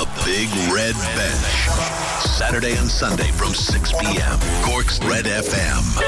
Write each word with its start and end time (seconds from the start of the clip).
The 0.00 0.08
Big 0.24 0.48
Red 0.72 0.94
Bench. 1.14 1.68
Saturday 2.24 2.74
and 2.74 2.88
Sunday 2.88 3.30
from 3.32 3.52
6 3.52 3.92
p.m. 4.00 4.38
Cork's 4.64 4.98
Red 5.04 5.26
FM. 5.26 6.00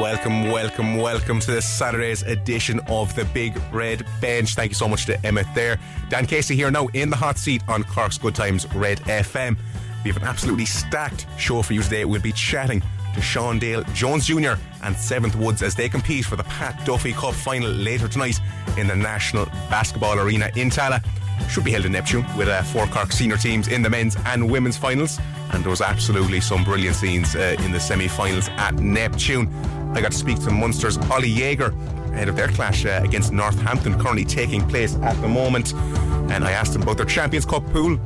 Welcome, 0.00 0.50
welcome, 0.50 0.96
welcome 0.96 1.38
to 1.38 1.50
this 1.50 1.68
Saturday's 1.68 2.22
edition 2.22 2.80
of 2.88 3.14
the 3.14 3.26
Big 3.26 3.60
Red 3.70 4.06
Bench. 4.22 4.54
Thank 4.54 4.70
you 4.70 4.74
so 4.74 4.88
much 4.88 5.04
to 5.04 5.26
Emmett 5.26 5.48
there. 5.54 5.78
Dan 6.08 6.24
Casey 6.24 6.56
here 6.56 6.70
now 6.70 6.86
in 6.94 7.10
the 7.10 7.16
hot 7.16 7.36
seat 7.36 7.62
on 7.68 7.84
Cork's 7.84 8.16
Good 8.16 8.34
Times 8.34 8.66
Red 8.74 9.00
FM. 9.00 9.58
We 10.02 10.10
have 10.10 10.22
an 10.22 10.26
absolutely 10.26 10.64
stacked 10.64 11.26
show 11.36 11.60
for 11.60 11.74
you 11.74 11.82
today. 11.82 12.06
We'll 12.06 12.22
be 12.22 12.32
chatting 12.32 12.80
to 12.80 13.20
Shawndale, 13.20 13.92
Jones 13.92 14.24
Jr., 14.26 14.52
and 14.82 14.96
Seventh 14.96 15.36
Woods 15.36 15.60
as 15.62 15.74
they 15.74 15.90
compete 15.90 16.24
for 16.24 16.36
the 16.36 16.44
Pat 16.44 16.86
Duffy 16.86 17.12
Cup 17.12 17.34
final 17.34 17.70
later 17.70 18.08
tonight 18.08 18.40
in 18.78 18.86
the 18.86 18.96
National 18.96 19.44
Basketball 19.68 20.18
Arena 20.18 20.50
in 20.56 20.70
Tallaght. 20.70 21.04
Should 21.48 21.64
be 21.64 21.72
held 21.72 21.84
in 21.84 21.92
Neptune 21.92 22.24
with 22.36 22.48
uh, 22.48 22.62
four 22.62 22.86
Cork 22.86 23.12
senior 23.12 23.36
teams 23.36 23.68
in 23.68 23.82
the 23.82 23.90
men's 23.90 24.16
and 24.26 24.50
women's 24.50 24.76
finals. 24.76 25.18
And 25.52 25.64
there 25.64 25.70
was 25.70 25.80
absolutely 25.80 26.40
some 26.40 26.62
brilliant 26.62 26.96
scenes 26.96 27.34
uh, 27.34 27.56
in 27.60 27.72
the 27.72 27.80
semi 27.80 28.08
finals 28.08 28.48
at 28.50 28.74
Neptune. 28.74 29.48
I 29.94 30.00
got 30.00 30.12
to 30.12 30.18
speak 30.18 30.38
to 30.44 30.50
Munster's 30.50 30.96
Oli 31.10 31.34
Jager 31.34 31.74
ahead 32.12 32.28
of 32.28 32.36
their 32.36 32.48
clash 32.48 32.84
uh, 32.84 33.00
against 33.02 33.32
Northampton, 33.32 33.98
currently 33.98 34.24
taking 34.24 34.66
place 34.68 34.94
at 34.96 35.20
the 35.20 35.28
moment. 35.28 35.74
And 36.30 36.44
I 36.44 36.52
asked 36.52 36.74
him 36.74 36.82
about 36.82 36.96
their 36.96 37.06
Champions 37.06 37.44
Cup 37.44 37.66
pool, 37.72 37.98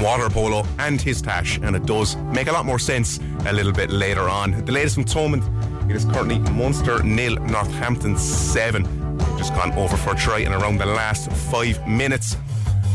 water 0.00 0.28
polo, 0.28 0.64
and 0.78 1.00
his 1.00 1.22
tash. 1.22 1.58
And 1.62 1.76
it 1.76 1.86
does 1.86 2.16
make 2.16 2.48
a 2.48 2.52
lot 2.52 2.64
more 2.64 2.80
sense 2.80 3.20
a 3.46 3.52
little 3.52 3.72
bit 3.72 3.90
later 3.90 4.28
on. 4.28 4.64
The 4.64 4.72
latest 4.72 4.96
from 4.96 5.04
Thomond, 5.04 5.90
it 5.90 5.94
is 5.94 6.04
currently 6.04 6.38
Munster 6.50 7.02
nil, 7.04 7.36
Northampton 7.36 8.16
seven. 8.16 8.84
Just 9.38 9.54
gone 9.54 9.72
over 9.72 9.96
for 9.96 10.14
a 10.14 10.16
try 10.16 10.40
in 10.40 10.52
around 10.52 10.78
the 10.78 10.86
last 10.86 11.30
five 11.30 11.86
minutes. 11.86 12.36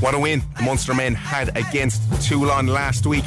What 0.01 0.13
a 0.13 0.19
win 0.19 0.43
the 0.57 0.63
Munster 0.63 0.93
men 0.93 1.15
had 1.15 1.57
against 1.57 2.01
Toulon 2.21 2.67
last 2.67 3.05
week. 3.05 3.25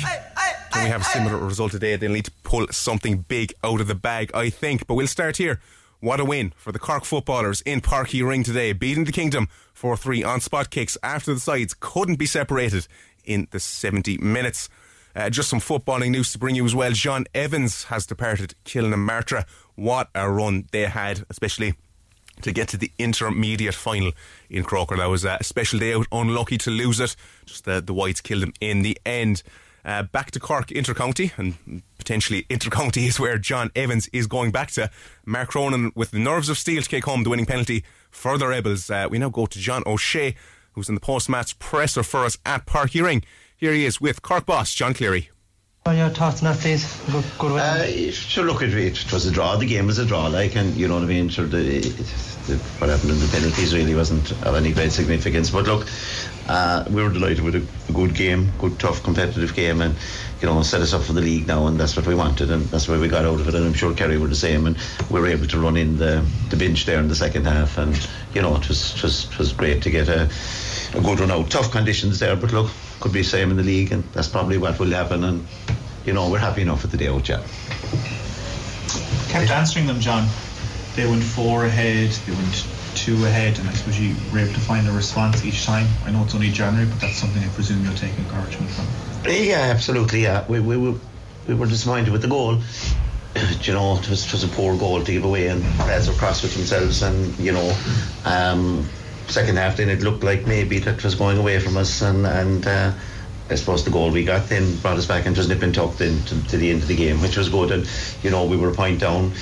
Can 0.70 0.84
we 0.84 0.90
have 0.90 1.00
a 1.00 1.04
similar 1.04 1.38
result 1.38 1.72
today? 1.72 1.96
They'll 1.96 2.12
need 2.12 2.26
to 2.26 2.30
pull 2.42 2.66
something 2.70 3.24
big 3.26 3.54
out 3.64 3.80
of 3.80 3.88
the 3.88 3.94
bag, 3.94 4.30
I 4.34 4.50
think. 4.50 4.86
But 4.86 4.94
we'll 4.94 5.06
start 5.06 5.38
here. 5.38 5.60
What 6.00 6.20
a 6.20 6.24
win 6.24 6.52
for 6.56 6.70
the 6.70 6.78
Cork 6.78 7.04
footballers 7.04 7.62
in 7.62 7.80
Páirc 7.80 8.08
Uí 8.10 8.28
Rinn 8.28 8.44
today, 8.44 8.72
beating 8.72 9.04
the 9.04 9.12
Kingdom 9.12 9.48
4 9.72 9.96
3 9.96 10.22
on 10.22 10.40
spot 10.40 10.70
kicks 10.70 10.98
after 11.02 11.32
the 11.32 11.40
sides 11.40 11.74
couldn't 11.78 12.16
be 12.16 12.26
separated 12.26 12.86
in 13.24 13.48
the 13.50 13.58
70 13.58 14.18
minutes. 14.18 14.68
Uh, 15.16 15.30
just 15.30 15.48
some 15.48 15.60
footballing 15.60 16.10
news 16.10 16.30
to 16.32 16.38
bring 16.38 16.54
you 16.54 16.66
as 16.66 16.74
well. 16.74 16.92
John 16.92 17.24
Evans 17.34 17.84
has 17.84 18.06
departed 18.06 18.54
Kilnamartyra. 18.64 19.46
What 19.74 20.10
a 20.14 20.30
run 20.30 20.66
they 20.70 20.82
had, 20.82 21.24
especially 21.30 21.74
to 22.42 22.52
get 22.52 22.68
to 22.68 22.76
the 22.76 22.92
intermediate 22.98 23.74
final 23.74 24.12
in 24.50 24.64
Croker. 24.64 24.96
That 24.96 25.10
was 25.10 25.24
a 25.24 25.38
special 25.42 25.78
day 25.78 25.94
out, 25.94 26.06
unlucky 26.12 26.58
to 26.58 26.70
lose 26.70 27.00
it. 27.00 27.16
Just 27.46 27.64
the, 27.64 27.80
the 27.80 27.94
Whites 27.94 28.20
killed 28.20 28.42
them 28.42 28.52
in 28.60 28.82
the 28.82 28.98
end. 29.04 29.42
Uh, 29.84 30.02
back 30.02 30.30
to 30.32 30.40
Cork 30.40 30.68
Intercounty, 30.68 31.32
and 31.38 31.82
potentially 31.96 32.44
Intercounty 32.50 33.06
is 33.06 33.18
where 33.18 33.38
John 33.38 33.70
Evans 33.74 34.08
is 34.12 34.26
going 34.26 34.50
back 34.50 34.70
to. 34.72 34.90
Mark 35.24 35.50
Cronin 35.50 35.92
with 35.94 36.10
the 36.10 36.18
nerves 36.18 36.48
of 36.48 36.58
steel 36.58 36.82
to 36.82 36.88
kick 36.88 37.04
home 37.04 37.22
the 37.22 37.30
winning 37.30 37.46
penalty 37.46 37.84
for 38.10 38.36
the 38.36 38.48
Rebels. 38.48 38.90
Uh, 38.90 39.06
we 39.10 39.18
now 39.18 39.30
go 39.30 39.46
to 39.46 39.58
John 39.58 39.82
O'Shea, 39.86 40.34
who's 40.72 40.88
in 40.88 40.94
the 40.94 41.00
post 41.00 41.28
match 41.28 41.58
presser 41.58 42.02
for 42.02 42.24
us 42.24 42.36
at 42.44 42.66
Uí 42.66 43.02
Rinn. 43.02 43.22
Here 43.56 43.72
he 43.72 43.86
is 43.86 44.00
with 44.00 44.20
Cork 44.20 44.46
boss 44.46 44.74
John 44.74 44.94
Cleary. 44.94 45.30
Your 45.96 46.10
thoughts 46.10 46.42
on 46.42 46.52
that, 46.52 46.60
please? 46.60 46.84
Good, 47.10 47.24
good. 47.38 47.52
Uh, 47.52 48.10
sure, 48.12 48.44
look, 48.44 48.62
it, 48.62 48.74
it 48.74 49.12
was 49.12 49.24
a 49.24 49.30
draw. 49.30 49.56
The 49.56 49.64
game 49.64 49.86
was 49.86 49.98
a 49.98 50.04
draw, 50.04 50.26
like, 50.26 50.54
and 50.54 50.76
you 50.76 50.86
know 50.86 50.94
what 50.94 51.02
I 51.02 51.06
mean. 51.06 51.30
Sure, 51.30 51.46
the, 51.46 51.78
it, 51.78 51.82
the, 52.46 52.56
what 52.78 52.90
happened 52.90 53.12
in 53.12 53.20
the 53.20 53.28
penalties 53.28 53.74
really 53.74 53.94
wasn't 53.94 54.32
of 54.44 54.54
any 54.54 54.72
great 54.72 54.92
significance. 54.92 55.50
But 55.50 55.64
look, 55.64 55.86
uh, 56.48 56.84
we 56.90 57.02
were 57.02 57.10
delighted 57.10 57.40
with 57.40 57.54
a, 57.54 57.66
a, 57.88 57.92
good 57.92 58.14
game, 58.14 58.52
good, 58.58 58.78
tough, 58.78 59.02
competitive 59.02 59.54
game, 59.54 59.80
and 59.80 59.94
you 60.40 60.48
know, 60.48 60.62
set 60.62 60.80
us 60.80 60.92
up 60.92 61.02
for 61.02 61.14
the 61.14 61.20
league 61.20 61.46
now, 61.46 61.66
and 61.66 61.78
that's 61.78 61.96
what 61.96 62.06
we 62.06 62.14
wanted, 62.14 62.50
and 62.50 62.64
that's 62.66 62.88
where 62.88 62.98
we 62.98 63.08
got 63.08 63.24
out 63.24 63.40
of 63.40 63.48
it. 63.48 63.54
And 63.54 63.64
I'm 63.64 63.74
sure 63.74 63.94
Kerry 63.94 64.18
were 64.18 64.28
the 64.28 64.34
same, 64.34 64.66
and 64.66 64.76
we 65.10 65.20
were 65.20 65.26
able 65.26 65.46
to 65.46 65.58
run 65.58 65.76
in 65.76 65.96
the, 65.96 66.24
the 66.50 66.56
bench 66.56 66.86
there 66.86 67.00
in 67.00 67.08
the 67.08 67.14
second 67.14 67.46
half, 67.46 67.78
and 67.78 67.94
you 68.34 68.42
know, 68.42 68.54
it 68.56 68.68
was, 68.68 68.94
it 68.94 69.02
was, 69.02 69.24
it 69.30 69.38
was 69.38 69.52
great 69.52 69.82
to 69.82 69.90
get 69.90 70.08
a, 70.08 70.28
a 70.94 71.00
good 71.00 71.20
run 71.20 71.30
out. 71.30 71.50
Tough 71.50 71.70
conditions 71.70 72.18
there, 72.18 72.36
but 72.36 72.52
look, 72.52 72.70
could 73.00 73.12
be 73.12 73.22
the 73.22 73.28
same 73.28 73.50
in 73.50 73.56
the 73.56 73.62
league, 73.62 73.92
and 73.92 74.04
that's 74.12 74.28
probably 74.28 74.58
what 74.58 74.78
will 74.78 74.90
happen. 74.90 75.24
And 75.24 75.46
you 76.08 76.14
know, 76.14 76.30
we're 76.30 76.38
happy 76.38 76.62
enough 76.62 76.80
with 76.80 76.90
the 76.90 76.96
day 76.96 77.08
out, 77.08 77.28
yeah. 77.28 77.42
Kept 79.28 79.50
answering 79.50 79.86
them, 79.86 80.00
John. 80.00 80.26
They 80.96 81.06
went 81.06 81.22
four 81.22 81.66
ahead, 81.66 82.10
they 82.10 82.32
went 82.32 82.66
two 82.94 83.26
ahead, 83.26 83.58
and 83.58 83.68
I 83.68 83.74
suppose 83.74 84.00
you 84.00 84.16
were 84.32 84.38
able 84.38 84.54
to 84.54 84.60
find 84.60 84.88
a 84.88 84.92
response 84.92 85.44
each 85.44 85.66
time. 85.66 85.86
I 86.06 86.10
know 86.10 86.24
it's 86.24 86.34
only 86.34 86.48
January, 86.48 86.88
but 86.88 86.98
that's 86.98 87.18
something 87.18 87.42
I 87.44 87.48
presume 87.48 87.84
you'll 87.84 87.94
take 87.94 88.16
encouragement 88.18 88.70
from. 88.70 88.86
Yeah, 89.30 89.58
absolutely. 89.58 90.22
Yeah, 90.22 90.46
we 90.48 90.60
we 90.60 90.78
were 90.78 90.94
we 91.46 91.52
were 91.52 91.66
disappointed 91.66 92.10
with 92.10 92.22
the 92.22 92.28
goal. 92.28 92.62
you 93.60 93.74
know, 93.74 93.98
it 93.98 94.08
was, 94.08 94.24
it 94.24 94.32
was 94.32 94.44
a 94.44 94.48
poor 94.48 94.78
goal 94.78 95.04
to 95.04 95.12
give 95.12 95.24
away, 95.24 95.48
and 95.48 95.62
lads 95.80 96.08
were 96.08 96.14
cross 96.14 96.42
with 96.42 96.54
themselves, 96.54 97.02
and 97.02 97.38
you 97.38 97.52
know, 97.52 97.76
um, 98.24 98.88
second 99.26 99.58
half 99.58 99.76
then 99.76 99.90
it 99.90 100.00
looked 100.00 100.24
like 100.24 100.46
maybe 100.46 100.78
that 100.78 101.04
was 101.04 101.14
going 101.14 101.36
away 101.36 101.60
from 101.60 101.76
us, 101.76 102.00
and 102.00 102.26
and. 102.26 102.66
Uh, 102.66 102.92
I 103.50 103.54
suppose 103.54 103.84
the 103.84 103.90
goal 103.90 104.10
we 104.10 104.24
got 104.24 104.48
then 104.48 104.76
brought 104.76 104.98
us 104.98 105.06
back 105.06 105.26
into 105.26 105.46
nip 105.46 105.62
and 105.62 105.74
tucked 105.74 106.00
in 106.00 106.22
to, 106.24 106.42
to, 106.42 106.56
the 106.58 106.70
end 106.70 106.82
of 106.82 106.88
the 106.88 106.96
game, 106.96 107.20
which 107.20 107.36
was 107.36 107.48
good. 107.48 107.70
And 107.70 107.88
you 108.22 108.30
know, 108.30 108.44
we 108.44 108.56
were 108.56 108.70
a 108.70 108.74
point 108.74 109.00
down, 109.00 109.34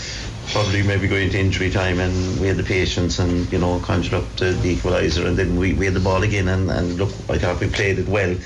probably 0.52 0.82
maybe 0.82 1.08
going 1.08 1.30
to 1.30 1.38
injury 1.38 1.70
time, 1.70 1.98
and 1.98 2.38
we 2.38 2.46
had 2.46 2.56
the 2.56 2.62
patience 2.62 3.18
and 3.18 3.50
you 3.52 3.58
know 3.58 3.80
conjured 3.80 4.14
up 4.14 4.36
the, 4.36 4.52
the 4.52 4.76
equaliser, 4.76 5.26
and 5.26 5.36
then 5.36 5.56
we, 5.56 5.72
we 5.74 5.86
had 5.86 5.94
the 5.94 6.00
ball 6.00 6.22
again, 6.22 6.48
and, 6.48 6.70
and 6.70 6.98
look, 6.98 7.12
I 7.28 7.38
thought 7.38 7.60
we 7.60 7.68
played 7.68 7.98
it 7.98 8.08
well, 8.08 8.36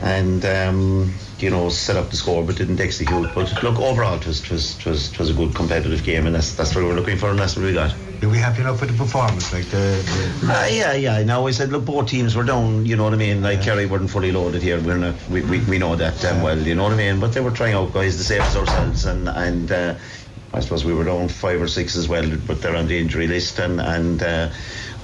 and 0.00 0.44
um, 0.44 1.12
you 1.38 1.50
know 1.50 1.68
set 1.68 1.96
up 1.96 2.10
the 2.10 2.16
score, 2.16 2.44
but 2.44 2.56
didn't 2.56 2.80
execute. 2.80 3.28
But 3.34 3.62
look, 3.62 3.78
overall, 3.78 4.14
it 4.14 4.26
was 4.26 4.42
it 4.42 4.50
was 4.50 4.78
it 4.78 4.86
was, 4.86 5.12
it 5.12 5.18
was 5.18 5.30
a 5.30 5.34
good 5.34 5.54
competitive 5.54 6.04
game, 6.04 6.26
and 6.26 6.34
that's 6.34 6.54
that's 6.54 6.74
what 6.74 6.82
we 6.82 6.88
were 6.90 6.94
looking 6.94 7.16
for, 7.16 7.30
and 7.30 7.38
that's 7.38 7.56
what 7.56 7.64
we 7.64 7.72
got. 7.72 7.94
Are 8.22 8.28
we 8.28 8.38
happy 8.38 8.62
enough 8.62 8.80
with 8.80 8.90
the 8.90 8.96
performance? 8.96 9.52
Like 9.52 9.66
the, 9.66 10.02
the 10.42 10.52
uh, 10.52 10.66
yeah, 10.66 10.92
yeah. 10.94 11.22
Now 11.22 11.46
I 11.46 11.52
said, 11.52 11.70
look, 11.70 11.84
both 11.84 12.08
teams 12.08 12.34
were 12.34 12.42
down. 12.42 12.84
You 12.84 12.96
know 12.96 13.04
what 13.04 13.12
I 13.12 13.16
mean? 13.16 13.42
Like 13.42 13.58
yeah. 13.58 13.64
Kerry 13.64 13.86
weren't 13.86 14.10
fully 14.10 14.32
loaded 14.32 14.62
here. 14.62 14.80
We're 14.80 14.98
not. 14.98 15.14
We, 15.28 15.42
we, 15.42 15.60
we 15.60 15.78
know 15.78 15.94
that 15.94 16.24
um, 16.24 16.42
well. 16.42 16.58
You 16.58 16.74
know 16.74 16.84
what 16.84 16.92
I 16.92 16.96
mean? 16.96 17.20
But 17.20 17.32
they 17.32 17.40
were 17.40 17.52
trying 17.52 17.74
out 17.74 17.92
guys 17.92 18.18
the 18.18 18.24
same 18.24 18.42
as 18.42 18.56
ourselves, 18.56 19.04
and 19.04 19.28
and. 19.28 19.72
Uh, 19.72 19.94
I 20.50 20.60
suppose 20.60 20.82
we 20.82 20.94
were 20.94 21.04
down 21.04 21.28
five 21.28 21.60
or 21.60 21.68
six 21.68 21.94
as 21.94 22.08
well, 22.08 22.26
but 22.46 22.62
they're 22.62 22.74
on 22.74 22.88
the 22.88 22.98
injury 22.98 23.26
list, 23.26 23.58
and 23.58 23.82
and 23.82 24.22
uh, 24.22 24.48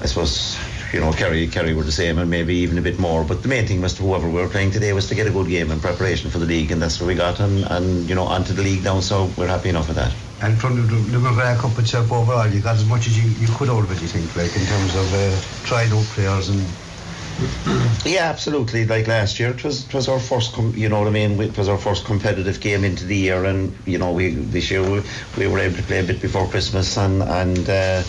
I 0.01 0.07
suppose 0.07 0.57
you 0.95 1.01
know 1.01 1.13
Kerry 1.13 1.49
Kerry 1.49 1.75
were 1.75 1.83
the 1.83 1.93
same, 1.93 2.19
and 2.19 2.31
maybe 2.31 2.55
even 2.55 2.79
a 2.79 2.83
bit 2.83 3.01
more. 3.01 3.25
But 3.25 3.43
the 3.43 3.49
main 3.49 3.67
thing 3.67 3.81
was 3.81 3.95
to 3.95 4.03
whoever 4.03 4.29
we 4.29 4.41
were 4.41 4.49
playing 4.49 4.71
today 4.71 4.93
was 4.93 5.09
to 5.09 5.15
get 5.17 5.27
a 5.27 5.31
good 5.31 5.49
game 5.49 5.73
in 5.73 5.81
preparation 5.81 6.31
for 6.31 6.39
the 6.39 6.47
league, 6.47 6.71
and 6.71 6.81
that's 6.81 7.01
what 7.01 7.09
we 7.09 7.15
got, 7.17 7.41
and 7.41 7.65
and 7.65 8.09
you 8.09 8.15
know 8.15 8.25
onto 8.25 8.53
the 8.53 8.63
league 8.63 8.85
now, 8.85 9.01
so 9.01 9.27
we're 9.37 9.49
happy 9.49 9.69
enough 9.69 9.89
with 9.89 9.97
that. 9.97 10.13
And 10.41 10.61
from 10.61 10.77
the, 10.77 11.19
the 11.19 11.59
Cup 11.61 11.79
itself 11.79 12.13
overall, 12.13 12.47
you 12.47 12.61
got 12.61 12.77
as 12.77 12.85
much 12.85 13.07
as 13.07 13.17
you, 13.17 13.29
you 13.41 13.53
could 13.55 13.71
out 13.71 13.83
of 13.83 13.91
it, 13.91 14.03
you 14.03 14.09
think, 14.09 14.37
like 14.37 14.55
in 14.55 14.67
terms 14.67 14.95
of 14.95 15.13
uh, 15.15 15.67
tried 15.67 15.91
out 15.91 16.05
players 16.15 16.49
and 16.49 16.63
yeah, 18.05 18.31
absolutely. 18.31 18.85
Like 18.85 19.09
last 19.09 19.41
year, 19.41 19.51
it 19.51 19.65
was 19.65 19.87
it 19.87 19.95
was 19.95 20.09
our 20.09 20.21
first, 20.21 20.53
com- 20.53 20.75
you 20.77 20.89
know 20.89 21.01
what 21.01 21.09
I 21.09 21.11
mean. 21.11 21.41
It 21.41 21.59
was 21.59 21.69
our 21.69 21.79
first 21.79 22.05
competitive 22.05 22.61
game 22.61 22.85
into 22.85 23.05
the 23.05 23.17
year, 23.17 23.45
and 23.45 23.77
you 23.87 23.99
know 23.99 24.13
we 24.13 24.35
this 24.35 24.71
year 24.71 24.83
we, 24.89 25.03
we 25.37 25.49
were 25.49 25.59
able 25.59 25.77
to 25.77 25.83
play 25.83 25.99
a 25.99 26.05
bit 26.05 26.21
before 26.23 26.47
Christmas, 26.47 26.97
and 26.97 27.23
and 27.23 27.69
uh, 27.69 28.03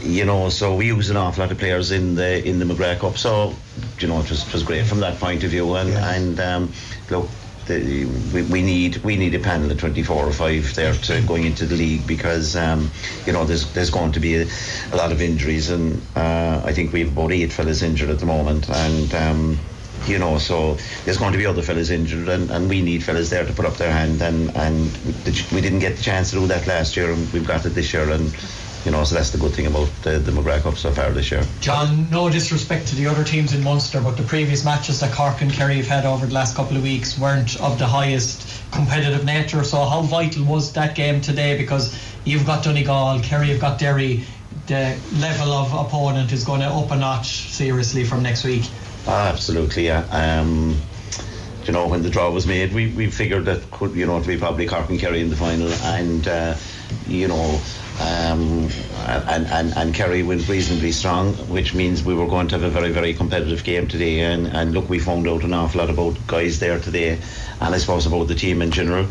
you 0.00 0.24
know 0.24 0.48
so 0.48 0.74
we 0.74 0.86
used 0.86 1.10
an 1.10 1.16
awful 1.16 1.42
lot 1.42 1.50
of 1.50 1.58
players 1.58 1.90
in 1.90 2.14
the 2.14 2.46
in 2.46 2.58
the 2.58 2.64
McGrath 2.64 3.00
Cup. 3.00 3.18
So 3.18 3.54
you 3.98 4.08
know 4.08 4.20
it 4.20 4.30
was 4.30 4.46
it 4.46 4.52
was 4.52 4.62
great 4.62 4.86
from 4.86 5.00
that 5.00 5.18
point 5.18 5.44
of 5.44 5.50
view, 5.50 5.74
and 5.74 5.90
yeah. 5.90 6.14
and 6.14 6.40
um, 6.40 6.72
look 7.10 7.28
the, 7.68 8.06
we, 8.34 8.42
we, 8.42 8.62
need 8.62 8.96
we 8.98 9.16
need 9.16 9.34
a 9.34 9.38
panel 9.38 9.70
of 9.70 9.78
24 9.78 10.24
or 10.24 10.32
5 10.32 10.74
there 10.74 10.94
to 10.94 11.22
going 11.22 11.44
into 11.44 11.66
the 11.66 11.76
league 11.76 12.06
because 12.06 12.56
um, 12.56 12.90
you 13.26 13.32
know 13.32 13.44
there's 13.44 13.72
there's 13.74 13.90
going 13.90 14.10
to 14.12 14.20
be 14.20 14.36
a, 14.36 14.46
a 14.92 14.96
lot 14.96 15.12
of 15.12 15.22
injuries. 15.22 15.70
And 15.70 16.00
uh, 16.16 16.62
I 16.64 16.72
think 16.72 16.92
we 16.92 17.00
have 17.00 17.12
about 17.12 17.30
eight 17.30 17.52
fellas 17.52 17.82
injured 17.82 18.10
at 18.10 18.18
the 18.18 18.26
moment. 18.26 18.68
And 18.68 19.14
um, 19.14 19.58
you 20.06 20.18
know 20.18 20.38
so 20.38 20.78
there's 21.04 21.18
going 21.18 21.32
to 21.32 21.38
be 21.38 21.44
other 21.44 21.60
fellas 21.60 21.90
injured 21.90 22.28
and, 22.28 22.50
and 22.50 22.68
we 22.68 22.80
need 22.80 23.02
fellas 23.02 23.30
there 23.30 23.44
to 23.44 23.52
put 23.52 23.66
up 23.66 23.76
their 23.76 23.92
hand. 23.92 24.20
And 24.22 24.50
and 24.56 24.90
we 25.52 25.60
didn't 25.60 25.80
get 25.80 25.96
the 25.96 26.02
chance 26.02 26.30
to 26.30 26.36
do 26.36 26.46
that 26.48 26.66
last 26.66 26.96
year 26.96 27.12
and 27.12 27.32
we've 27.32 27.46
got 27.46 27.64
it 27.66 27.70
this 27.70 27.92
year. 27.92 28.10
And 28.10 28.34
you 28.84 28.90
know, 28.90 29.04
so 29.04 29.14
that's 29.14 29.30
the 29.30 29.38
good 29.38 29.52
thing 29.52 29.66
about 29.66 29.88
the, 30.02 30.18
the 30.18 30.30
McGrath 30.30 30.62
Cup 30.62 30.76
so 30.76 30.90
far 30.92 31.10
this 31.10 31.30
year. 31.30 31.42
John, 31.60 32.08
no 32.10 32.30
disrespect 32.30 32.88
to 32.88 32.96
the 32.96 33.06
other 33.06 33.24
teams 33.24 33.52
in 33.54 33.62
Munster, 33.62 34.00
but 34.00 34.16
the 34.16 34.22
previous 34.22 34.64
matches 34.64 35.00
that 35.00 35.12
Cork 35.12 35.40
and 35.40 35.52
Kerry 35.52 35.76
have 35.76 35.86
had 35.86 36.06
over 36.06 36.26
the 36.26 36.34
last 36.34 36.56
couple 36.56 36.76
of 36.76 36.82
weeks 36.82 37.18
weren't 37.18 37.60
of 37.60 37.78
the 37.78 37.86
highest 37.86 38.62
competitive 38.70 39.24
nature. 39.24 39.64
So 39.64 39.84
how 39.84 40.02
vital 40.02 40.44
was 40.44 40.72
that 40.74 40.94
game 40.94 41.20
today? 41.20 41.58
Because 41.58 41.98
you've 42.24 42.46
got 42.46 42.64
Donegal, 42.64 43.20
Kerry 43.20 43.48
have 43.48 43.60
got 43.60 43.78
Derry. 43.78 44.24
The 44.66 44.98
level 45.16 45.52
of 45.52 45.72
opponent 45.72 46.32
is 46.32 46.44
going 46.44 46.60
to 46.60 46.66
up 46.66 46.90
a 46.90 46.96
notch 46.96 47.50
seriously 47.50 48.04
from 48.04 48.22
next 48.22 48.44
week. 48.44 48.64
Ah, 49.06 49.28
absolutely, 49.28 49.86
yeah. 49.86 50.04
Um, 50.10 50.76
you 51.64 51.72
know, 51.72 51.86
when 51.86 52.02
the 52.02 52.10
draw 52.10 52.30
was 52.30 52.46
made, 52.46 52.72
we, 52.72 52.92
we 52.92 53.10
figured 53.10 53.44
that 53.44 53.70
could, 53.70 53.94
you 53.94 54.06
know, 54.06 54.20
to 54.20 54.26
be 54.26 54.38
probably 54.38 54.66
Cork 54.66 54.88
and 54.88 54.98
Kerry 54.98 55.20
in 55.20 55.30
the 55.30 55.36
final, 55.36 55.68
and 55.68 56.26
uh, 56.26 56.54
you 57.06 57.28
know, 57.28 57.60
Um, 58.00 58.68
and, 59.06 59.46
and, 59.46 59.76
and 59.76 59.94
Kerry 59.94 60.22
went 60.22 60.48
reasonably 60.48 60.92
strong, 60.92 61.34
which 61.48 61.74
means 61.74 62.04
we 62.04 62.14
were 62.14 62.26
going 62.26 62.48
to 62.48 62.58
have 62.58 62.62
a 62.62 62.70
very, 62.70 62.92
very 62.92 63.12
competitive 63.12 63.64
game 63.64 63.88
today. 63.88 64.20
And, 64.20 64.46
and 64.46 64.72
look, 64.72 64.88
we 64.88 64.98
found 64.98 65.26
out 65.26 65.42
an 65.42 65.52
awful 65.52 65.80
lot 65.80 65.90
about 65.90 66.16
guys 66.26 66.60
there 66.60 66.78
today, 66.78 67.18
and 67.60 67.74
I 67.74 67.78
suppose 67.78 68.06
about 68.06 68.28
the 68.28 68.34
team 68.34 68.62
in 68.62 68.70
general. 68.70 69.06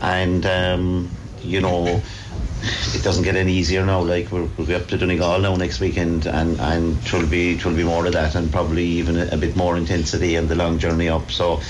And, 0.00 0.46
um, 0.46 1.10
you 1.42 1.60
know, 1.60 2.00
it 2.94 3.02
doesn't 3.02 3.24
get 3.24 3.36
any 3.36 3.52
easier 3.52 3.84
now. 3.84 4.02
Like 4.02 4.30
we're, 4.30 4.48
we'll 4.56 4.66
be 4.66 4.74
up 4.74 4.86
to 4.88 4.98
Donegal 4.98 5.40
now 5.40 5.56
next 5.56 5.80
weekend, 5.80 6.26
and 6.26 6.58
and 6.60 6.98
it 6.98 7.12
will 7.12 7.26
be 7.26 7.54
it 7.54 7.64
will 7.64 7.74
be 7.74 7.84
more 7.84 8.04
of 8.06 8.12
that, 8.12 8.34
and 8.34 8.50
probably 8.50 8.84
even 8.84 9.16
a, 9.16 9.28
a, 9.32 9.36
bit 9.36 9.54
more 9.56 9.76
intensity 9.76 10.34
and 10.34 10.48
the 10.48 10.56
long 10.56 10.78
journey 10.78 11.08
up. 11.08 11.30
So, 11.30 11.60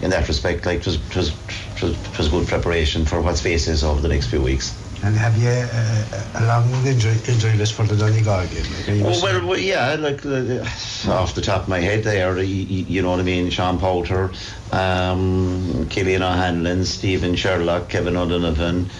in 0.00 0.10
that 0.10 0.28
respect, 0.28 0.64
like 0.64 0.78
it 0.78 0.86
was 0.86 0.96
it 0.96 1.16
was, 1.16 1.28
it 1.28 1.82
was, 1.82 1.92
it 1.92 2.18
was 2.18 2.28
good 2.28 2.48
preparation 2.48 3.04
for 3.04 3.20
what's 3.20 3.40
faces 3.40 3.84
over 3.84 4.00
the 4.00 4.08
next 4.08 4.28
few 4.28 4.40
weeks. 4.40 4.74
And 5.02 5.16
have 5.16 5.36
you 5.38 5.48
uh, 5.48 6.24
a 6.34 6.46
long 6.46 6.86
injury, 6.86 7.16
injury 7.26 7.56
list 7.56 7.72
for 7.72 7.84
the 7.84 7.96
Donegal 7.96 8.46
game? 8.48 9.02
Like, 9.02 9.16
oh, 9.16 9.22
well, 9.22 9.46
well, 9.46 9.58
yeah, 9.58 9.94
like 9.94 10.26
uh, 10.26 10.62
off 11.10 11.34
the 11.34 11.40
top 11.40 11.62
of 11.62 11.68
my 11.68 11.80
head 11.80 12.04
there, 12.04 12.38
you, 12.42 12.84
you 12.84 13.00
know 13.00 13.10
what 13.10 13.18
I 13.18 13.22
mean? 13.22 13.48
Sean 13.48 13.78
Powter, 13.78 14.30
um, 14.74 15.88
Killian 15.88 16.22
O'Hanlon, 16.22 16.84
Stephen 16.84 17.34
Sherlock, 17.34 17.88
Kevin 17.88 18.14
O'Donovan, 18.14 18.90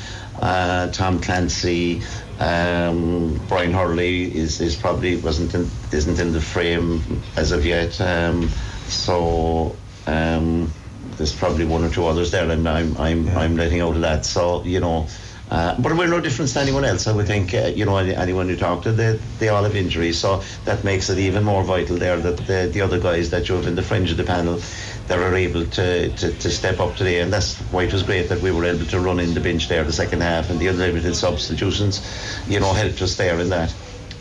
uh, 0.41 0.91
Tom 0.91 1.21
Clancy, 1.21 2.03
um, 2.39 3.39
Brian 3.47 3.73
Hurley 3.73 4.35
is, 4.35 4.63
is 4.63 4.77
probably 4.77 5.19
wasn't 5.19 5.55
in, 5.55 5.71
isn't 5.93 6.19
in 6.19 6.33
the 6.33 6.41
frame 6.41 7.23
as 7.37 7.53
of 7.53 7.67
yet. 7.67 8.01
Um, 8.01 8.49
so 8.87 9.77
um, 10.07 10.73
there's 11.19 11.35
probably 11.35 11.67
one 11.67 11.85
or 11.85 11.91
two 11.91 12.07
others 12.07 12.31
there, 12.31 12.49
and 12.49 12.67
I'm 12.67 12.97
I'm 12.97 13.27
yeah. 13.27 13.39
I'm 13.39 13.57
letting 13.57 13.83
out 13.83 13.97
of 13.97 14.01
that. 14.01 14.25
So 14.25 14.65
you 14.65 14.81
know. 14.81 15.07
Uh, 15.51 15.75
but 15.81 15.97
we're 15.97 16.07
no 16.07 16.21
different 16.21 16.51
to 16.53 16.61
anyone 16.61 16.85
else. 16.85 17.09
I 17.09 17.13
would 17.13 17.27
think, 17.27 17.53
uh, 17.55 17.73
you 17.75 17.85
know, 17.85 17.97
anyone 17.97 18.49
you 18.49 18.57
talk 18.57 18.83
to, 18.85 18.93
they, 18.93 19.19
they 19.41 19.49
all 19.49 19.65
have 19.65 19.75
injuries. 19.75 20.19
So 20.19 20.43
that 20.65 20.85
makes 20.85 21.11
it 21.11 21.19
even 21.19 21.43
more 21.43 21.65
vital 21.65 21.97
there 21.97 22.19
that 22.19 22.37
the, 22.47 22.71
the 22.73 22.81
other 22.81 23.01
guys 23.01 23.31
that 23.31 23.49
you 23.49 23.57
have 23.57 23.67
in 23.67 23.75
the 23.75 23.83
fringe 23.83 24.13
of 24.13 24.17
the 24.17 24.25
panel 24.25 24.61
that 25.09 25.19
are 25.19 25.35
able 25.35 25.67
to, 25.67 26.09
to, 26.11 26.33
to, 26.39 26.51
step 26.51 26.79
up 26.79 26.95
today. 26.95 27.21
And 27.21 27.33
that's 27.33 27.57
why 27.73 27.83
it 27.83 27.93
was 27.93 28.05
great 28.05 28.29
that 28.29 28.41
we 28.41 28.53
were 28.53 28.65
able 28.65 28.87
to 28.87 29.01
run 29.01 29.19
in 29.19 29.35
the 29.35 29.41
bench 29.41 29.69
there 29.69 29.83
the 29.83 29.93
second 29.93 30.21
half 30.21 30.51
and 30.51 30.61
the 30.61 30.69
unlimited 30.69 31.17
substitutions, 31.17 32.01
you 32.47 32.61
know, 32.61 32.73
helped 32.73 33.03
us 33.03 33.17
there 33.17 33.41
in 33.41 33.49
that. 33.49 33.75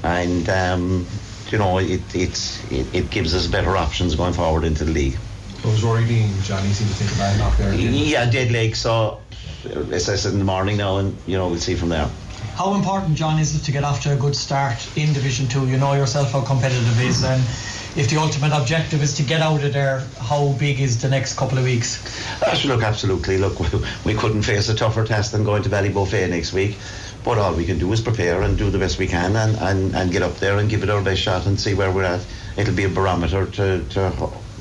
And, 0.04 0.50
um, 0.50 1.06
you 1.52 1.60
know, 1.60 1.78
it, 1.78 2.02
it, 2.16 2.62
it, 2.72 2.96
it 2.96 3.10
gives 3.12 3.36
us 3.36 3.46
better 3.46 3.78
options 3.78 4.16
going 4.16 4.34
forward 4.34 4.64
into 4.64 4.84
the 4.84 4.92
league. 4.92 5.18
So 5.62 5.70
was 5.70 5.84
Rory 5.84 6.06
Dean, 6.06 6.32
Johnny, 6.42 6.70
seem 6.70 6.88
to 6.88 6.94
think 6.94 7.14
about 7.16 7.38
knock 7.38 7.58
there? 7.58 7.74
Yeah, 7.74 8.30
dead 8.30 8.52
leg. 8.52 8.76
So, 8.76 9.20
as 9.92 10.10
I 10.10 10.16
said 10.16 10.34
in 10.34 10.40
the 10.40 10.46
morning 10.46 10.78
now, 10.78 10.98
and, 10.98 11.16
you 11.28 11.38
know, 11.38 11.48
we'll 11.48 11.60
see 11.60 11.76
from 11.76 11.90
there. 11.90 12.10
How 12.56 12.74
important, 12.74 13.16
John, 13.16 13.40
is 13.40 13.56
it 13.56 13.64
to 13.66 13.72
get 13.72 13.84
off 13.84 14.02
to 14.04 14.14
a 14.14 14.16
good 14.16 14.36
start 14.36 14.76
in 14.98 15.14
Division 15.14 15.48
2? 15.48 15.68
You 15.68 15.78
know 15.78 15.94
yourself 15.94 16.32
how 16.32 16.42
competitive 16.42 17.00
it 17.00 17.06
is 17.06 17.24
and 17.24 17.42
if 17.96 18.10
the 18.10 18.18
ultimate 18.18 18.52
objective 18.54 19.02
is 19.02 19.16
to 19.16 19.24
get 19.24 19.42
out 19.42 19.64
of 19.64 19.74
there, 19.74 20.00
how 20.22 20.54
big 20.60 20.80
is 20.80 21.02
the 21.02 21.10
next 21.10 21.38
couple 21.38 21.58
of 21.58 21.64
weeks? 21.64 22.22
Uh, 22.42 22.58
look, 22.66 22.84
absolutely. 22.84 23.38
Look, 23.38 23.60
we 24.06 24.14
couldn't 24.14 24.44
face 24.44 24.70
a 24.70 24.76
tougher 24.76 25.04
test 25.04 25.32
than 25.32 25.44
going 25.44 25.64
to 25.64 25.70
Ballybofey 25.70 26.30
next 26.30 26.54
week. 26.54 26.78
But 27.24 27.38
all 27.38 27.54
we 27.54 27.66
can 27.66 27.80
do 27.80 27.92
is 27.92 28.00
prepare 28.00 28.42
and 28.44 28.58
do 28.58 28.70
the 28.70 28.78
best 28.78 28.98
we 28.98 29.08
can 29.08 29.36
and, 29.36 29.58
and, 29.58 29.96
and 29.96 30.12
get 30.12 30.22
up 30.22 30.36
there 30.38 30.58
and 30.58 30.70
give 30.70 30.84
it 30.84 30.90
our 30.90 31.02
best 31.02 31.22
shot 31.22 31.46
and 31.46 31.60
see 31.60 31.74
where 31.74 31.92
we're 31.92 32.04
at. 32.04 32.26
It'll 32.58 32.76
be 32.76 32.86
a 32.86 32.90
barometer 32.90 33.46
to, 33.46 33.84
to 33.84 34.10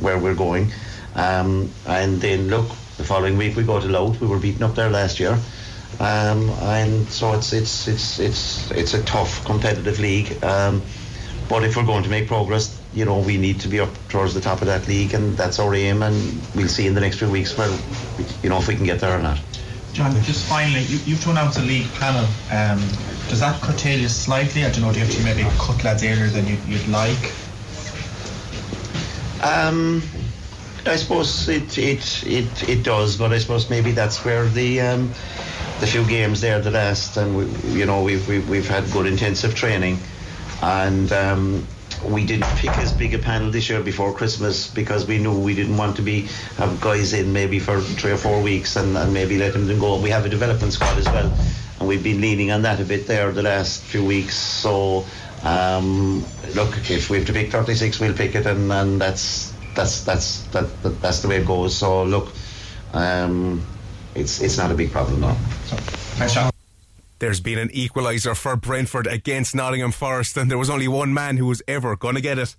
where 0.01 0.19
we're 0.19 0.35
going. 0.35 0.73
Um, 1.15 1.71
and 1.87 2.21
then, 2.21 2.49
look, 2.49 2.69
the 2.99 3.05
following 3.05 3.39
week 3.39 3.56
we 3.56 3.62
go 3.62 3.81
to 3.81 3.87
Louth. 3.87 4.21
We 4.21 4.27
were 4.27 4.39
beaten 4.39 4.62
up 4.65 4.75
there 4.75 4.91
last 4.91 5.19
year. 5.19 5.39
Um, 6.00 6.50
and 6.61 7.09
so 7.09 7.33
it's 7.33 7.53
it's 7.53 7.89
it's 7.89 8.19
it's 8.19 8.71
it's 8.73 8.95
a 8.95 9.03
tough 9.05 9.45
competitive 9.45 9.99
league. 9.99 10.45
Um, 10.45 10.83
but 11.49 11.65
if 11.65 11.77
we're 11.77 11.87
going 11.87 12.03
to 12.03 12.11
make 12.11 12.29
progress, 12.29 12.79
you 12.93 13.06
know, 13.06 13.21
we 13.21 13.39
need 13.39 13.59
to 13.61 13.69
be 13.69 13.81
up 13.81 13.89
towards 14.09 14.35
the 14.35 14.41
top 14.41 14.61
of 14.61 14.67
that 14.67 14.87
league, 14.87 15.15
and 15.15 15.37
that's 15.37 15.59
our 15.59 15.75
aim. 15.75 16.03
And 16.03 16.15
we'll 16.55 16.69
see 16.69 16.87
in 16.87 16.95
the 16.95 17.00
next 17.00 17.19
few 17.19 17.31
weeks 17.31 17.56
where, 17.56 17.71
you 18.43 18.50
know, 18.50 18.59
if 18.59 18.69
we 18.69 18.77
can 18.77 18.85
get 18.85 19.01
there 19.01 19.17
or 19.19 19.23
not. 19.23 19.41
John, 19.94 20.12
just 20.23 20.47
finally, 20.47 20.83
you, 20.83 20.99
you've 21.06 21.23
to 21.25 21.31
announce 21.31 21.56
a 21.56 21.62
league 21.62 21.91
panel. 21.94 22.27
Um, 22.53 22.79
does 23.29 23.41
that 23.41 23.61
curtail 23.62 23.99
you 23.99 24.09
slightly? 24.09 24.65
I 24.65 24.71
don't 24.71 24.83
know. 24.83 24.93
Do 24.93 24.99
you 24.99 25.06
have 25.06 25.15
to 25.15 25.25
maybe 25.25 25.43
cut 25.59 25.83
lads 25.85 26.05
earlier 26.05 26.29
than 26.29 26.47
you'd, 26.47 26.62
you'd 26.67 26.89
like? 26.89 27.33
Um, 29.43 30.03
I 30.87 30.97
suppose 30.97 31.49
it, 31.49 31.77
it 31.77 32.27
it 32.27 32.69
it 32.69 32.83
does, 32.83 33.17
but 33.17 33.33
I 33.33 33.39
suppose 33.39 33.69
maybe 33.69 33.93
that's 33.93 34.25
where 34.25 34.47
the 34.47 34.81
um, 34.81 35.09
the 35.81 35.87
few 35.87 36.05
games 36.07 36.41
there, 36.41 36.61
the 36.61 36.71
last, 36.71 37.17
and 37.17 37.37
we, 37.37 37.45
you 37.79 37.87
know 37.87 38.03
we've, 38.03 38.27
we've 38.29 38.49
we've 38.49 38.69
had 38.69 38.91
good 38.93 39.07
intensive 39.07 39.55
training, 39.55 39.99
and 40.63 41.13
um, 41.13 41.67
we 42.05 42.25
didn't 42.25 42.49
pick 42.57 42.77
as 42.79 42.93
big 42.93 43.15
a 43.15 43.19
panel 43.19 43.51
this 43.51 43.69
year 43.69 43.81
before 43.83 44.13
Christmas 44.13 44.69
because 44.69 45.07
we 45.07 45.19
knew 45.19 45.39
we 45.39 45.55
didn't 45.55 45.77
want 45.77 45.97
to 45.97 46.03
be 46.03 46.23
have 46.57 46.81
guys 46.81 47.13
in 47.13 47.33
maybe 47.33 47.59
for 47.59 47.81
three 47.81 48.13
or 48.13 48.17
four 48.17 48.41
weeks 48.41 48.77
and, 48.77 48.97
and 48.97 49.13
maybe 49.13 49.37
let 49.37 49.53
them 49.53 49.67
go. 49.79 50.01
We 50.01 50.11
have 50.11 50.25
a 50.25 50.29
development 50.29 50.73
squad 50.73 50.97
as 50.99 51.07
well, 51.07 51.33
and 51.81 51.89
we've 51.89 52.05
been 52.05 52.21
leaning 52.21 52.51
on 52.51 52.63
that 52.63 52.81
a 52.81 52.85
bit 52.85 53.07
there 53.07 53.31
the 53.33 53.43
last 53.43 53.83
few 53.83 54.05
weeks. 54.05 54.37
So 54.37 55.05
um, 55.43 56.25
look, 56.55 56.91
if 56.91 57.11
we 57.11 57.19
have 57.19 57.27
to 57.27 57.33
pick 57.33 57.51
36, 57.51 58.01
we'll 58.01 58.15
pick 58.15 58.35
it, 58.35 58.47
and, 58.47 58.73
and 58.73 59.01
that's 59.01 59.53
that's 59.79 60.03
that's 60.03 60.43
that, 60.49 60.83
that, 60.83 61.01
that's 61.01 61.23
the 61.23 61.29
way 61.29 61.37
it 61.37 61.47
goes. 61.47 61.77
So 61.77 62.03
look, 62.03 62.33
um, 62.93 63.65
it's 64.15 64.43
it's 64.43 64.59
not 64.59 64.71
a 64.71 64.75
big 64.75 64.91
problem 64.91 65.21
now. 65.21 65.35
Thanks, 66.19 66.35
John. 66.35 66.51
There's 67.21 67.41
been 67.41 67.59
an 67.59 67.69
equaliser 67.71 68.37
for 68.37 68.57
Brentford 68.57 69.07
against 69.07 69.55
Nottingham 69.55 69.93
Forest, 69.93 70.37
and 70.37 70.51
there 70.51 70.59
was 70.59 70.71
only 70.71 70.89
one 70.89 71.15
man 71.15 71.37
who 71.37 71.47
was 71.47 71.63
ever 71.67 71.97
going 71.97 72.15
to 72.17 72.21
get 72.21 72.39
it. 72.39 72.57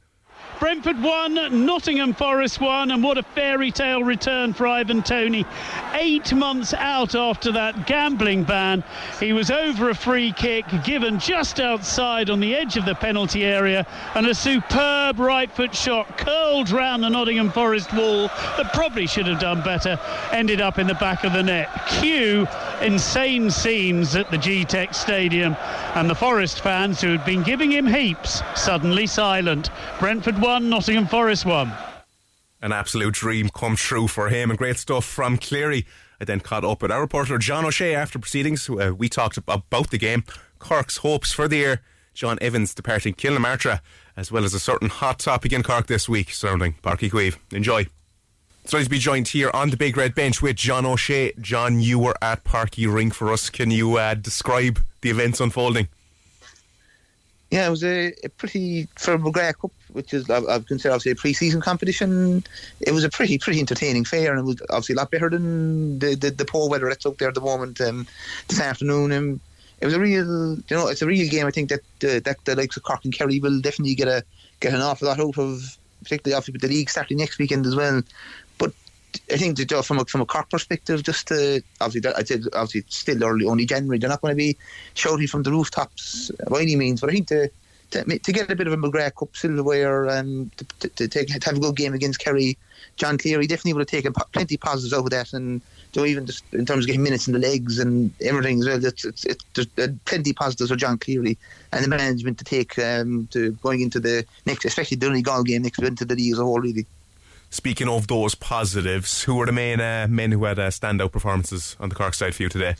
Brentford 0.59 1.01
won, 1.01 1.65
Nottingham 1.65 2.13
Forest 2.13 2.59
won, 2.59 2.91
and 2.91 3.01
what 3.01 3.17
a 3.17 3.23
fairy 3.23 3.71
tale 3.71 4.03
return 4.03 4.53
for 4.53 4.67
Ivan 4.67 5.01
Toney. 5.01 5.45
Eight 5.93 6.33
months 6.33 6.73
out 6.73 7.15
after 7.15 7.53
that 7.53 7.87
gambling 7.87 8.43
ban, 8.43 8.83
he 9.21 9.31
was 9.31 9.49
over 9.49 9.89
a 9.89 9.95
free 9.95 10.33
kick 10.33 10.65
given 10.83 11.17
just 11.17 11.61
outside 11.61 12.29
on 12.29 12.41
the 12.41 12.53
edge 12.55 12.75
of 12.75 12.85
the 12.85 12.93
penalty 12.93 13.45
area, 13.45 13.87
and 14.15 14.27
a 14.27 14.35
superb 14.35 15.19
right 15.19 15.49
foot 15.49 15.73
shot 15.73 16.17
curled 16.17 16.71
round 16.71 17.03
the 17.03 17.09
Nottingham 17.09 17.51
Forest 17.51 17.93
wall 17.93 18.27
that 18.57 18.73
probably 18.73 19.07
should 19.07 19.27
have 19.27 19.39
done 19.39 19.61
better, 19.61 19.97
ended 20.33 20.59
up 20.59 20.77
in 20.77 20.87
the 20.87 20.93
back 20.95 21.23
of 21.23 21.31
the 21.31 21.41
net. 21.41 21.69
Cue 21.87 22.45
insane 22.81 23.51
scenes 23.51 24.15
at 24.15 24.29
the 24.31 24.37
G-Tech 24.37 24.93
Stadium, 24.93 25.55
and 25.95 26.09
the 26.09 26.15
Forest 26.15 26.61
fans 26.61 27.01
who 27.01 27.09
had 27.09 27.25
been 27.25 27.43
giving 27.43 27.71
him 27.71 27.87
heaps 27.87 28.41
suddenly 28.55 29.07
silent. 29.07 29.69
Brentford 29.99 30.39
won 30.39 30.69
Nottingham 30.69 31.07
Forest 31.07 31.45
one. 31.45 31.71
An 32.61 32.71
absolute 32.71 33.13
dream 33.13 33.49
come 33.49 33.75
true 33.75 34.07
for 34.07 34.29
him, 34.29 34.49
and 34.49 34.57
great 34.57 34.77
stuff 34.77 35.05
from 35.05 35.37
Cleary. 35.37 35.85
I 36.19 36.25
then 36.25 36.41
caught 36.41 36.65
up 36.65 36.81
with 36.81 36.91
our 36.91 36.99
reporter 36.99 37.37
John 37.37 37.65
O'Shea 37.65 37.95
after 37.95 38.19
proceedings. 38.19 38.69
Uh, 38.69 38.93
we 38.97 39.07
talked 39.07 39.37
about 39.37 39.89
the 39.89 39.97
game, 39.97 40.25
Cork's 40.59 40.97
hopes 40.97 41.31
for 41.31 41.47
the 41.47 41.55
year, 41.55 41.81
John 42.13 42.37
Evans 42.41 42.73
departing 42.73 43.13
Kilnamartyra, 43.13 43.79
as 44.17 44.29
well 44.29 44.43
as 44.43 44.53
a 44.53 44.59
certain 44.59 44.89
hot 44.89 45.19
topic 45.19 45.53
in 45.53 45.63
Cork 45.63 45.87
this 45.87 46.09
week 46.09 46.31
surrounding 46.31 46.73
Páirc 46.83 46.99
Uí 46.99 47.09
Chaoimh. 47.09 47.37
Enjoy. 47.53 47.87
So 48.65 48.83
to 48.83 48.89
be 48.89 48.99
joined 48.99 49.29
here 49.29 49.49
on 49.53 49.71
the 49.71 49.77
big 49.77 49.97
red 49.97 50.13
bench 50.13 50.41
with 50.41 50.55
John 50.55 50.85
O'Shea. 50.85 51.33
John, 51.41 51.79
you 51.79 51.97
were 51.97 52.15
at 52.21 52.43
Páirc 52.43 52.71
Uí 52.71 52.93
Rinn 52.93 53.11
for 53.11 53.33
us. 53.33 53.49
Can 53.49 53.71
you 53.71 53.97
uh, 53.97 54.13
describe 54.13 54.79
the 55.01 55.09
events 55.09 55.39
unfolding? 55.39 55.87
Yeah, 57.51 57.65
it 57.65 57.71
was 57.71 57.83
a, 57.83 58.13
a 58.23 58.29
pretty 58.29 58.87
for 58.95 59.17
McGrath 59.17 59.57
Cup, 59.59 59.71
which 59.91 60.13
is 60.13 60.29
I, 60.29 60.39
would 60.39 60.67
consider 60.67 60.93
obviously 60.93 61.13
a 61.13 61.15
pre-season 61.15 61.61
competition. 61.61 62.43
It 62.79 62.91
was 62.91 63.03
a 63.03 63.09
pretty 63.09 63.39
pretty 63.39 63.59
entertaining 63.59 64.05
fair, 64.05 64.31
and 64.31 64.39
it 64.39 64.43
was 64.43 64.61
obviously 64.69 64.93
a 64.93 64.97
lot 64.99 65.09
better 65.09 65.31
than 65.31 65.97
the 65.97 66.13
the, 66.13 66.29
the 66.29 66.45
poor 66.45 66.69
weather 66.69 66.87
that's 66.87 67.07
out 67.07 67.17
there 67.17 67.29
at 67.29 67.33
the 67.33 67.41
moment 67.41 67.81
um, 67.81 68.05
this 68.49 68.61
afternoon. 68.61 69.11
Um, 69.11 69.39
it 69.81 69.85
was 69.85 69.95
a 69.95 69.99
real, 69.99 70.55
you 70.57 70.63
know, 70.69 70.87
it's 70.89 71.01
a 71.01 71.07
real 71.07 71.27
game. 71.27 71.47
I 71.47 71.51
think 71.51 71.69
that 71.69 71.79
uh, 72.03 72.19
that 72.25 72.37
the 72.45 72.55
likes 72.55 72.77
of 72.77 72.83
Cork 72.83 73.03
and 73.03 73.13
Kerry 73.13 73.39
will 73.39 73.61
definitely 73.61 73.95
get 73.95 74.07
a 74.07 74.23
get 74.59 74.73
an 74.73 74.81
awful 74.81 75.07
lot 75.07 75.19
out 75.19 75.37
of, 75.39 75.77
particularly 76.03 76.35
obviously 76.35 76.59
the 76.59 76.73
league 76.73 76.89
starting 76.89 77.17
next 77.17 77.39
weekend 77.39 77.65
as 77.65 77.75
well. 77.75 78.01
But 78.57 78.73
I 79.31 79.37
think 79.37 79.57
from 79.83 79.99
a 79.99 80.05
from 80.05 80.21
a 80.21 80.25
Cork 80.25 80.49
perspective, 80.49 81.03
just 81.03 81.27
to, 81.27 81.61
obviously 81.81 82.11
I 82.13 82.23
said 82.23 82.43
obviously 82.53 82.81
it's 82.81 82.97
still 82.97 83.23
early, 83.23 83.45
only 83.45 83.65
January. 83.65 83.99
They're 83.99 84.09
not 84.09 84.21
going 84.21 84.31
to 84.31 84.35
be 84.35 84.57
shouting 84.93 85.27
from 85.27 85.43
the 85.43 85.51
rooftops 85.51 86.31
by 86.49 86.61
any 86.61 86.75
means, 86.75 87.01
but 87.01 87.09
I 87.09 87.13
think 87.13 87.27
to 87.29 87.49
to, 87.91 88.19
to 88.19 88.31
get 88.31 88.51
a 88.51 88.55
bit 88.55 88.67
of 88.67 88.73
a 88.73 88.77
McGrath 88.77 89.15
Cup 89.15 89.35
silverware 89.35 90.05
and 90.05 90.55
to, 90.57 90.65
to, 90.79 90.89
to, 90.89 91.07
take 91.07 91.27
to 91.27 91.45
have 91.45 91.57
a 91.57 91.59
good 91.59 91.75
game 91.75 91.93
against 91.93 92.19
Kerry, 92.19 92.57
John 92.97 93.17
Cleary 93.17 93.47
definitely 93.47 93.73
would 93.73 93.81
have 93.81 93.87
taken 93.87 94.13
plenty 94.33 94.55
of 94.55 94.61
positives 94.61 94.93
out 94.93 95.05
of 95.05 95.09
that, 95.09 95.33
and 95.33 95.61
so 95.93 96.05
even 96.05 96.25
just 96.25 96.43
in 96.53 96.65
terms 96.65 96.83
of 96.83 96.87
getting 96.87 97.03
minutes 97.03 97.27
in 97.27 97.33
the 97.33 97.39
legs 97.39 97.79
and 97.79 98.11
everything. 98.21 98.61
It's, 98.63 99.05
it's, 99.05 99.25
it's 99.25 99.45
there's 99.75 99.91
plenty 100.05 100.31
of 100.31 100.35
positives 100.35 100.69
for 100.69 100.75
John 100.75 100.97
Cleary 100.97 101.37
and 101.71 101.83
the 101.83 101.87
management 101.87 102.37
to 102.39 102.43
take 102.43 102.77
um, 102.77 103.27
to 103.31 103.51
going 103.53 103.81
into 103.81 103.99
the 103.99 104.25
next, 104.45 104.65
especially 104.65 104.97
the 104.97 105.07
Donegal 105.07 105.43
game 105.43 105.63
next 105.63 105.79
into 105.79 106.05
the 106.05 106.15
league 106.15 106.33
as 106.33 106.39
a 106.39 106.43
whole, 106.43 106.59
really. 106.59 106.85
Speaking 107.49 107.89
of 107.89 108.07
those 108.07 108.35
positives, 108.35 109.23
who 109.23 109.35
were 109.35 109.47
the 109.47 109.51
main 109.51 109.79
uh, 109.79 110.05
men 110.07 110.31
who 110.31 110.43
had 110.43 110.59
uh, 110.59 110.69
standout 110.69 111.11
performances 111.11 111.75
on 111.79 111.89
the 111.89 111.95
Cork 111.95 112.13
side 112.13 112.35
for 112.35 112.43
you 112.43 112.49
today? 112.49 112.75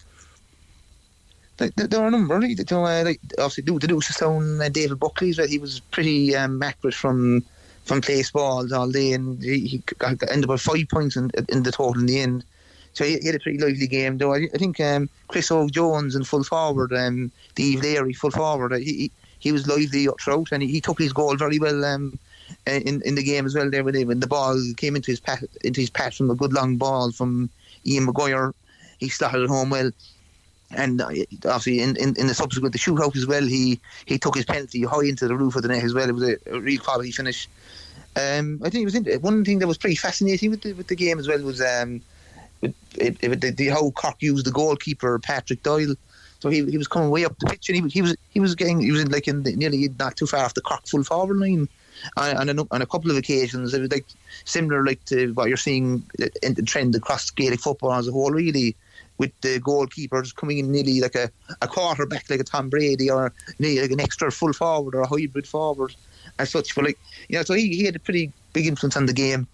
Like, 1.60 1.76
there 1.76 2.02
are 2.02 2.08
a 2.08 2.12
number. 2.12 2.46
You 2.46 2.56
know, 2.72 2.86
uh, 2.86 3.04
like 3.04 3.20
obviously, 3.38 3.64
the 3.64 3.88
Newcestown, 3.88 4.66
uh, 4.66 4.70
David 4.70 5.00
Buckley, 5.00 5.34
well, 5.38 5.48
he 5.48 5.60
was 5.60 5.80
pretty 5.92 6.36
um, 6.36 6.62
accurate 6.64 6.96
from 6.96 7.44
from 7.86 8.02
place 8.02 8.30
balls 8.32 8.72
all 8.72 8.90
day, 8.90 9.14
and 9.14 9.42
he, 9.42 9.68
he 9.68 9.78
got, 9.98 10.22
ended 10.30 10.50
up 10.50 10.60
five 10.60 10.88
points 10.90 11.16
in, 11.16 11.32
in 11.50 11.64
the 11.64 11.72
total 11.72 12.00
in 12.00 12.06
the 12.06 12.20
end. 12.20 12.44
So 12.94 13.04
he, 13.04 13.18
he 13.18 13.26
had 13.28 13.36
a 13.36 13.40
pretty 13.40 13.58
lively 13.58 13.88
game, 13.88 14.18
though. 14.18 14.34
I, 14.34 14.48
I 14.54 14.58
think 14.58 14.80
um, 14.80 15.10
Chris 15.28 15.50
Óg 15.50 15.72
Jones 15.72 16.16
and 16.16 16.28
full 16.28 16.44
forward, 16.44 16.94
um, 16.94 17.32
Dave 17.56 17.82
Leary, 17.82 18.14
full 18.14 18.32
forward, 18.32 18.74
uh, 18.74 18.78
he, 18.78 18.94
he 18.94 19.12
he 19.40 19.52
was 19.52 19.68
lively 19.68 20.08
throughout, 20.22 20.52
and 20.52 20.62
he, 20.62 20.70
he 20.70 20.82
took 20.82 21.00
his 21.00 21.14
goal 21.14 21.36
very 21.36 21.60
well 21.60 21.84
um, 21.86 22.18
in 22.66 23.02
in 23.02 23.16
the 23.16 23.24
game 23.24 23.46
as 23.46 23.56
well. 23.56 23.70
There 23.70 23.84
with 23.84 23.96
when 24.06 24.20
the 24.20 24.28
ball 24.28 24.62
came 24.78 24.96
into 24.96 25.12
his 25.12 25.20
pat, 25.20 25.44
into 25.64 25.82
his 25.82 25.90
patch 25.90 26.18
from 26.18 26.30
a 26.30 26.36
good 26.36 26.54
long 26.54 26.78
ball 26.78 27.12
from 27.12 27.50
Ian 27.86 28.06
Maguire, 28.06 28.54
he 29.00 29.08
it 29.08 29.50
home 29.50 29.70
well. 29.70 29.92
And 30.72 31.02
uh, 31.02 31.08
obviously, 31.46 31.82
in, 31.82 31.96
in, 31.98 32.16
in 32.16 32.28
the 32.28 32.34
subsequent 32.34 32.74
the 32.74 32.80
shootout 32.80 33.16
as 33.16 33.26
well, 33.26 33.44
he, 33.44 33.80
he 34.06 34.20
took 34.20 34.36
his 34.36 34.46
penalty 34.46 34.84
high 34.84 35.06
into 35.06 35.28
the 35.28 35.36
roof 35.36 35.56
of 35.56 35.64
the 35.64 35.68
net 35.68 35.84
as 35.84 35.94
well. 35.94 36.08
It 36.08 36.14
was 36.14 36.30
a, 36.30 36.38
a 36.52 36.60
real 36.60 36.80
quality 36.80 37.12
finish. 37.12 37.48
Um, 38.16 38.60
I 38.64 38.70
think 38.70 38.84
it 38.84 38.86
was 38.86 38.96
in, 38.96 39.06
one 39.22 39.44
thing 39.46 39.60
that 39.60 39.68
was 39.68 39.78
pretty 39.78 39.96
fascinating 39.96 40.52
with 40.52 40.62
the, 40.62 40.74
with 40.74 40.88
the 40.88 40.96
game 40.96 41.20
as 41.20 41.28
well 41.28 41.42
was 41.42 41.62
um, 41.62 42.02
it, 42.62 42.74
it, 42.98 43.42
the, 43.42 43.52
the, 43.52 43.68
how 43.68 43.90
Cork 43.92 44.18
used 44.20 44.46
the 44.46 44.52
goalkeeper 44.52 45.18
Patrick 45.20 45.64
Doyle. 45.64 45.96
So 46.40 46.50
he, 46.50 46.66
he 46.66 46.78
was 46.78 46.88
coming 46.88 47.10
way 47.10 47.26
up 47.26 47.38
the 47.40 47.48
pitch, 47.48 47.70
and 47.70 47.76
he, 47.76 47.90
he 47.90 48.02
was 48.02 48.16
he 48.30 48.40
was 48.40 48.56
getting 48.56 48.80
he 48.80 48.92
was 48.92 49.02
in 49.02 49.12
like 49.12 49.28
in 49.28 49.44
the, 49.44 49.56
nearly 49.56 49.90
not 50.00 50.16
too 50.16 50.26
far 50.26 50.46
off 50.46 50.54
the 50.54 50.62
Cork 50.62 50.88
full 50.88 51.04
forward 51.04 51.38
line. 51.38 51.68
And 52.16 52.50
on, 52.50 52.68
on 52.72 52.82
a 52.82 52.86
couple 52.86 53.12
of 53.12 53.18
occasions, 53.18 53.74
it 53.74 53.82
was 53.82 53.92
like 53.92 54.06
similar 54.46 54.86
like 54.86 55.04
to 55.06 55.34
what 55.34 55.50
you're 55.50 55.58
seeing 55.58 56.02
in 56.42 56.54
the 56.54 56.62
trend 56.62 56.96
across 56.96 57.30
Gaelic 57.30 57.60
football 57.60 57.92
as 57.94 58.08
a 58.08 58.12
whole, 58.14 58.32
really 58.32 58.76
with 59.20 59.32
the 59.42 59.60
goalkeepers 59.60 60.34
coming 60.34 60.58
in 60.58 60.72
nearly 60.72 61.02
like 61.02 61.16
a, 61.16 61.30
a 61.62 61.68
quarterback, 61.68 62.28
like 62.30 62.40
a 62.40 62.44
Tom 62.44 62.70
Brady, 62.70 63.12
or 63.12 63.32
nearly 63.60 63.82
like 63.82 63.92
an 63.92 64.00
extra 64.00 64.32
full 64.32 64.54
forward 64.54 64.96
or 64.96 65.02
a 65.02 65.08
hybrid 65.08 65.46
forward 65.46 65.94
as 66.40 66.50
such. 66.50 66.74
But 66.74 66.86
like 66.86 67.00
you 67.28 67.38
know, 67.38 67.44
so 67.44 67.54
he, 67.54 67.76
he 67.76 67.84
had 67.84 67.96
a 67.96 68.00
pretty 68.00 68.32
big 68.54 68.66
influence 68.66 68.98
on 68.98 69.06
the 69.06 69.14
game. 69.14 69.48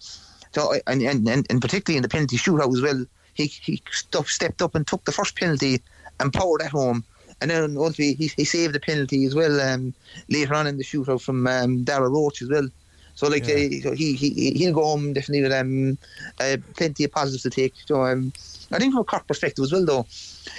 So 0.54 0.72
and 0.86 1.02
and, 1.02 1.28
and, 1.28 1.46
and 1.50 1.60
particularly 1.60 1.98
in 1.98 2.02
the 2.02 2.08
penalty 2.08 2.38
shootout 2.38 2.74
as 2.74 2.80
well, 2.80 3.04
he 3.34 3.46
he 3.46 3.82
stepped 4.24 4.62
up 4.62 4.74
and 4.74 4.86
took 4.86 5.04
the 5.04 5.12
first 5.12 5.36
penalty 5.36 5.82
and 6.20 6.32
powered 6.32 6.62
at 6.62 6.70
home. 6.70 7.04
And 7.42 7.50
then 7.50 7.76
ultimately 7.76 8.14
he, 8.14 8.32
he 8.34 8.44
saved 8.44 8.74
the 8.74 8.80
penalty 8.80 9.26
as 9.26 9.34
well 9.34 9.60
um, 9.60 9.92
later 10.30 10.54
on 10.54 10.66
in 10.66 10.78
the 10.78 10.84
shootout 10.84 11.20
from 11.20 11.46
um, 11.46 11.84
Darragh 11.84 12.10
Roche 12.10 12.40
as 12.40 12.48
well. 12.48 12.68
So 13.16 13.26
like 13.26 13.48
yeah. 13.48 13.90
uh, 13.90 13.94
he 13.94 14.14
he 14.14 14.52
he'll 14.52 14.72
go 14.72 14.84
home 14.84 15.12
definitely 15.12 15.42
with 15.42 15.52
um, 15.52 15.98
uh, 16.38 16.56
plenty 16.76 17.02
of 17.02 17.10
positives 17.10 17.42
to 17.42 17.50
take. 17.50 17.74
So 17.84 18.04
um, 18.04 18.32
I 18.70 18.78
think 18.78 18.92
from 18.92 19.00
a 19.00 19.04
Cork 19.04 19.26
perspective 19.26 19.64
as 19.64 19.72
well, 19.72 19.84
though, 19.84 20.06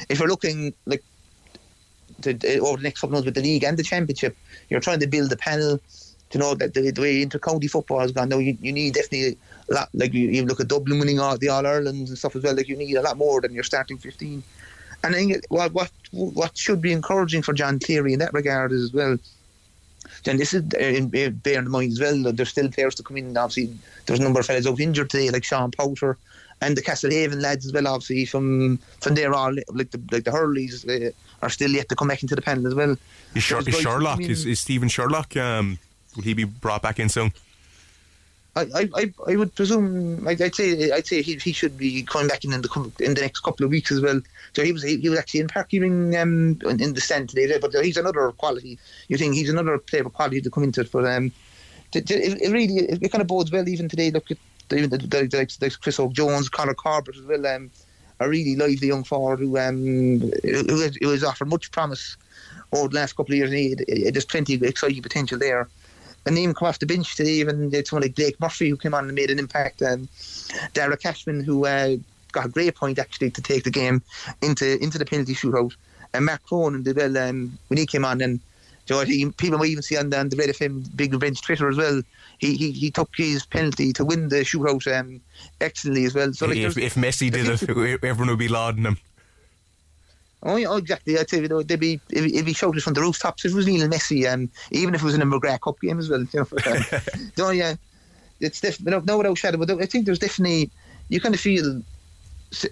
if 0.10 0.20
you're 0.20 0.28
looking 0.28 0.74
like 0.86 1.04
to, 2.24 2.32
uh, 2.32 2.68
over 2.68 2.78
the 2.78 2.84
next 2.84 3.00
couple 3.00 3.10
of 3.10 3.14
months 3.14 3.26
with 3.28 3.36
the 3.36 3.42
league 3.42 3.64
and 3.64 3.78
the 3.78 3.84
championship, 3.84 4.36
you're 4.70 4.82
trying 4.82 5.00
to 5.00 5.08
build 5.08 5.30
the 5.30 5.38
panel. 5.38 5.80
To 6.32 6.38
know 6.38 6.56
that 6.56 6.74
the, 6.74 6.92
the 6.92 7.02
way 7.02 7.22
inter-county 7.22 7.70
football 7.70 8.02
has 8.02 8.12
gone 8.12 8.28
now, 8.28 8.38
you, 8.40 8.58
you 8.60 8.74
need 8.74 8.96
definitely 8.96 9.38
a 9.70 9.74
lot. 9.74 9.88
Like 9.94 10.14
you, 10.14 10.28
you 10.28 10.44
look 10.44 10.60
at 10.60 10.68
Dublin 10.68 11.00
winning 11.00 11.22
all 11.22 11.38
the 11.38 11.48
All 11.48 11.66
Irelands 11.66 12.10
and 12.10 12.18
stuff 12.18 12.36
as 12.36 12.44
well. 12.44 12.54
Like 12.54 12.68
you 12.68 12.76
need 12.76 12.96
a 12.96 13.02
lot 13.02 13.18
more 13.18 13.40
than 13.40 13.54
your 13.54 13.64
starting 13.64 13.98
fifteen. 13.98 14.44
And 15.06 15.16
I 15.16 15.20
think 15.20 15.46
what 15.48 15.72
what 15.72 15.90
what 16.12 16.58
should 16.58 16.82
be 16.82 16.92
encouraging 16.92 17.44
for 17.44 17.54
John 17.54 17.80
Cleary 17.80 18.12
in 18.12 18.20
that 18.20 18.34
regard 18.34 18.74
is 18.74 18.84
as 18.84 18.94
well. 18.94 19.18
Then 20.24 20.38
this 20.38 20.54
is 20.54 20.64
in, 20.74 21.08
bear 21.10 21.60
in 21.60 21.70
mind 21.70 21.94
as 21.94 22.00
well 22.00 22.24
that 22.24 22.38
there's 22.38 22.50
still 22.50 22.70
players 22.70 22.96
to 22.96 23.04
come 23.04 23.18
in. 23.18 23.38
Obviously, 23.38 23.78
there's 24.06 24.20
a 24.20 24.24
number 24.24 24.40
of 24.40 24.46
fellas 24.46 24.68
out 24.68 24.80
injured 24.80 25.10
today, 25.10 25.30
like 25.30 25.44
Sean 25.44 25.72
Powter 25.72 26.18
and 26.62 26.76
the 26.76 26.82
Castlehaven 26.82 27.42
lads 27.42 27.66
as 27.66 27.74
well. 27.74 27.88
Obviously, 27.88 28.26
from 28.26 28.78
from 29.02 29.16
there 29.16 29.34
on, 29.34 29.60
like 29.70 29.92
the 29.92 30.02
like 30.12 30.24
the 30.24 30.32
Hurleys 30.32 30.86
uh, 30.88 31.12
are 31.42 31.50
still 31.50 31.72
yet 31.72 31.90
to 31.90 31.96
come 31.96 32.08
back 32.08 32.24
into 32.24 32.36
the 32.36 32.42
panel 32.42 32.68
as 32.68 32.76
well. 32.76 32.96
Is, 33.36 33.44
Sher- 33.44 33.60
is 33.68 33.80
Sherlock 33.80 34.22
is, 34.22 34.46
is 34.46 34.60
Stephen 34.60 34.90
Sherlock? 34.90 35.36
Um, 35.38 35.80
will 36.16 36.24
he 36.24 36.34
be 36.34 36.46
brought 36.46 36.82
back 36.82 37.00
in 37.00 37.10
soon? 37.10 37.32
I, 38.56 38.90
I, 38.96 39.14
I 39.28 39.36
would 39.36 39.54
presume 39.54 40.28
I'd, 40.28 40.56
say 40.56 40.92
I'd 40.92 41.06
say 41.06 41.22
he, 41.22 41.36
he 41.36 41.52
should 41.52 41.78
be 41.78 42.02
coming 42.02 42.28
back 42.28 42.44
in 42.44 42.54
in 42.54 42.62
the 42.62 42.92
in 43.00 43.14
the 43.14 43.22
next 43.22 43.42
couple 43.42 43.66
of 43.66 43.70
weeks 43.70 43.92
as 43.92 44.02
well. 44.02 44.20
So 44.58 44.64
he 44.64 44.72
was 44.72 44.82
he, 44.82 44.98
he 44.98 45.08
was 45.08 45.20
actually 45.20 45.42
in 45.42 45.48
Páirc 45.50 45.70
Uí 45.70 45.82
Rinn 45.82 46.16
um, 46.20 46.58
in, 46.68 46.82
in 46.82 46.94
the 46.96 47.00
stand 47.00 47.30
today, 47.30 47.60
but 47.62 47.72
he's 47.86 47.96
another 47.96 48.32
quality. 48.32 48.80
You 49.08 49.16
think 49.16 49.36
he's 49.36 49.52
another 49.52 49.78
player 49.78 50.02
of 50.02 50.14
quality 50.14 50.42
to 50.42 50.50
come 50.50 50.64
into 50.64 50.82
it, 50.82 50.92
but 50.92 51.06
um, 51.06 51.32
it, 51.94 52.10
it 52.10 52.52
really 52.52 52.78
it 52.90 53.12
kind 53.12 53.22
of 53.22 53.28
bodes 53.28 53.52
well 53.52 53.70
even 53.70 53.88
today. 53.88 54.10
Look 54.10 54.32
at 54.32 54.40
even 54.72 54.90
the, 54.90 54.98
the, 54.98 55.28
the, 55.28 55.58
the 55.60 55.78
Chris 55.80 56.00
Óg 56.00 56.14
Jones, 56.14 56.50
Conor 56.50 56.74
Corbett 56.74 57.18
as 57.18 57.22
well. 57.26 57.46
Um, 57.46 57.70
a 58.20 58.28
really 58.28 58.56
lively 58.56 58.88
young 58.88 59.04
forward 59.04 59.38
who 59.38 59.60
um 59.60 60.22
who, 60.42 60.90
who 61.02 61.10
has 61.12 61.24
offered 61.24 61.50
much 61.50 61.70
promise 61.70 62.18
over 62.72 62.88
the 62.88 62.96
last 62.96 63.16
couple 63.16 63.34
of 63.34 63.38
years. 63.38 63.52
He, 63.52 64.10
there's 64.10 64.26
plenty 64.26 64.56
of 64.56 64.64
exciting 64.64 65.04
potential 65.04 65.38
there. 65.38 65.70
A 66.26 66.32
name 66.32 66.56
come 66.56 66.68
off 66.68 66.80
the 66.80 66.88
bench 66.88 67.16
today, 67.16 67.34
even 67.34 67.72
someone 67.86 68.02
like 68.02 68.16
Blake 68.16 68.40
Murphy 68.42 68.70
who 68.70 68.78
came 68.78 68.96
on 68.96 69.06
and 69.06 69.14
made 69.14 69.30
an 69.30 69.38
impact. 69.38 69.84
and 69.84 70.08
Dara 70.74 70.98
Cashman 70.98 71.44
who 71.44 71.68
uh, 71.68 71.98
got 72.32 72.46
a 72.46 72.50
great 72.50 72.76
point 72.76 73.00
actually 73.00 73.32
to 73.32 73.42
take 73.42 73.64
the 73.64 73.72
game 73.72 74.02
into 74.42 74.82
into 74.84 74.98
the 74.98 75.06
penalty 75.06 75.34
shootout. 75.34 75.76
And 76.14 76.26
Mark 76.26 76.44
Cronin 76.44 76.84
did 76.84 76.96
well 76.96 77.18
um, 77.18 77.58
when 77.68 77.78
he 77.78 77.86
came 77.86 78.06
on 78.06 78.22
and. 78.22 78.40
So 78.86 79.04
he, 79.04 79.30
people 79.32 79.58
might 79.58 79.68
even 79.68 79.84
see 79.84 79.98
on 79.98 80.12
the, 80.12 80.18
on 80.18 80.30
the 80.30 80.38
Red 80.38 80.48
FM 80.48 80.96
Big 80.96 81.20
Bench 81.20 81.42
Twitter 81.42 81.68
as 81.68 81.76
well 81.76 82.02
he, 82.38 82.56
he, 82.56 82.72
he 82.72 82.92
took 82.92 83.10
his 83.16 83.46
penalty 83.46 83.94
to 83.94 84.06
win 84.06 84.30
the 84.30 84.38
shootout 84.38 85.00
um, 85.00 85.22
excellently 85.60 86.06
as 86.06 86.14
well. 86.14 86.32
So 86.34 86.48
like, 86.48 86.58
if, 86.58 86.78
if 86.78 86.96
Messi 86.96 87.32
did 87.32 87.48
it, 87.48 88.04
everyone 88.04 88.30
would 88.30 88.40
be 88.40 88.48
lauding 88.48 88.84
him. 88.84 88.98
Oh 90.44 90.56
yeah, 90.56 90.68
oh, 90.68 90.78
exactly. 90.78 91.18
I'd 91.18 91.30
say 91.30 91.42
you 91.42 91.48
know, 91.48 91.64
they'd 91.64 91.80
be 91.80 92.00
it'd 92.12 92.46
be 92.46 92.54
shouted 92.54 92.84
from 92.84 92.94
the 92.94 93.02
rooftops 93.02 93.44
if 93.44 93.52
it 93.52 93.56
was 93.56 93.68
Lionel 93.68 93.90
Messi, 93.90 94.32
um, 94.32 94.50
even 94.70 94.94
if 94.94 95.02
it 95.02 95.06
was 95.06 95.16
in 95.16 95.22
a 95.22 95.26
McGrath 95.26 95.62
Cup 95.62 95.80
game 95.82 95.98
as 95.98 96.10
well. 96.10 96.22
You 96.22 96.28
know, 96.40 96.46
so 97.36 97.50
yeah, 97.50 97.76
it's 98.40 98.62
definitely 98.62 98.92
no, 98.92 99.00
no 99.00 99.18
without 99.18 99.38
shadow. 99.38 99.58
But 99.58 99.82
I 99.82 99.88
think 99.88 100.06
there's 100.06 100.20
definitely 100.20 100.70
you 101.10 101.20
kind 101.20 101.34
of 101.34 101.42
feel 101.42 101.82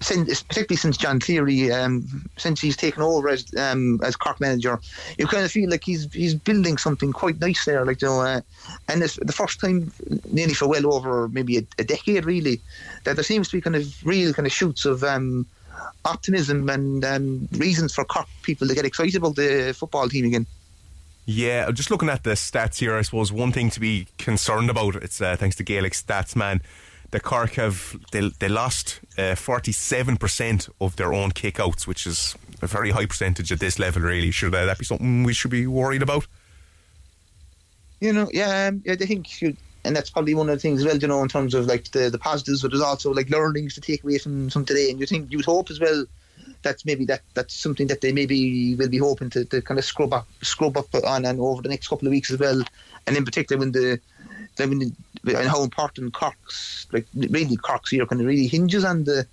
since, 0.02 0.44
particularly 0.44 0.78
since 0.78 0.98
John 0.98 1.20
Cleary, 1.20 1.72
um, 1.72 2.28
since 2.38 2.60
he's 2.62 2.78
taken 2.78 3.04
over 3.04 3.30
as 3.30 3.54
um, 3.56 4.00
as 4.04 4.16
Cork 4.16 4.40
manager, 4.40 4.80
you 5.18 5.28
kind 5.28 5.46
of 5.46 5.52
feel 5.52 5.70
like 5.70 5.84
he's 5.84 6.12
he's 6.12 6.34
building 6.34 6.78
something 6.78 7.14
quite 7.14 7.40
nice 7.40 7.66
there. 7.66 7.86
Like 7.86 8.02
you 8.02 8.08
know, 8.08 8.22
uh, 8.22 8.42
and 8.88 9.04
it's 9.04 9.16
the 9.16 9.34
first 9.34 9.60
time, 9.60 9.92
nearly 10.32 10.54
for 10.54 10.68
well 10.68 10.94
over 10.94 11.28
maybe 11.30 11.58
a, 11.58 11.64
a, 11.80 11.84
decade, 11.84 12.26
really, 12.26 12.62
that 13.04 13.16
there 13.16 13.24
seems 13.24 13.50
to 13.50 13.58
be 13.58 13.62
kind 13.62 13.76
of 13.76 14.06
real 14.06 14.34
kind 14.34 14.46
of 14.46 14.52
shoots 14.52 14.86
of 14.86 15.04
um, 15.04 15.46
optimism 16.04 16.70
and 16.70 17.06
um, 17.06 17.48
reasons 17.54 17.94
for 17.94 18.06
Cork 18.06 18.28
people 18.44 18.68
to 18.68 18.76
get 18.76 18.86
excited 18.86 19.16
about 19.16 19.36
the 19.36 19.76
football 19.78 20.10
team 20.10 20.26
again. 20.26 20.46
Yeah, 21.28 21.72
just 21.72 21.90
looking 21.90 22.10
at 22.10 22.24
the 22.24 22.32
stats 22.32 22.78
here, 22.78 22.96
I 22.96 23.02
suppose 23.02 23.32
one 23.32 23.52
thing 23.52 23.72
to 23.72 23.80
be 23.80 24.08
concerned 24.20 24.70
about. 24.70 24.96
It's 24.96 25.20
uh, 25.20 25.36
thanks 25.36 25.56
to 25.58 25.64
Gaelic 25.64 25.94
stats 25.94 26.36
man 26.36 26.62
the 27.12 27.20
Cork 27.20 27.54
have 27.54 27.96
they, 28.12 28.30
they 28.40 28.50
lost 28.50 29.00
uh, 29.18 29.36
forty 29.36 29.72
seven 29.72 30.18
percent 30.18 30.70
of 30.80 30.96
their 30.96 31.14
own 31.14 31.32
kickouts, 31.32 31.88
which 31.88 32.06
is 32.06 32.36
a 32.62 32.68
very 32.68 32.92
high 32.92 33.06
percentage 33.06 33.52
at 33.52 33.60
this 33.60 33.80
level. 33.80 34.02
Really, 34.02 34.32
should 34.32 34.54
uh, 34.54 34.66
that 34.66 34.78
be 34.78 34.86
something 34.86 35.24
we 35.24 35.34
should 35.34 35.52
be 35.52 35.68
worried 35.68 36.02
about? 36.02 36.28
You 38.02 38.14
know, 38.14 38.30
yeah, 38.34 38.68
um, 38.68 38.84
I 38.90 38.96
think 38.96 39.42
you, 39.42 39.56
and 39.84 39.96
that's 39.96 40.10
probably 40.10 40.34
one 40.34 40.50
of 40.50 40.56
the 40.56 40.60
things 40.60 40.82
as 40.82 40.86
well. 40.86 40.98
You 40.98 41.08
know, 41.08 41.22
in 41.24 41.30
terms 41.30 41.54
of 41.54 41.66
like 41.66 41.92
the, 41.92 42.10
the 42.10 42.20
positives, 42.20 42.62
but 42.62 42.72
there's 42.72 42.82
also 42.82 43.14
like 43.14 43.30
learnings 43.30 43.76
to 43.76 43.82
take 43.82 44.04
away 44.04 44.18
from 44.18 44.50
from 44.50 44.66
today. 44.66 44.90
And 44.92 45.00
you 45.00 45.06
think 45.06 45.32
you 45.32 45.38
would 45.38 45.46
hope 45.46 45.70
as 45.70 45.80
well 45.80 46.06
that's 46.66 46.86
maybe 46.86 47.06
that 47.06 47.22
that's 47.34 47.54
something 47.54 47.88
that 47.88 48.02
they 48.02 48.12
maybe 48.12 48.76
will 48.76 48.90
be 48.90 48.98
hoping 48.98 49.30
to, 49.30 49.46
to 49.46 49.62
kind 49.62 49.80
of 49.80 49.86
scrub 49.86 50.14
up 50.14 50.28
scrub 50.42 50.76
up 50.76 50.94
on 51.06 51.24
and 51.24 51.40
over 51.40 51.62
the 51.62 51.70
next 51.70 51.88
couple 51.88 52.08
of 52.08 52.12
weeks 52.12 52.32
as 52.32 52.40
well. 52.40 52.62
And 53.08 53.16
in 53.16 53.24
particular 53.24 53.60
when 53.60 53.72
the 53.72 54.00
I 54.60 54.66
mean, 54.66 54.96
and 55.26 55.48
how 55.48 55.64
important 55.64 56.14
Cork's 56.14 56.88
like 56.92 57.08
really 57.16 57.58
Cork's 57.58 57.92
year 57.92 58.06
kind 58.06 58.22
of 58.22 58.28
really 58.28 58.48
hinges 58.48 58.86
on 58.86 59.04
the 59.04 59.28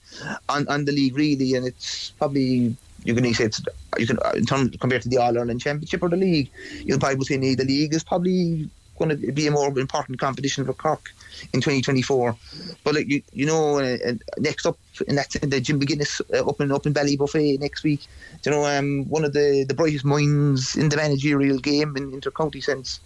on, 0.48 0.66
on 0.68 0.84
the 0.84 0.92
league 0.92 1.16
really, 1.16 1.54
and 1.54 1.66
it's 1.66 2.10
probably 2.10 2.76
you 3.04 3.14
can 3.14 3.34
say 3.34 3.44
it's 3.44 3.62
you 3.98 4.06
can 4.06 4.18
in 4.34 4.46
terms 4.46 4.76
compared 4.80 5.02
to 5.02 5.08
the 5.08 5.18
All 5.18 5.36
Ireland 5.36 5.60
Championship 5.60 6.02
or 6.02 6.08
the 6.08 6.16
league, 6.16 6.50
you'll 6.84 6.98
probably 6.98 7.24
say 7.24 7.54
the 7.54 7.64
league 7.64 7.94
is 7.94 8.04
probably 8.04 8.68
going 8.98 9.20
to 9.20 9.32
be 9.32 9.46
a 9.46 9.50
more 9.50 9.76
important 9.78 10.18
competition 10.18 10.64
for 10.64 10.74
Cork 10.74 11.12
in 11.52 11.60
2024. 11.60 12.36
But 12.84 12.94
like 12.94 13.08
you, 13.08 13.22
you 13.32 13.46
know, 13.46 13.78
uh, 13.78 13.96
next 14.38 14.66
up, 14.66 14.78
and 15.08 15.18
that's 15.18 15.38
the 15.38 15.60
Jim 15.60 15.80
McGuinness 15.80 16.20
uh, 16.32 16.48
up 16.48 16.60
in 16.60 16.70
up 16.72 16.86
in 16.86 16.94
Ballybofey 16.94 17.58
next 17.58 17.82
week. 17.82 18.06
You 18.44 18.52
know, 18.52 18.64
um, 18.64 19.08
one 19.08 19.24
of 19.24 19.32
the 19.32 19.64
the 19.68 19.74
brightest 19.74 20.04
minds 20.04 20.76
in 20.76 20.88
the 20.88 20.96
managerial 20.96 21.58
game 21.58 21.96
in 21.96 22.12
inter-county 22.12 22.60
sense. 22.60 23.00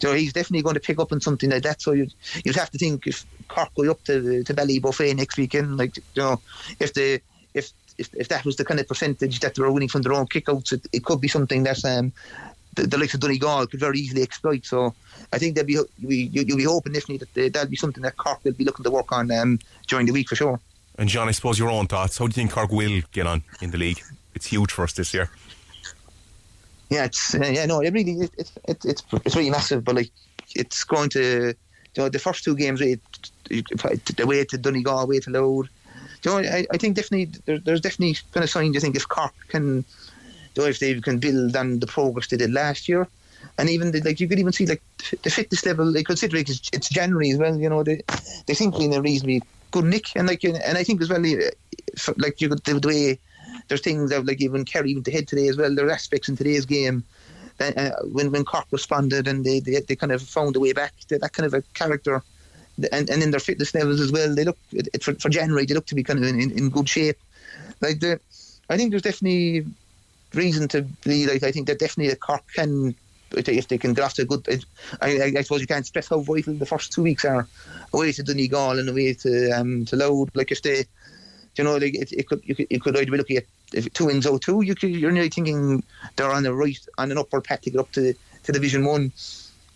So 0.00 0.14
he's 0.14 0.32
definitely 0.32 0.62
going 0.62 0.74
to 0.74 0.80
pick 0.80 0.98
up 0.98 1.12
on 1.12 1.20
something 1.20 1.50
like 1.50 1.62
that. 1.62 1.82
So 1.82 1.92
you'd, 1.92 2.14
you'd 2.44 2.56
have 2.56 2.70
to 2.70 2.78
think 2.78 3.06
if 3.06 3.26
Cork 3.48 3.74
go 3.74 3.90
up 3.90 4.02
to 4.04 4.42
to 4.44 4.54
Ballybofey 4.54 5.14
next 5.14 5.36
weekend, 5.36 5.76
like 5.76 5.96
you 5.96 6.02
know, 6.22 6.40
if 6.78 6.94
the 6.94 7.20
if 7.54 7.72
if, 7.98 8.08
if 8.14 8.28
that 8.28 8.44
was 8.44 8.56
the 8.56 8.64
kind 8.64 8.80
of 8.80 8.88
percentage 8.88 9.40
that 9.40 9.54
they 9.54 9.62
were 9.62 9.70
winning 9.70 9.88
from 9.88 10.02
their 10.02 10.14
own 10.14 10.26
kickouts, 10.26 10.72
it, 10.72 10.86
it 10.92 11.04
could 11.04 11.20
be 11.20 11.28
something 11.28 11.64
that 11.64 11.84
um, 11.84 12.12
the, 12.74 12.86
the 12.86 12.98
likes 12.98 13.14
of 13.14 13.20
Donegal 13.20 13.66
could 13.66 13.80
very 13.80 13.98
easily 13.98 14.22
exploit. 14.22 14.64
So 14.64 14.94
I 15.32 15.38
think 15.38 15.54
they'll 15.54 15.64
be 15.64 15.74
you, 15.74 16.28
you'll 16.32 16.56
be 16.56 16.64
hoping 16.64 16.94
definitely 16.94 17.18
that 17.18 17.34
they, 17.34 17.48
that'll 17.50 17.70
be 17.70 17.76
something 17.76 18.02
that 18.02 18.16
Cork 18.16 18.42
will 18.44 18.52
be 18.52 18.64
looking 18.64 18.84
to 18.84 18.90
work 18.90 19.12
on 19.12 19.30
um, 19.30 19.58
during 19.86 20.06
the 20.06 20.12
week 20.12 20.28
for 20.28 20.36
sure. 20.36 20.60
And 20.96 21.08
John, 21.08 21.28
I 21.28 21.32
suppose 21.32 21.58
your 21.58 21.70
own 21.70 21.86
thoughts. 21.86 22.18
How 22.18 22.26
do 22.26 22.30
you 22.30 22.34
think 22.34 22.52
Cork 22.52 22.70
will 22.70 23.02
get 23.12 23.26
on 23.26 23.42
in 23.60 23.70
the 23.70 23.78
league? 23.78 24.02
It's 24.34 24.46
huge 24.46 24.72
for 24.72 24.84
us 24.84 24.92
this 24.92 25.12
year. 25.12 25.30
Yeah, 26.90 27.04
it's 27.04 27.34
uh, 27.34 27.46
yeah 27.46 27.66
no, 27.66 27.80
it 27.80 27.92
really 27.92 28.12
it, 28.12 28.30
it, 28.36 28.52
it, 28.68 28.84
it's 28.84 29.02
it's 29.24 29.36
really 29.36 29.50
massive, 29.50 29.84
but 29.84 29.94
like 29.94 30.10
it's 30.56 30.84
going 30.84 31.08
to 31.10 31.54
you 31.94 32.02
know 32.02 32.08
the 32.08 32.18
first 32.18 32.44
two 32.44 32.56
games 32.56 32.80
way 32.80 32.98
the 33.48 34.24
way 34.26 34.44
to 34.44 34.58
Donegal, 34.58 35.06
way 35.06 35.20
to 35.20 35.30
Louth. 35.30 35.68
You 36.24 36.30
know, 36.30 36.38
I, 36.38 36.66
I 36.70 36.76
think 36.76 36.96
definitely 36.96 37.26
there, 37.46 37.58
there's 37.58 37.80
definitely 37.80 38.16
kind 38.32 38.44
of 38.44 38.50
signs. 38.50 38.76
I 38.76 38.80
think 38.80 38.96
if 38.96 39.08
Cork 39.08 39.32
can, 39.48 39.84
you 40.56 40.62
know, 40.62 40.68
if 40.68 40.78
they 40.80 41.00
can 41.00 41.18
build 41.18 41.56
on 41.56 41.78
the 41.78 41.86
progress 41.86 42.26
they 42.28 42.36
did 42.36 42.52
last 42.52 42.88
year, 42.88 43.08
and 43.58 43.70
even 43.70 43.92
the, 43.92 44.00
like 44.00 44.20
you 44.20 44.28
could 44.28 44.38
even 44.38 44.52
see 44.52 44.66
like 44.66 44.82
the 45.22 45.30
fitness 45.30 45.64
level. 45.64 45.92
They 45.92 46.02
considering 46.02 46.44
it's, 46.48 46.70
it's 46.72 46.88
January 46.88 47.30
as 47.30 47.38
well. 47.38 47.56
You 47.56 47.70
know, 47.70 47.82
they 47.84 48.02
they 48.46 48.54
seem 48.54 48.72
to 48.72 48.78
be 48.78 48.84
in 48.86 48.92
a 48.94 49.00
reasonably 49.00 49.42
good 49.70 49.84
nick, 49.84 50.06
and 50.16 50.26
like 50.26 50.42
and 50.44 50.76
I 50.76 50.82
think 50.84 51.00
as 51.00 51.08
well, 51.08 51.24
uh, 51.24 52.12
like 52.16 52.40
you 52.40 52.48
could 52.48 52.64
the, 52.64 52.80
the 52.80 52.88
way 52.88 53.18
there's 53.70 53.80
things 53.80 54.10
that 54.10 54.26
like 54.26 54.42
even 54.42 54.64
Kerry 54.64 55.00
to 55.00 55.10
head 55.10 55.28
today 55.28 55.48
as 55.48 55.56
well. 55.56 55.74
There 55.74 55.86
are 55.86 55.92
aspects 55.92 56.28
in 56.28 56.36
today's 56.36 56.66
game. 56.66 57.04
that, 57.58 57.78
Uh, 57.78 57.92
when 58.16 58.30
when 58.32 58.44
Cork 58.44 58.66
responded 58.70 59.26
and 59.28 59.44
they, 59.44 59.60
they 59.60 59.80
they 59.80 59.96
kind 59.96 60.12
of 60.12 60.20
found 60.22 60.56
a 60.56 60.60
way 60.60 60.72
back, 60.72 60.92
that, 61.08 61.20
that 61.22 61.32
kind 61.32 61.46
of 61.46 61.54
a 61.54 61.62
character, 61.80 62.22
and 62.92 63.08
and 63.08 63.22
in 63.22 63.30
their 63.30 63.46
fitness 63.48 63.72
levels 63.74 64.00
as 64.00 64.12
well, 64.12 64.34
they 64.34 64.44
look 64.44 64.58
for, 65.00 65.14
for 65.14 65.30
January 65.30 65.64
they 65.64 65.74
look 65.74 65.86
to 65.86 65.94
be 65.94 66.02
kind 66.02 66.18
of 66.18 66.24
in, 66.28 66.40
in, 66.40 66.50
in 66.58 66.68
good 66.68 66.88
shape. 66.88 67.18
Like 67.80 68.00
the, 68.00 68.20
I 68.68 68.76
think 68.76 68.90
there's 68.90 69.08
definitely 69.10 69.66
reason 70.34 70.68
to 70.68 70.82
be 71.04 71.26
like 71.26 71.42
I 71.44 71.52
think 71.52 71.66
that 71.68 71.78
definitely 71.78 72.10
the 72.10 72.16
Cork 72.16 72.44
can 72.52 72.94
if 73.32 73.68
they 73.68 73.78
can 73.78 73.94
get 73.94 74.04
off 74.04 74.18
a 74.18 74.24
good. 74.24 74.46
I, 75.00 75.32
I, 75.38 75.42
suppose 75.42 75.60
you 75.60 75.66
can't 75.66 75.86
stress 75.86 76.08
how 76.08 76.18
vital 76.20 76.54
the 76.54 76.66
first 76.66 76.92
two 76.92 77.02
weeks 77.02 77.24
are 77.24 77.46
away 77.92 78.10
to 78.12 78.22
Donegal 78.24 78.78
and 78.78 78.88
away 78.88 79.14
to 79.14 79.50
um, 79.52 79.84
to 79.86 79.96
Louth. 79.96 80.30
Like 80.34 80.50
if 80.50 80.62
they, 80.62 80.84
you 81.60 81.64
know, 81.64 81.76
like 81.76 81.94
it, 81.94 82.10
it 82.12 82.26
could 82.26 82.40
you 82.42 82.54
could 82.54 82.66
you 82.70 82.80
could 82.80 82.96
either 82.96 83.10
be 83.10 83.18
looking 83.18 83.36
at 83.36 83.44
if 83.74 83.92
two 83.92 84.06
wins 84.06 84.26
out 84.26 84.40
two, 84.40 84.62
you 84.62 84.74
could 84.74 84.88
you're 84.88 85.12
nearly 85.12 85.28
thinking 85.28 85.82
they're 86.16 86.30
on 86.30 86.42
the 86.42 86.54
right 86.54 86.78
on 86.96 87.10
an 87.12 87.18
upward 87.18 87.44
path 87.44 87.60
to 87.60 87.70
get 87.70 87.80
up 87.80 87.92
to 87.92 88.14
to 88.44 88.52
Division 88.52 88.86
One. 88.86 89.12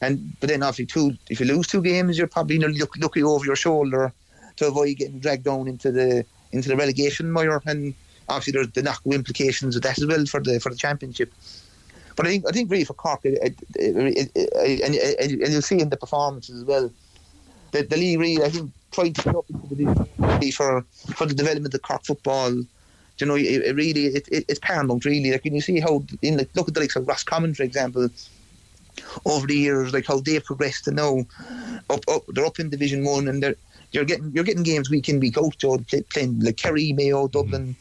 And 0.01 0.35
but 0.41 0.49
then 0.49 0.63
obviously 0.63 0.87
two 0.87 1.19
if 1.29 1.41
you 1.41 1.47
lose 1.47 1.67
two 1.67 1.83
games, 1.83 2.17
you're 2.17 2.27
probably 2.27 2.57
nearly 2.57 2.79
look, 2.79 2.97
looking 2.97 3.25
over 3.25 3.45
your 3.45 3.55
shoulder 3.55 4.15
to 4.57 4.67
avoid 4.67 4.97
getting 4.97 5.19
dragged 5.19 5.45
down 5.45 5.69
into 5.69 5.93
the 5.93 6.25
into 6.53 6.71
the 6.71 6.77
relegation 6.77 7.31
mire. 7.31 7.61
And 7.67 7.93
obviously 8.31 8.55
there's 8.55 8.71
the 8.71 8.83
knock 8.83 9.03
implications 9.05 9.77
of 9.77 9.83
that 9.83 9.99
as 9.99 10.07
well 10.07 10.25
for 10.25 10.41
the 10.41 10.59
for 10.61 10.71
the 10.71 10.77
championship. 10.77 11.35
But 12.17 12.27
I 12.27 12.31
think 12.31 12.49
I 12.49 12.53
think 12.53 12.71
really 12.71 12.85
for 12.85 12.95
Cork, 12.95 13.21
it, 13.25 13.39
it, 13.43 13.59
it, 13.75 14.81
and, 14.81 14.95
and 14.95 15.53
you'll 15.53 15.61
see 15.61 15.81
in 15.81 15.91
the 15.91 15.99
performances 15.99 16.63
as 16.63 16.65
well. 16.65 16.91
The, 17.75 17.83
the 17.83 17.97
league 17.97 18.21
really, 18.21 18.45
I 18.45 18.51
think, 18.51 18.71
trying 18.93 19.15
to 19.15 19.39
up 19.39 19.47
for 20.55 20.85
for 21.17 21.27
the 21.27 21.35
development 21.35 21.75
of 21.75 21.83
Cork 21.83 22.05
football. 22.05 22.53
You 23.19 23.27
know, 23.27 23.35
it, 23.35 23.75
really 23.75 24.07
it, 24.07 24.29
it's 24.31 24.61
paramount. 24.61 25.05
Really, 25.05 25.33
like 25.33 25.43
when 25.43 25.57
you 25.57 25.61
see 25.61 25.81
how 25.81 26.05
in 26.23 26.37
the, 26.37 26.47
look 26.55 26.69
at 26.69 26.75
the 26.75 26.81
likes 26.81 26.95
of 26.95 27.09
Roscommon, 27.09 27.53
for 27.53 27.65
example, 27.65 28.09
over 29.27 29.49
the 29.49 29.57
years, 29.57 29.93
like 29.93 30.07
how 30.07 30.21
they've 30.21 30.45
progressed 30.45 30.85
to 30.85 30.93
now 30.93 31.25
up, 31.91 32.05
up 32.09 32.23
they're 32.29 32.47
up 32.47 32.61
in 32.61 32.71
Division 32.71 33.05
One, 33.05 33.27
and 33.27 33.43
they're 33.43 33.57
you're 33.91 34.05
getting 34.05 34.31
you're 34.31 34.45
getting 34.45 34.63
games 34.63 34.89
week 34.89 35.09
in 35.09 35.19
week 35.19 35.37
out. 35.37 35.61
You're 35.61 35.79
playing 36.11 36.39
like 36.41 36.57
Kerry, 36.57 36.93
Mayo, 36.93 37.27
mm-hmm. 37.27 37.33
Dublin, 37.33 37.77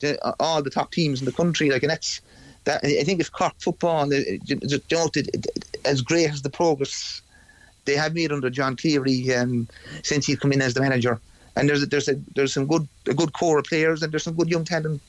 the, 0.00 0.34
all 0.40 0.62
the 0.62 0.70
top 0.70 0.92
teams 0.92 1.20
in 1.20 1.26
the 1.26 1.32
country. 1.32 1.68
Like, 1.68 1.82
and 1.82 1.90
that's 1.90 2.22
that 2.64 2.82
I 2.82 3.04
think 3.04 3.20
if 3.20 3.30
Cork 3.30 3.52
football, 3.58 4.10
uh, 4.14 4.16
uh, 4.16 4.38
you 4.46 4.56
know, 4.90 5.10
as 5.84 6.00
great 6.00 6.30
as 6.30 6.40
the 6.40 6.48
progress 6.50 7.20
they 7.86 7.96
have 7.96 8.14
made 8.14 8.32
under 8.32 8.50
John 8.50 8.76
Cleary 8.76 9.34
um, 9.34 9.68
since 10.02 10.26
he's 10.26 10.38
come 10.38 10.52
in 10.52 10.60
as 10.60 10.74
the 10.74 10.80
manager, 10.80 11.18
and 11.56 11.68
there's 11.68 11.82
a, 11.82 11.86
there's 11.86 12.08
a, 12.08 12.20
there's 12.34 12.52
some 12.52 12.66
good 12.66 12.86
a 13.06 13.14
good 13.14 13.32
core 13.32 13.58
of 13.58 13.64
players, 13.64 14.02
and 14.02 14.12
there's 14.12 14.24
some 14.24 14.34
good 14.34 14.48
young 14.48 14.64
talent 14.64 15.00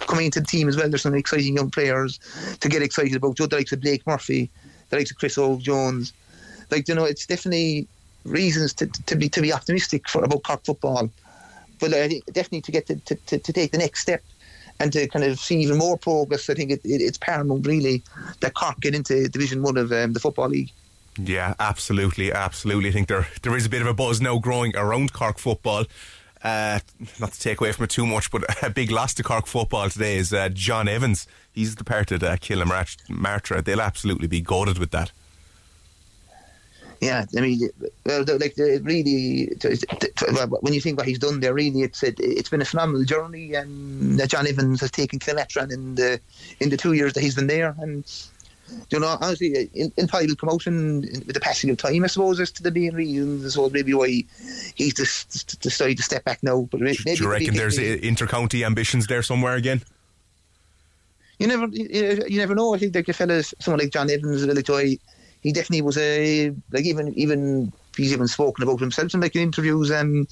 coming 0.00 0.26
into 0.26 0.40
the 0.40 0.46
team 0.46 0.68
as 0.68 0.76
well. 0.76 0.88
There's 0.88 1.02
some 1.02 1.14
exciting 1.14 1.56
young 1.56 1.70
players 1.70 2.18
to 2.60 2.68
get 2.68 2.82
excited 2.82 3.14
about. 3.14 3.36
The 3.36 3.48
likes 3.48 3.72
of 3.72 3.80
Blake 3.80 4.06
Murphy, 4.06 4.50
the 4.88 4.96
likes 4.96 5.10
of 5.10 5.18
Chris 5.18 5.36
Óg 5.36 5.60
Jones, 5.60 6.12
like 6.70 6.88
you 6.88 6.94
know, 6.94 7.04
it's 7.04 7.26
definitely 7.26 7.86
reasons 8.24 8.72
to, 8.74 8.86
to 8.86 9.16
be 9.16 9.28
to 9.28 9.40
be 9.40 9.52
optimistic 9.52 10.08
for 10.08 10.24
about 10.24 10.42
Cork 10.42 10.64
football. 10.64 11.10
But 11.80 11.92
I 11.92 12.08
think 12.08 12.24
definitely 12.26 12.62
to 12.62 12.72
get 12.72 12.86
to, 12.86 12.96
to, 12.96 13.38
to 13.38 13.52
take 13.52 13.72
the 13.72 13.78
next 13.78 14.00
step 14.00 14.22
and 14.80 14.92
to 14.92 15.06
kind 15.08 15.24
of 15.24 15.38
see 15.38 15.60
even 15.60 15.78
more 15.78 15.96
progress, 15.96 16.48
I 16.48 16.54
think 16.54 16.70
it, 16.70 16.80
it, 16.84 17.00
it's 17.00 17.18
paramount 17.18 17.66
really 17.66 18.02
that 18.40 18.54
Cork 18.54 18.80
get 18.80 18.94
into 18.94 19.28
Division 19.28 19.62
One 19.62 19.76
of 19.76 19.92
um, 19.92 20.12
the 20.12 20.20
Football 20.20 20.48
League. 20.48 20.70
Yeah, 21.16 21.54
absolutely, 21.58 22.32
absolutely. 22.32 22.88
I 22.88 22.92
think 22.92 23.08
there 23.08 23.28
there 23.42 23.56
is 23.56 23.66
a 23.66 23.68
bit 23.68 23.82
of 23.82 23.86
a 23.86 23.94
buzz 23.94 24.20
now 24.20 24.38
growing 24.38 24.76
around 24.76 25.12
Cork 25.12 25.38
football. 25.38 25.84
Uh, 26.42 26.78
not 27.18 27.32
to 27.32 27.40
take 27.40 27.60
away 27.60 27.72
from 27.72 27.84
it 27.84 27.90
too 27.90 28.04
much, 28.04 28.30
but 28.30 28.44
a 28.62 28.68
big 28.68 28.90
loss 28.90 29.14
to 29.14 29.22
Cork 29.22 29.46
football 29.46 29.88
today 29.88 30.16
is 30.16 30.32
uh, 30.32 30.48
John 30.50 30.88
Evans. 30.88 31.26
He's 31.52 31.74
departed 31.74 32.22
uh, 32.22 32.36
Kilnamartyr. 32.36 33.64
They'll 33.64 33.80
absolutely 33.80 34.26
be 34.26 34.40
goaded 34.40 34.78
with 34.78 34.90
that 34.90 35.12
yeah, 37.04 37.24
I 37.36 37.40
mean, 37.40 37.68
well, 38.06 38.24
like 38.40 38.54
really, 38.56 39.52
when 39.62 40.72
you 40.72 40.80
think 40.80 40.96
what 40.96 41.06
he's 41.06 41.18
done 41.18 41.40
there, 41.40 41.52
really, 41.52 41.82
it's 41.82 42.02
it's 42.02 42.48
been 42.48 42.62
a 42.62 42.64
phenomenal 42.64 43.04
journey 43.04 43.54
um, 43.56 44.16
that 44.16 44.30
John 44.30 44.46
Evans 44.46 44.80
has 44.80 44.90
taken 44.90 45.18
Kilnamartyr 45.18 45.70
in 45.70 45.96
the 45.96 46.20
in 46.60 46.70
the 46.70 46.78
two 46.78 46.94
years 46.94 47.12
that 47.12 47.20
he's 47.20 47.34
been 47.34 47.46
there, 47.46 47.74
and 47.78 48.04
you 48.90 49.00
know, 49.00 49.16
honestly, 49.20 49.68
in, 49.74 49.92
in 49.96 50.06
probably 50.06 50.28
will 50.28 50.36
come 50.36 50.50
out 50.50 50.64
with 50.64 51.34
the 51.34 51.40
passing 51.40 51.70
of 51.70 51.76
time, 51.76 52.04
I 52.04 52.06
suppose, 52.06 52.40
as 52.40 52.50
to 52.52 52.62
the 52.62 52.70
main 52.70 52.94
reasons, 52.94 53.54
so 53.54 53.68
maybe 53.70 53.94
why 53.94 54.24
he's 54.74 54.94
just 54.94 55.60
decided 55.60 55.96
to 55.98 56.02
step 56.02 56.24
back 56.24 56.42
now. 56.42 56.68
But 56.70 56.80
maybe, 56.80 56.96
do 56.96 57.24
you 57.24 57.30
reckon 57.30 57.54
there's 57.54 57.78
inter-county 57.78 58.64
ambitions 58.64 59.06
there 59.06 59.22
somewhere 59.22 59.54
again? 59.54 59.82
You 61.38 61.48
never, 61.48 61.66
you, 61.66 62.24
you 62.28 62.38
never 62.38 62.54
know. 62.54 62.74
I 62.74 62.78
think 62.78 62.94
like 62.94 63.08
a 63.08 63.12
fella, 63.12 63.42
someone 63.42 63.80
like 63.80 63.90
John 63.90 64.10
Evans, 64.10 64.46
like 64.46 64.64
Joy 64.64 64.98
he 65.44 65.52
definitely 65.52 65.82
was 65.82 65.98
a 65.98 66.52
like 66.72 66.86
even 66.86 67.12
even 67.16 67.70
he's 67.96 68.12
even 68.12 68.26
spoken 68.26 68.64
about 68.64 68.80
himself 68.80 69.12
in 69.12 69.20
like 69.20 69.36
in 69.36 69.42
interviews 69.42 69.92
um 69.92 70.26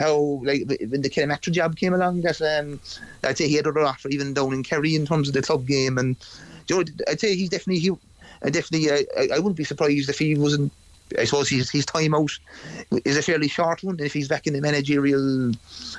how 0.00 0.40
like 0.44 0.62
when 0.66 1.02
the 1.02 1.10
Kilnamartyr 1.10 1.52
job 1.52 1.76
came 1.76 1.92
along 1.92 2.22
that 2.22 2.40
um 2.40 2.80
I'd 3.22 3.36
say 3.36 3.48
he 3.48 3.54
had 3.54 3.66
other 3.66 3.80
offer 3.80 4.08
even 4.08 4.32
down 4.32 4.54
in 4.54 4.62
Kerry 4.62 4.96
in 4.96 5.06
terms 5.06 5.28
of 5.28 5.34
the 5.34 5.42
club 5.42 5.66
game 5.66 5.98
and 5.98 6.16
you 6.68 6.76
know 6.76 6.84
I'd 7.08 7.20
say 7.20 7.36
he's 7.36 7.50
definitely 7.50 7.80
he 7.80 7.90
I 8.42 8.50
definitely 8.50 8.90
I, 8.90 9.34
I 9.34 9.38
wouldn't 9.38 9.56
be 9.56 9.64
surprised 9.64 10.08
if 10.08 10.18
he 10.18 10.36
wasn't 10.36 10.72
I 11.18 11.24
suppose 11.24 11.48
his, 11.48 11.70
his 11.70 11.86
time 11.86 12.14
out 12.14 12.30
is 13.04 13.16
a 13.16 13.22
fairly 13.22 13.48
short 13.48 13.82
one 13.82 13.96
and 13.96 14.06
if 14.06 14.12
he's 14.12 14.28
back 14.28 14.46
in 14.46 14.54
the 14.54 14.60
managerial 14.60 15.52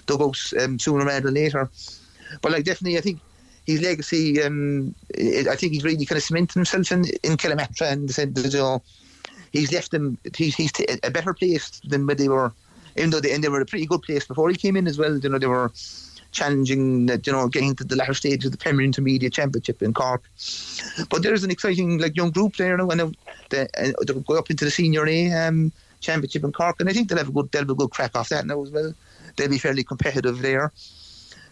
dugouts 0.06 0.53
um, 0.62 0.80
sooner 0.80 1.06
rather 1.06 1.27
than 1.27 1.36
later. 1.36 1.69
But 2.41 2.51
like 2.51 2.65
definitely, 2.65 2.97
I 2.97 3.01
think 3.01 3.19
his 3.65 3.82
legacy, 3.82 4.41
um, 4.41 4.93
I 5.17 5.56
think 5.56 5.73
he's 5.73 5.84
really 5.84 6.06
kind 6.06 6.17
of 6.17 6.23
cemented 6.23 6.56
himself 6.56 6.91
in, 6.91 7.06
in 7.23 7.38
Kilnamartyr 7.38 7.91
and 7.91 8.10
said 8.12 8.38
you 8.38 8.49
know, 8.51 8.82
he's 9.51 9.71
left 9.71 9.91
them, 9.91 10.17
he's, 10.36 10.56
he's 10.56 10.71
t- 10.71 10.88
a 11.03 11.12
better 11.12 11.34
place 11.34 11.82
than 11.86 12.06
where 12.06 12.15
they 12.15 12.27
were, 12.27 12.51
even 12.97 13.10
though 13.10 13.19
they, 13.19 13.34
and 13.34 13.43
they 13.43 13.49
were 13.49 13.62
a 13.62 13.65
pretty 13.65 13.86
good 13.86 14.01
place 14.01 14.25
before 14.25 14.49
he 14.49 14.56
came 14.56 14.75
in 14.75 14.88
as 14.88 14.97
well. 14.97 15.17
You 15.17 15.30
know, 15.30 15.39
they 15.39 15.47
were 15.47 15.71
challenging, 16.38 17.08
that 17.08 17.26
you 17.28 17.34
know, 17.34 17.47
getting 17.47 17.76
to 17.76 17.84
the 17.84 17.95
latter 17.95 18.13
stage 18.13 18.45
of 18.45 18.52
the 18.52 18.58
Premier 18.58 18.86
Intermediate 18.86 19.34
Championship 19.34 19.82
in 19.82 19.93
Cork. 19.93 20.23
But 21.10 21.23
there's 21.23 21.43
an 21.43 21.52
exciting, 21.52 21.97
like, 21.97 22.15
young 22.15 22.32
group 22.32 22.56
there 22.56 22.78
now, 22.78 22.89
and 22.89 23.15
they, 23.50 23.67
go 24.28 24.38
up 24.38 24.50
into 24.50 24.65
the 24.65 24.71
Senior 24.71 25.08
A 25.08 25.32
um, 25.32 25.71
Championship 26.00 26.43
in 26.43 26.52
Cork, 26.52 26.78
and 26.80 26.89
I 26.89 26.93
think 26.93 27.10
they'll 27.10 27.17
have 27.17 27.30
a 27.30 27.32
good, 27.32 27.52
they'll 27.52 27.63
have 27.63 27.69
a 27.69 27.76
good 27.76 27.91
crack 27.91 28.15
off 28.15 28.30
that 28.30 28.45
now 28.45 28.62
as 28.62 28.71
well. 28.71 28.93
They'll 29.36 29.50
be 29.50 29.58
fairly 29.58 29.84
competitive 29.84 30.39
there. 30.41 30.71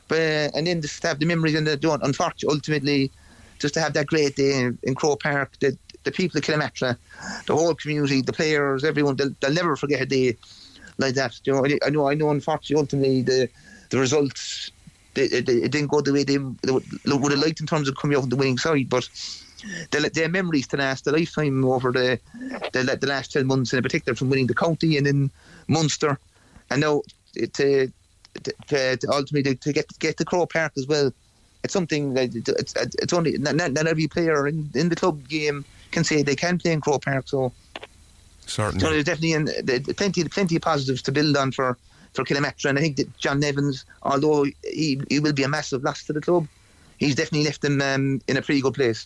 But 0.07 0.19
uh, 0.19 0.49
and 0.55 0.67
then 0.67 0.81
just 0.81 1.01
have 1.03 1.19
the 1.19 1.25
memories 1.25 1.55
and 1.55 1.65
the 1.65 1.77
don't 1.77 2.03
unfortunately 2.03 2.55
ultimately 2.55 3.11
just 3.57 3.73
to 3.73 3.81
have 3.81 3.93
that 3.93 4.05
great 4.05 4.35
day 4.35 4.51
in, 4.59 4.77
in 4.83 4.93
Croke 4.93 5.23
Park, 5.23 5.57
the 5.59 5.77
the 6.03 6.11
people 6.11 6.37
of 6.37 6.43
Kilnamartyr, 6.43 6.95
the 7.47 7.55
whole 7.55 7.73
community, 7.73 8.21
the 8.21 8.31
players, 8.31 8.83
everyone, 8.83 9.15
they'll, 9.15 9.35
they'll 9.41 9.53
never 9.53 9.75
forget 9.75 10.01
a 10.01 10.05
day 10.05 10.37
like 10.99 11.15
that. 11.15 11.39
You 11.43 11.53
know, 11.53 11.65
I 11.83 11.89
know, 11.89 12.07
I 12.07 12.13
know. 12.13 12.29
Unfortunately, 12.29 12.81
ultimately 12.81 13.21
the 13.23 13.49
the 13.89 13.99
results 13.99 14.71
they, 15.15 15.27
they, 15.27 15.53
it 15.53 15.71
didn't 15.71 15.87
go 15.87 16.01
the 16.01 16.13
way 16.13 16.23
they, 16.23 16.37
they 16.37 16.71
would, 16.71 16.85
would 17.05 17.31
have 17.31 17.41
liked 17.41 17.59
in 17.59 17.65
terms 17.65 17.89
of 17.89 17.97
coming 17.97 18.15
out 18.15 18.23
on 18.23 18.29
the 18.29 18.35
winning 18.35 18.57
side, 18.57 18.89
but. 18.89 19.09
Their, 19.89 20.09
their 20.09 20.29
memories 20.29 20.67
to 20.67 20.77
last 20.77 21.07
a 21.07 21.11
lifetime 21.11 21.65
over 21.65 21.91
the, 21.91 22.19
the 22.71 22.97
the 23.01 23.07
last 23.07 23.31
ten 23.31 23.47
months, 23.47 23.73
in 23.73 23.81
particular 23.81 24.13
from 24.13 24.29
winning 24.29 24.45
the 24.45 24.53
county 24.53 24.95
and 24.95 25.07
then 25.07 25.31
Munster, 25.67 26.19
and 26.69 26.81
now 26.81 27.01
to 27.53 27.91
to, 28.67 28.97
to 28.97 29.07
ultimately 29.09 29.55
to 29.55 29.73
get 29.73 29.87
get 29.97 30.17
to 30.17 30.25
Croke 30.25 30.53
Park 30.53 30.73
as 30.77 30.85
well. 30.85 31.11
It's 31.63 31.73
something 31.73 32.13
that 32.13 32.35
it's, 32.35 32.75
it's 32.77 33.13
only 33.13 33.39
not, 33.39 33.55
not 33.55 33.87
every 33.87 34.07
player 34.07 34.45
in, 34.47 34.69
in 34.75 34.89
the 34.89 34.95
club 34.95 35.27
game 35.27 35.65
can 35.89 36.03
say 36.03 36.21
they 36.21 36.35
can 36.35 36.59
play 36.59 36.73
in 36.73 36.81
Croke 36.81 37.03
Park. 37.03 37.27
So 37.27 37.51
certainly, 38.45 38.81
so 38.81 38.91
there's 38.91 39.05
definitely 39.05 39.33
an, 39.33 39.95
plenty 39.95 40.25
plenty 40.25 40.57
of 40.57 40.61
positives 40.61 41.01
to 41.03 41.11
build 41.11 41.35
on 41.37 41.51
for 41.53 41.75
for 42.15 42.23
Kilnamartyr. 42.23 42.69
And 42.69 42.77
I 42.77 42.81
think 42.81 42.97
that 42.97 43.17
John 43.17 43.43
Evans, 43.43 43.85
although 44.03 44.45
he, 44.63 45.01
he 45.09 45.19
will 45.19 45.33
be 45.33 45.43
a 45.43 45.47
massive 45.47 45.83
loss 45.83 46.03
to 46.05 46.13
the 46.13 46.21
club, 46.21 46.47
he's 46.97 47.15
definitely 47.15 47.45
left 47.45 47.61
them 47.61 47.81
um, 47.81 48.21
in 48.27 48.37
a 48.37 48.41
pretty 48.41 48.61
good 48.61 48.73
place. 48.73 49.05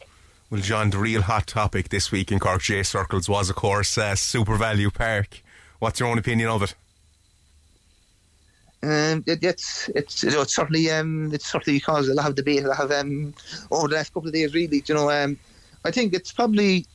Well, 0.50 0.62
John, 0.62 0.90
the 0.90 0.98
real 0.98 1.22
hot 1.22 1.48
topic 1.48 1.90
this 1.90 2.12
week 2.12 2.32
in 2.32 2.40
Cork 2.40 2.62
J 2.62 2.84
circles 2.84 3.30
was, 3.30 3.50
of 3.50 3.56
course, 3.56 3.98
uh, 3.98 4.14
SuperValu 4.14 4.94
Park. 4.94 5.42
What's 5.80 6.00
your 6.00 6.10
own 6.10 6.18
opinion 6.18 6.50
of 6.50 6.64
it? 6.64 6.76
Um, 8.82 9.24
it, 9.28 9.44
it's 9.44 9.90
it's 9.94 10.24
you 10.24 10.32
know, 10.32 10.42
it's 10.42 10.56
certainly 10.56 10.90
um, 10.90 11.32
it's 11.34 11.52
certainly 11.52 11.82
caused 11.82 12.10
a 12.10 12.14
lot 12.14 12.30
of 12.30 12.36
debate. 12.36 12.64
Lot 12.64 12.80
of 12.80 12.92
um, 12.92 13.34
over 13.72 13.90
the 13.90 13.96
last 13.96 14.14
couple 14.14 14.30
of 14.30 14.34
days, 14.34 14.54
really. 14.54 14.82
You 14.86 14.96
know, 14.96 15.12
um, 15.12 15.38
I 15.84 15.92
think 15.92 16.14
it's 16.14 16.32
probably 16.32 16.86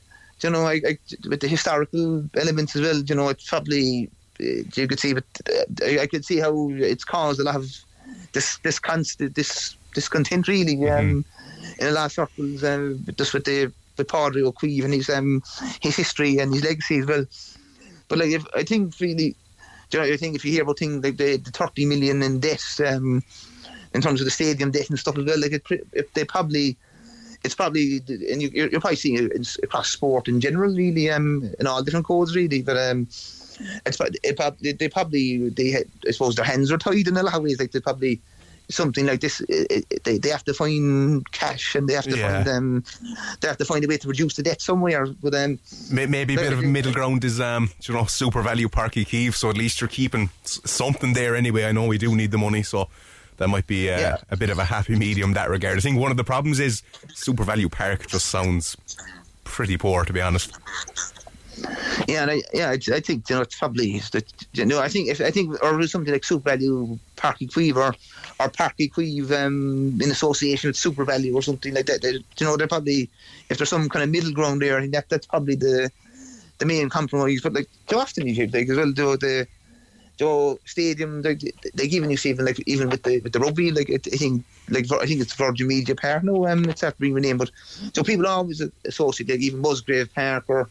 you 0.42 0.50
know, 0.50 0.66
I, 0.66 0.80
I, 0.86 0.98
with 1.28 1.40
the 1.40 1.48
historical 1.48 2.28
elements 2.36 2.76
as 2.76 2.82
well. 2.82 2.96
You 2.98 3.14
know, 3.14 3.28
it's 3.28 3.48
probably 3.48 4.10
you 4.38 4.88
could 4.88 5.00
see, 5.00 5.14
but 5.14 5.24
uh, 5.48 6.00
I, 6.00 6.06
could 6.06 6.24
see 6.24 6.38
how 6.38 6.70
it's 6.70 7.04
caused 7.04 7.40
a 7.40 7.44
lot 7.44 7.56
of 7.56 7.70
this 8.32 8.58
this 8.58 8.78
constant 8.78 9.34
this 9.34 9.76
discontent 9.94 10.48
really 10.48 10.74
um, 10.88 11.24
mm-hmm. 11.24 11.80
in 11.80 11.88
a 11.88 11.92
lot 11.92 12.06
of 12.06 12.12
circles 12.12 12.64
uh, 12.64 12.94
just 13.16 13.32
with 13.32 13.44
the 13.44 13.72
with 13.96 14.08
Padraig 14.08 14.44
O'Keefe 14.44 14.84
and 14.84 14.94
his 14.94 15.08
um 15.08 15.42
his 15.80 15.96
history 15.96 16.38
and 16.38 16.52
his 16.52 16.64
legacy 16.64 16.98
as 16.98 17.06
well. 17.06 17.24
But 18.08 18.18
like, 18.18 18.30
if, 18.30 18.44
I 18.54 18.64
think 18.64 18.94
really 19.00 19.36
you 19.94 20.00
know, 20.00 20.06
I 20.06 20.16
think 20.16 20.34
if 20.34 20.44
you 20.44 20.52
hear 20.52 20.62
about 20.62 20.78
things 20.78 21.04
like 21.04 21.16
the, 21.16 21.36
the 21.36 21.50
30 21.50 21.86
million 21.86 22.22
in 22.22 22.40
debt 22.40 22.64
um, 22.86 23.22
in 23.94 24.00
terms 24.00 24.20
of 24.20 24.24
the 24.24 24.30
stadium 24.30 24.70
debt 24.70 24.90
and 24.90 24.98
stuff 24.98 25.16
as 25.16 25.24
well, 25.24 25.40
like 25.40 25.52
it, 25.52 25.62
if 25.92 26.12
they 26.14 26.24
probably, 26.24 26.76
it's 27.44 27.54
probably, 27.54 28.02
and 28.08 28.42
you, 28.42 28.50
you're, 28.52 28.80
probably 28.80 28.96
seeing 28.96 29.16
it 29.16 29.56
across 29.62 29.90
sport 29.90 30.26
in 30.26 30.40
general, 30.40 30.74
really, 30.74 31.10
um, 31.10 31.48
in 31.60 31.66
all 31.66 31.82
different 31.82 32.06
codes, 32.06 32.34
really. 32.34 32.62
But 32.62 32.76
um, 32.76 33.06
it's 33.86 34.00
it, 34.00 34.78
they 34.78 34.88
probably, 34.88 35.48
they, 35.50 35.76
I 35.76 36.10
suppose 36.10 36.34
their 36.34 36.44
hands 36.44 36.70
are 36.72 36.78
tied 36.78 37.08
in 37.08 37.16
a 37.16 37.22
lot 37.22 37.34
of 37.34 37.42
ways. 37.42 37.58
Like 37.58 37.72
they 37.72 37.80
probably 37.80 38.20
something 38.70 39.04
like 39.06 39.20
this, 39.20 39.40
it, 39.42 39.86
it, 39.90 40.04
they, 40.04 40.18
they 40.18 40.30
have 40.30 40.44
to 40.44 40.54
find 40.54 41.30
cash 41.32 41.74
and 41.74 41.88
they 41.88 41.94
have 41.94 42.04
to 42.04 42.16
yeah. 42.16 42.44
find 42.44 42.48
um, 42.48 42.84
they 43.40 43.48
have 43.48 43.58
to 43.58 43.64
find 43.64 43.84
a 43.84 43.88
way 43.88 43.98
to 43.98 44.08
reduce 44.08 44.36
the 44.36 44.42
debt 44.42 44.60
somewhere. 44.60 45.06
But 45.06 45.34
um, 45.34 45.58
maybe 45.90 46.34
a 46.34 46.36
bit 46.36 46.52
of 46.52 46.60
a 46.60 46.62
middle 46.62 46.92
ground 46.92 47.24
is 47.24 47.40
um, 47.40 47.70
you 47.82 47.94
know 47.94 48.02
SuperValu 48.02 48.66
Páirc 48.66 48.92
Uí 48.92 49.06
Chaoimh, 49.06 49.34
so 49.34 49.50
at 49.50 49.56
least 49.56 49.80
you're 49.80 49.88
keeping 49.88 50.30
something 50.44 51.12
there 51.12 51.36
anyway. 51.36 51.64
I 51.64 51.72
know 51.72 51.86
we 51.86 51.98
do 51.98 52.14
need 52.14 52.30
the 52.30 52.38
money, 52.38 52.62
so 52.62 52.88
that 53.36 53.48
might 53.48 53.66
be 53.66 53.90
uh, 53.90 53.98
yeah. 53.98 54.16
a 54.30 54.36
bit 54.36 54.50
of 54.50 54.58
a 54.58 54.64
happy 54.64 54.96
medium 54.96 55.34
that 55.34 55.50
regard. 55.50 55.76
I 55.76 55.80
think 55.80 55.98
one 55.98 56.10
of 56.10 56.16
the 56.16 56.24
problems 56.24 56.60
is 56.60 56.82
SuperValu 57.08 57.70
Park 57.70 58.06
just 58.06 58.26
sounds 58.26 58.76
pretty 59.44 59.76
poor, 59.76 60.04
to 60.04 60.12
be 60.12 60.20
honest. 60.20 60.52
Yeah, 62.08 62.22
and 62.22 62.30
I, 62.30 62.42
yeah, 62.52 62.70
I, 62.70 62.78
I 62.94 63.00
think 63.00 63.28
you 63.28 63.36
know 63.36 63.42
it's 63.42 63.58
probably 63.58 63.98
that 64.12 64.24
you 64.52 64.64
know 64.64 64.80
I 64.80 64.88
think 64.88 65.08
if 65.08 65.20
I 65.20 65.30
think 65.30 65.62
or 65.62 65.86
something 65.86 66.12
like 66.12 66.22
SuperValu 66.22 66.98
Páirc 67.16 67.38
Uí 67.38 67.72
Chaoimh 67.72 67.76
or 67.76 67.94
or 68.40 68.50
Uí 68.50 68.90
Chaoimh 68.90 69.46
um, 69.46 69.98
in 70.00 70.10
association 70.10 70.68
with 70.68 70.76
SuperValu 70.76 71.34
or 71.34 71.42
something 71.42 71.72
like 71.72 71.86
that. 71.86 72.02
They, 72.02 72.12
you 72.12 72.22
know, 72.40 72.56
they're 72.56 72.66
probably 72.68 73.10
if 73.48 73.58
there's 73.58 73.68
some 73.70 73.88
kind 73.88 74.02
of 74.02 74.10
middle 74.10 74.32
ground 74.32 74.62
there, 74.62 74.78
I 74.78 74.80
think 74.82 74.92
that 74.94 75.08
that's 75.08 75.26
probably 75.26 75.54
the 75.54 75.90
the 76.58 76.66
main 76.66 76.88
compromise. 76.88 77.40
But 77.42 77.54
like 77.54 77.68
too 77.86 77.98
often 77.98 78.26
you 78.26 78.34
hear 78.34 78.48
like 78.52 78.68
as 78.68 78.76
well 78.76 78.92
do 78.92 79.16
the 79.16 79.46
Joe 80.16 80.60
Stadium, 80.64 81.22
like 81.22 81.42
even 81.82 82.10
you 82.10 82.18
even 82.24 82.44
like 82.44 82.62
even 82.66 82.88
with 82.88 83.02
the 83.02 83.20
with 83.20 83.32
the 83.32 83.40
rugby, 83.40 83.72
like 83.72 83.90
I 83.90 83.98
think 83.98 84.44
like 84.68 84.90
I 84.92 85.06
think 85.06 85.20
it's 85.20 85.34
Virgin 85.34 85.66
Media 85.66 85.96
Park. 85.96 86.22
No, 86.22 86.46
um, 86.46 86.64
it's 86.68 86.82
not 86.82 86.98
being 86.98 87.14
renamed, 87.14 87.40
but 87.40 87.50
so 87.92 88.04
people 88.04 88.26
always 88.26 88.62
associate 88.84 89.28
like 89.28 89.40
even 89.40 89.60
Musgrave 89.60 90.14
Park 90.14 90.44
or 90.48 90.68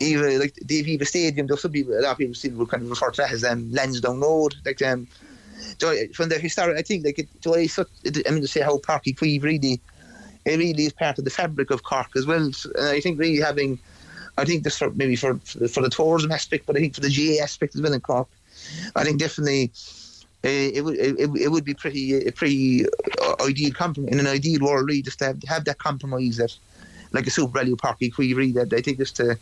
even 0.00 0.38
like 0.38 0.54
the 0.54 0.82
Aviva 0.82 1.06
Stadium. 1.06 1.48
There's 1.48 1.62
some 1.62 1.72
people, 1.72 1.94
a 1.94 2.00
lot 2.00 2.12
of 2.12 2.18
people 2.18 2.34
still 2.34 2.52
would 2.52 2.68
kind 2.68 2.84
of 2.84 2.90
refer 2.90 3.10
to 3.10 3.22
that 3.22 3.32
as 3.32 3.44
um, 3.44 3.70
Lansdowne 3.72 4.20
Road, 4.20 4.54
like 4.64 4.80
um. 4.82 5.08
So 5.80 5.92
from 6.14 6.28
the 6.28 6.38
historic, 6.38 6.78
I 6.78 6.82
think 6.82 7.04
like 7.04 7.18
it, 7.18 7.28
so 7.42 7.56
I, 7.56 7.66
I 8.26 8.30
mean 8.30 8.42
to 8.42 8.48
say 8.48 8.60
how 8.60 8.78
Páirc 8.78 9.02
Uí 9.06 9.16
Chaoimh 9.16 9.42
really, 9.42 9.80
it 10.44 10.56
really 10.56 10.84
is 10.84 10.92
part 10.92 11.18
of 11.18 11.24
the 11.24 11.30
fabric 11.30 11.72
of 11.72 11.82
Cork 11.82 12.10
as 12.14 12.26
well. 12.26 12.44
And 12.44 12.54
I 12.78 13.00
think 13.00 13.18
really 13.18 13.40
having, 13.40 13.76
I 14.36 14.44
think 14.44 14.62
this 14.62 14.78
for 14.78 14.90
maybe 14.92 15.16
for 15.16 15.34
for 15.68 15.82
the 15.82 15.90
tourism 15.90 16.30
aspect, 16.30 16.64
but 16.66 16.76
I 16.76 16.78
think 16.78 16.94
for 16.94 17.00
the 17.00 17.10
GAA 17.10 17.42
aspect 17.42 17.74
as 17.74 17.82
well 17.82 17.92
in 17.92 18.00
Cork, 18.00 18.28
I 18.96 19.04
think 19.04 19.18
definitely 19.18 19.70
uh, 20.44 20.48
it 20.48 20.84
would 20.84 20.96
it, 20.96 21.18
it, 21.18 21.50
would 21.50 21.64
be 21.64 21.74
pretty 21.74 22.26
a 22.26 22.32
pretty 22.32 22.86
uh, 23.22 23.34
ideal 23.40 23.72
compromise 23.72 24.12
in 24.12 24.20
an 24.20 24.26
ideal 24.26 24.60
world 24.60 24.86
really 24.86 25.02
just 25.02 25.18
to 25.18 25.26
have, 25.26 25.42
have 25.48 25.64
that 25.64 25.78
compromise 25.78 26.36
that 26.36 26.56
like 27.12 27.26
a 27.26 27.30
SuperValu 27.30 27.74
Páirc 27.76 27.98
Uí 28.00 28.12
Chaoimh 28.12 28.36
really 28.36 28.52
that 28.52 28.72
I 28.72 28.80
think 28.80 28.98
just 28.98 29.16
to 29.16 29.38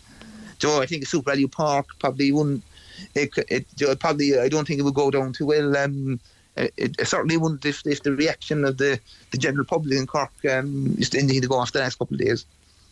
so 0.59 0.81
I 0.81 0.87
think 0.87 1.03
a 1.03 1.07
SuperValu 1.07 1.53
Park 1.53 1.87
probably 1.99 2.33
wouldn't 2.33 2.63
it, 3.15 3.31
it, 3.49 3.67
it 3.79 4.01
probably 4.01 4.39
I 4.39 4.49
don't 4.49 4.67
think 4.67 4.81
it 4.81 4.85
would 4.85 4.95
go 4.95 5.11
down 5.11 5.33
too 5.33 5.47
well 5.47 5.77
um, 5.77 6.19
it, 6.57 6.97
it, 6.99 7.07
certainly 7.07 7.37
wouldn't 7.37 7.65
if, 7.65 7.87
if 7.87 8.03
the 8.03 8.13
reaction 8.13 8.65
of 8.65 8.79
the, 8.79 8.99
the 9.31 9.39
general 9.39 9.65
public 9.65 9.99
in 9.99 10.07
Cork 10.07 10.33
um, 10.51 10.97
is 10.99 11.15
anything 11.15 11.43
to 11.43 11.49
go 11.49 11.61
after 11.61 11.79
the 11.79 11.85
next 11.85 11.97
couple 11.97 12.15
of 12.15 12.21
days. 12.21 12.47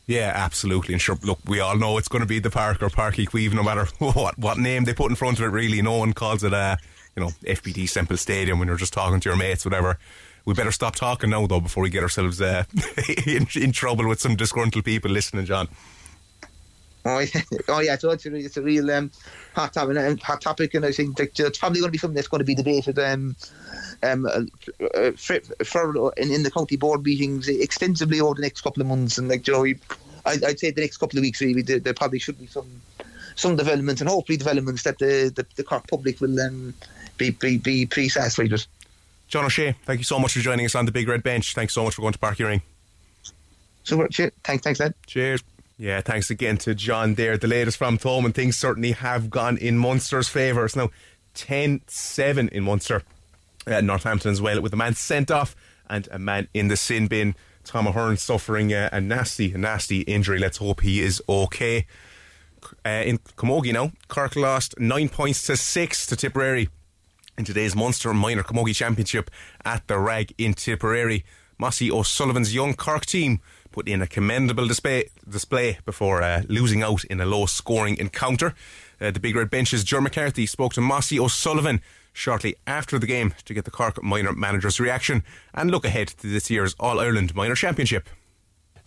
Yeah, 0.06 0.32
absolutely. 0.34 0.94
And 0.94 1.00
sure, 1.00 1.18
look, 1.22 1.38
we 1.46 1.60
all 1.60 1.76
know 1.76 1.96
it's 1.96 2.08
going 2.08 2.20
to 2.20 2.26
be 2.26 2.38
the 2.38 2.50
Park 2.50 2.82
or 2.82 2.90
Uí 2.90 3.26
Chaoimh, 3.26 3.54
no 3.54 3.62
matter 3.62 3.86
what 3.98 4.38
what 4.38 4.58
name 4.58 4.84
they 4.84 4.94
put 4.94 5.10
in 5.10 5.16
front 5.16 5.38
of 5.38 5.44
it. 5.44 5.48
Really, 5.48 5.80
no 5.80 5.96
one 5.96 6.12
calls 6.12 6.44
it 6.44 6.52
a 6.52 6.78
you 7.16 7.22
know 7.22 7.30
FBD 7.44 7.88
Semple 7.88 8.16
Stadium 8.16 8.58
when 8.58 8.68
you're 8.68 8.76
just 8.76 8.92
talking 8.92 9.20
to 9.20 9.28
your 9.28 9.38
mates, 9.38 9.64
whatever. 9.64 9.98
We 10.46 10.52
better 10.52 10.72
stop 10.72 10.94
talking 10.94 11.30
now, 11.30 11.46
though, 11.46 11.60
before 11.60 11.82
we 11.82 11.88
get 11.88 12.02
ourselves 12.02 12.42
uh, 12.42 12.64
in, 13.26 13.46
in 13.54 13.72
trouble 13.72 14.06
with 14.06 14.20
some 14.20 14.36
disgruntled 14.36 14.84
people 14.84 15.10
listening, 15.10 15.46
John. 15.46 15.68
Oh 17.06 17.18
yeah, 17.34 17.42
oh 17.68 17.80
yeah. 17.80 17.96
So 17.98 18.10
it's 18.10 18.24
a, 18.26 18.34
it's 18.34 18.56
a 18.56 18.62
real 18.62 18.90
um, 18.90 19.10
hot 19.54 19.74
topic, 19.74 19.96
and 19.96 20.22
hot 20.22 20.40
topic, 20.40 20.74
and 20.74 20.84
I 20.84 20.92
think 20.92 21.16
that 21.18 21.38
it's 21.38 21.58
probably 21.58 21.80
going 21.80 21.88
to 21.88 21.92
be 21.92 21.98
something 21.98 22.14
that's 22.14 22.28
going 22.28 22.40
to 22.40 22.44
be 22.44 22.54
debated 22.54 22.98
um, 22.98 23.36
um, 24.02 24.26
uh, 24.26 25.10
for, 25.16 25.40
for 25.64 26.12
in, 26.16 26.32
in, 26.32 26.42
the 26.42 26.50
county 26.50 26.76
board 26.76 27.04
meetings 27.04 27.48
extensively 27.48 28.20
over 28.20 28.34
the 28.34 28.42
next 28.42 28.62
couple 28.62 28.80
of 28.80 28.88
months, 28.88 29.18
and 29.18 29.28
like 29.28 29.46
you 29.46 29.52
know, 29.52 29.64
I, 30.24 30.36
would 30.42 30.58
say 30.58 30.70
the 30.70 30.80
next 30.80 30.96
couple 30.96 31.18
of 31.18 31.22
weeks 31.22 31.40
really, 31.40 31.62
there, 31.62 31.78
there, 31.78 31.94
probably 31.94 32.18
should 32.18 32.38
be 32.38 32.46
some 32.46 32.80
some 33.36 33.56
developments, 33.56 34.00
and 34.00 34.08
hopefully 34.08 34.38
developments 34.38 34.84
that 34.84 34.98
the 34.98 35.30
the, 35.34 35.46
the 35.56 35.64
Cork 35.64 35.86
public 35.88 36.20
will 36.22 36.40
um, 36.40 36.72
be 37.18 37.30
be 37.30 37.58
be 37.58 37.84
pretty 37.84 38.08
satisfied 38.08 38.50
with. 38.50 38.66
John 39.28 39.44
O'Shea, 39.44 39.74
thank 39.84 39.98
you 39.98 40.04
so 40.04 40.18
much 40.18 40.32
for 40.34 40.40
joining 40.40 40.64
us 40.64 40.74
on 40.74 40.86
the 40.86 40.92
Big 40.92 41.08
Red 41.08 41.22
Bench. 41.22 41.54
Thanks 41.54 41.74
so 41.74 41.84
much 41.84 41.94
for 41.94 42.02
going 42.02 42.12
to 42.12 42.18
Páirc 42.18 42.36
Uí 42.36 42.48
Rinn. 42.48 42.62
Super, 43.82 44.08
cheers. 44.08 44.32
Thanks, 44.42 44.62
thanks, 44.62 44.80
Ed. 44.80 44.94
Cheers. 45.06 45.42
Yeah, 45.76 46.00
thanks 46.00 46.30
again 46.30 46.56
to 46.58 46.74
John 46.74 47.14
there. 47.14 47.36
The 47.36 47.48
latest 47.48 47.78
from 47.78 47.98
Thomond. 47.98 48.34
Things 48.34 48.56
certainly 48.56 48.92
have 48.92 49.28
gone 49.28 49.56
in 49.58 49.76
Munster's 49.76 50.28
favour. 50.28 50.64
It's 50.64 50.76
now 50.76 50.90
10 51.34 51.82
7 51.88 52.48
in 52.48 52.62
Munster. 52.62 53.02
Uh, 53.66 53.80
Northampton 53.80 54.30
as 54.30 54.42
well, 54.42 54.60
with 54.60 54.74
a 54.74 54.76
man 54.76 54.94
sent 54.94 55.30
off 55.30 55.56
and 55.88 56.06
a 56.12 56.18
man 56.18 56.48
in 56.54 56.68
the 56.68 56.76
sin 56.76 57.06
bin. 57.06 57.34
Tom 57.64 57.86
Ahern 57.86 58.18
suffering 58.18 58.72
uh, 58.74 58.90
a 58.92 59.00
nasty, 59.00 59.52
a 59.52 59.58
nasty 59.58 60.02
injury. 60.02 60.38
Let's 60.38 60.58
hope 60.58 60.82
he 60.82 61.00
is 61.00 61.22
okay. 61.28 61.86
Uh, 62.84 63.02
in 63.04 63.18
Camogie 63.36 63.72
now, 63.72 63.92
Cork 64.08 64.36
lost 64.36 64.78
nine 64.78 65.08
points 65.08 65.42
to 65.46 65.56
six 65.56 66.06
to 66.06 66.16
Tipperary 66.16 66.68
in 67.36 67.44
today's 67.44 67.74
Munster 67.74 68.12
Minor 68.14 68.42
Camogie 68.42 68.76
Championship 68.76 69.30
at 69.64 69.86
the 69.88 69.98
Ragg 69.98 70.34
in 70.38 70.54
Tipperary. 70.54 71.24
Mossy 71.58 71.90
O'Sullivan's 71.90 72.54
young 72.54 72.74
Cork 72.74 73.06
team 73.06 73.40
put 73.74 73.88
in 73.88 74.00
a 74.00 74.06
commendable 74.06 74.68
display, 74.68 75.10
display 75.28 75.78
before 75.84 76.22
uh, 76.22 76.42
losing 76.48 76.84
out 76.84 77.02
in 77.06 77.20
a 77.20 77.26
low 77.26 77.44
scoring 77.44 77.96
encounter. 77.96 78.54
Uh, 79.00 79.10
the 79.10 79.18
Big 79.18 79.34
Red 79.34 79.50
Bench's 79.50 79.82
Ger 79.82 80.00
McCarthy 80.00 80.46
spoke 80.46 80.74
to 80.74 80.80
Mossy 80.80 81.18
O'Sullivan 81.18 81.80
shortly 82.12 82.54
after 82.68 83.00
the 83.00 83.06
game 83.08 83.34
to 83.44 83.52
get 83.52 83.64
the 83.64 83.72
Cork 83.72 84.00
minor 84.00 84.32
manager's 84.32 84.78
reaction 84.78 85.24
and 85.52 85.72
look 85.72 85.84
ahead 85.84 86.06
to 86.06 86.28
this 86.28 86.48
year's 86.50 86.76
All 86.78 87.00
Ireland 87.00 87.34
Minor 87.34 87.56
Championship. 87.56 88.08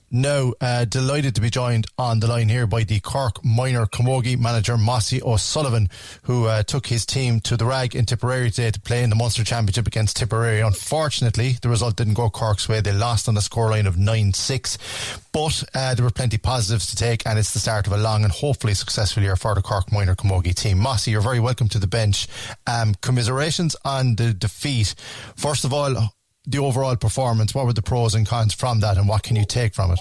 Now, 0.09 0.53
uh, 0.61 0.85
delighted 0.85 1.35
to 1.35 1.41
be 1.41 1.49
joined 1.49 1.85
on 1.97 2.21
the 2.21 2.27
line 2.27 2.47
here 2.47 2.65
by 2.65 2.85
the 2.85 3.01
Cork 3.01 3.43
minor 3.43 3.85
Camogie 3.85 4.39
manager 4.39 4.77
Mossy 4.77 5.21
O'Sullivan, 5.21 5.89
who 6.23 6.45
uh, 6.45 6.63
took 6.63 6.87
his 6.87 7.05
team 7.05 7.41
to 7.41 7.57
the 7.57 7.65
Ragg 7.65 7.93
in 7.93 8.05
Tipperary 8.05 8.49
today 8.49 8.71
to 8.71 8.79
play 8.79 9.03
in 9.03 9.09
the 9.09 9.17
Munster 9.17 9.43
Championship 9.43 9.85
against 9.85 10.15
Tipperary. 10.15 10.61
Unfortunately, 10.61 11.57
the 11.61 11.67
result 11.67 11.97
didn't 11.97 12.13
go 12.13 12.29
Cork's 12.29 12.69
way. 12.69 12.79
They 12.79 12.93
lost 12.93 13.27
on 13.27 13.35
a 13.35 13.41
scoreline 13.41 13.85
of 13.85 13.97
9 13.97 14.31
6. 14.31 14.77
But 15.33 15.63
uh, 15.73 15.93
there 15.93 16.05
were 16.05 16.11
plenty 16.11 16.37
positives 16.37 16.87
to 16.87 16.95
take, 16.95 17.27
and 17.27 17.37
it's 17.37 17.51
the 17.51 17.59
start 17.59 17.85
of 17.85 17.91
a 17.91 17.97
long 17.97 18.23
and 18.23 18.31
hopefully 18.31 18.75
successful 18.75 19.23
year 19.23 19.35
for 19.35 19.55
the 19.55 19.61
Cork 19.61 19.91
minor 19.91 20.15
Camogie 20.15 20.55
team. 20.55 20.77
Mossy, 20.77 21.11
you're 21.11 21.19
very 21.19 21.41
welcome 21.41 21.67
to 21.67 21.79
the 21.79 21.87
bench. 21.87 22.29
Um, 22.65 22.95
commiserations 23.01 23.75
on 23.83 24.15
the 24.15 24.33
defeat. 24.33 24.95
First 25.35 25.65
of 25.65 25.73
all, 25.73 26.13
the 26.47 26.59
overall 26.59 26.95
performance? 26.95 27.53
What 27.53 27.65
were 27.65 27.73
the 27.73 27.81
pros 27.81 28.15
and 28.15 28.25
cons 28.25 28.53
from 28.53 28.79
that, 28.79 28.97
and 28.97 29.07
what 29.07 29.21
can 29.21 29.35
you 29.35 29.45
take 29.45 29.75
from 29.75 29.91
it? 29.91 29.99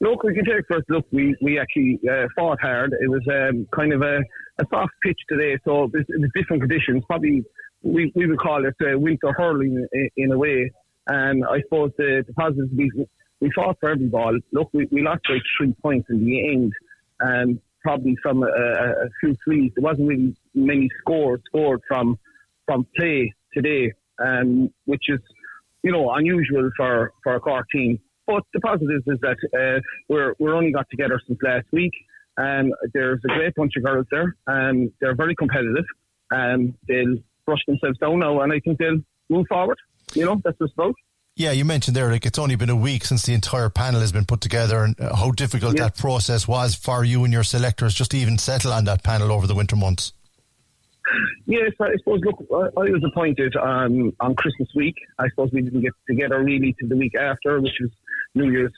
Look, 0.00 0.22
we 0.22 0.34
can 0.34 0.46
take 0.46 0.64
first 0.68 0.88
look. 0.88 1.06
We 1.12 1.36
we 1.42 1.58
actually 1.58 2.00
uh, 2.10 2.26
fought 2.34 2.58
hard. 2.60 2.94
It 2.98 3.08
was 3.08 3.22
um, 3.30 3.68
kind 3.70 3.92
of 3.92 4.00
a, 4.00 4.20
a 4.58 4.64
soft 4.70 4.92
pitch 5.02 5.18
today, 5.28 5.58
so 5.64 5.84
it 5.84 5.92
was, 5.92 6.30
different 6.34 6.62
conditions. 6.62 7.04
Probably 7.06 7.44
we, 7.82 8.10
we 8.14 8.26
would 8.26 8.38
call 8.38 8.64
it 8.64 8.74
uh, 8.80 8.98
winter 8.98 9.32
hurling 9.36 9.86
in, 9.92 10.08
in, 10.16 10.32
a 10.32 10.38
way. 10.38 10.70
And 11.06 11.44
I 11.44 11.60
suppose 11.62 11.90
the, 11.98 12.24
the 12.26 12.32
positives 12.34 12.70
we, 12.76 12.90
we 13.40 13.50
fought 13.54 13.76
for 13.80 13.90
every 13.90 14.06
ball. 14.06 14.38
Look, 14.52 14.70
we, 14.72 14.86
we 14.90 15.02
lost 15.02 15.22
by 15.28 15.38
three 15.58 15.74
points 15.82 16.08
in 16.10 16.24
the 16.24 16.48
end, 16.48 16.72
and 17.20 17.60
probably 17.82 18.16
from 18.22 18.42
a, 18.42 18.46
a 18.46 19.08
few 19.20 19.36
threes. 19.44 19.72
There 19.76 19.82
wasn't 19.82 20.08
really 20.08 20.34
many 20.54 20.88
scores 21.00 21.40
scored 21.46 21.82
from 21.86 22.18
from 22.66 22.86
play 22.96 23.34
today 23.52 23.92
um, 24.24 24.72
which 24.86 25.04
is, 25.08 25.20
you 25.82 25.92
know, 25.92 26.10
unusual 26.12 26.70
for, 26.76 27.12
for 27.22 27.34
a 27.36 27.40
Cork 27.40 27.66
team. 27.72 27.98
But 28.26 28.42
the 28.54 28.60
positives 28.60 29.04
is 29.06 29.18
that 29.22 29.36
uh, 29.58 29.80
we're 30.08 30.34
we're 30.38 30.54
only 30.54 30.70
got 30.72 30.86
together 30.90 31.20
since 31.26 31.38
last 31.42 31.66
week. 31.72 31.92
Um, 32.36 32.72
there's 32.94 33.20
a 33.24 33.28
great 33.34 33.54
bunch 33.56 33.72
of 33.76 33.82
girls 33.84 34.06
there. 34.10 34.36
Um, 34.46 34.92
they're 35.00 35.16
very 35.16 35.34
competitive. 35.34 35.84
Um, 36.32 36.74
they'll 36.86 37.16
brush 37.44 37.58
themselves 37.66 37.98
down 37.98 38.20
now, 38.20 38.40
and 38.40 38.52
I 38.52 38.60
think 38.60 38.78
they'll 38.78 39.00
move 39.28 39.46
forward. 39.48 39.78
You 40.14 40.26
know, 40.26 40.40
that's 40.44 40.58
what's 40.60 40.72
about. 40.74 40.94
Yeah, 41.36 41.52
you 41.52 41.64
mentioned 41.64 41.96
there, 41.96 42.10
like 42.10 42.26
it's 42.26 42.38
only 42.38 42.54
been 42.54 42.70
a 42.70 42.76
week 42.76 43.04
since 43.04 43.24
the 43.24 43.34
entire 43.34 43.70
panel 43.70 44.00
has 44.00 44.12
been 44.12 44.26
put 44.26 44.40
together, 44.40 44.84
and 44.84 45.00
uh, 45.00 45.16
how 45.16 45.30
difficult 45.32 45.76
Yeah. 45.76 45.84
that 45.84 45.96
process 45.96 46.46
was 46.46 46.74
for 46.74 47.04
you 47.04 47.24
and 47.24 47.32
your 47.32 47.44
selectors 47.44 47.94
just 47.94 48.10
to 48.12 48.16
even 48.18 48.38
settle 48.38 48.72
on 48.72 48.84
that 48.84 49.02
panel 49.02 49.32
over 49.32 49.46
the 49.46 49.54
winter 49.54 49.74
months. 49.76 50.12
Yes, 51.46 51.72
I 51.80 51.96
suppose. 51.98 52.20
Look, 52.24 52.38
I 52.50 52.90
was 52.90 53.02
appointed 53.04 53.54
um, 53.56 54.12
on 54.20 54.34
Christmas 54.34 54.68
week. 54.74 54.94
I 55.18 55.28
suppose 55.30 55.50
we 55.52 55.62
didn't 55.62 55.80
get 55.80 55.92
together 56.08 56.42
really 56.42 56.74
till 56.78 56.88
the 56.88 56.96
week 56.96 57.14
after, 57.14 57.60
which 57.60 57.76
was 57.80 57.90
New 58.34 58.50
Year's, 58.50 58.72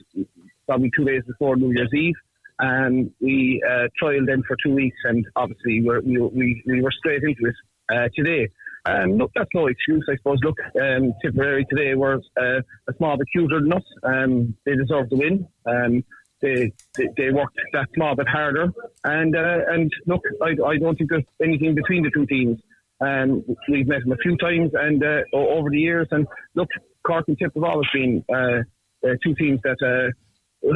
probably 0.66 0.90
two 0.96 1.04
days 1.04 1.22
before 1.26 1.56
New 1.56 1.72
Year's 1.72 1.92
Eve. 1.94 2.14
And 2.58 3.10
we 3.20 3.62
uh, 3.68 3.88
trialed 4.00 4.26
them 4.26 4.42
for 4.46 4.56
two 4.64 4.74
weeks, 4.74 4.96
and 5.04 5.26
obviously 5.36 5.82
we're, 5.82 6.00
we 6.00 6.18
we 6.20 6.62
we 6.66 6.82
were 6.82 6.92
straight 6.92 7.22
into 7.22 7.46
it 7.46 7.56
uh, 7.92 8.08
today. 8.14 8.48
Um, 8.84 9.16
look, 9.16 9.30
that's 9.34 9.50
no 9.54 9.66
excuse, 9.66 10.04
I 10.10 10.16
suppose. 10.16 10.38
Look, 10.42 10.56
um, 10.80 11.12
Tipperary 11.22 11.64
today 11.70 11.94
were 11.94 12.20
uh, 12.40 12.60
a 12.88 12.96
small 12.96 13.16
bit 13.16 13.28
cuter 13.32 13.60
than 13.60 13.72
us. 13.72 13.82
Um, 14.02 14.56
they 14.66 14.74
deserve 14.74 15.08
the 15.08 15.16
win. 15.16 15.46
Um, 15.66 16.04
they, 16.42 16.72
they 16.96 17.08
they 17.16 17.30
worked 17.30 17.56
that 17.72 17.88
small 17.94 18.14
bit 18.16 18.28
harder, 18.28 18.68
and 19.04 19.34
uh, 19.34 19.58
and 19.68 19.90
look, 20.06 20.22
I, 20.42 20.50
I 20.66 20.76
don't 20.76 20.96
think 20.96 21.10
there's 21.10 21.24
anything 21.42 21.74
between 21.74 22.02
the 22.02 22.10
two 22.14 22.26
teams. 22.26 22.60
Um, 23.00 23.44
we've 23.68 23.86
met 23.86 24.00
them 24.02 24.12
a 24.12 24.16
few 24.16 24.36
times 24.36 24.70
and 24.74 25.02
uh, 25.02 25.22
over 25.32 25.70
the 25.70 25.78
years, 25.78 26.08
and 26.10 26.26
look, 26.54 26.68
Cork 27.04 27.24
and 27.28 27.38
Tip 27.38 27.52
have 27.54 27.64
always 27.64 27.88
been 27.92 28.24
uh, 28.32 28.60
uh, 29.04 29.14
two 29.24 29.34
teams 29.34 29.60
that 29.64 29.78
uh, 29.82 30.68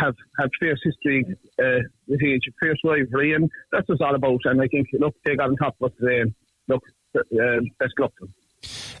have 0.00 0.14
have 0.38 0.50
fierce 0.60 0.80
history 0.84 1.24
uh, 1.62 1.80
with 2.06 2.22
each 2.22 2.44
fierce 2.60 2.78
rivalry, 2.84 3.34
and 3.34 3.50
that's 3.72 3.88
what 3.88 3.94
it's 3.94 4.02
all 4.02 4.14
about. 4.14 4.40
And 4.44 4.60
I 4.60 4.66
think 4.68 4.88
look, 4.92 5.14
they 5.24 5.36
got 5.36 5.48
on 5.48 5.56
top 5.56 5.76
of 5.80 5.90
us 5.90 5.98
today. 5.98 6.20
And 6.20 6.34
look, 6.68 6.82
best 7.14 7.94
luck 7.98 8.12
to 8.18 8.26
them. 8.26 8.34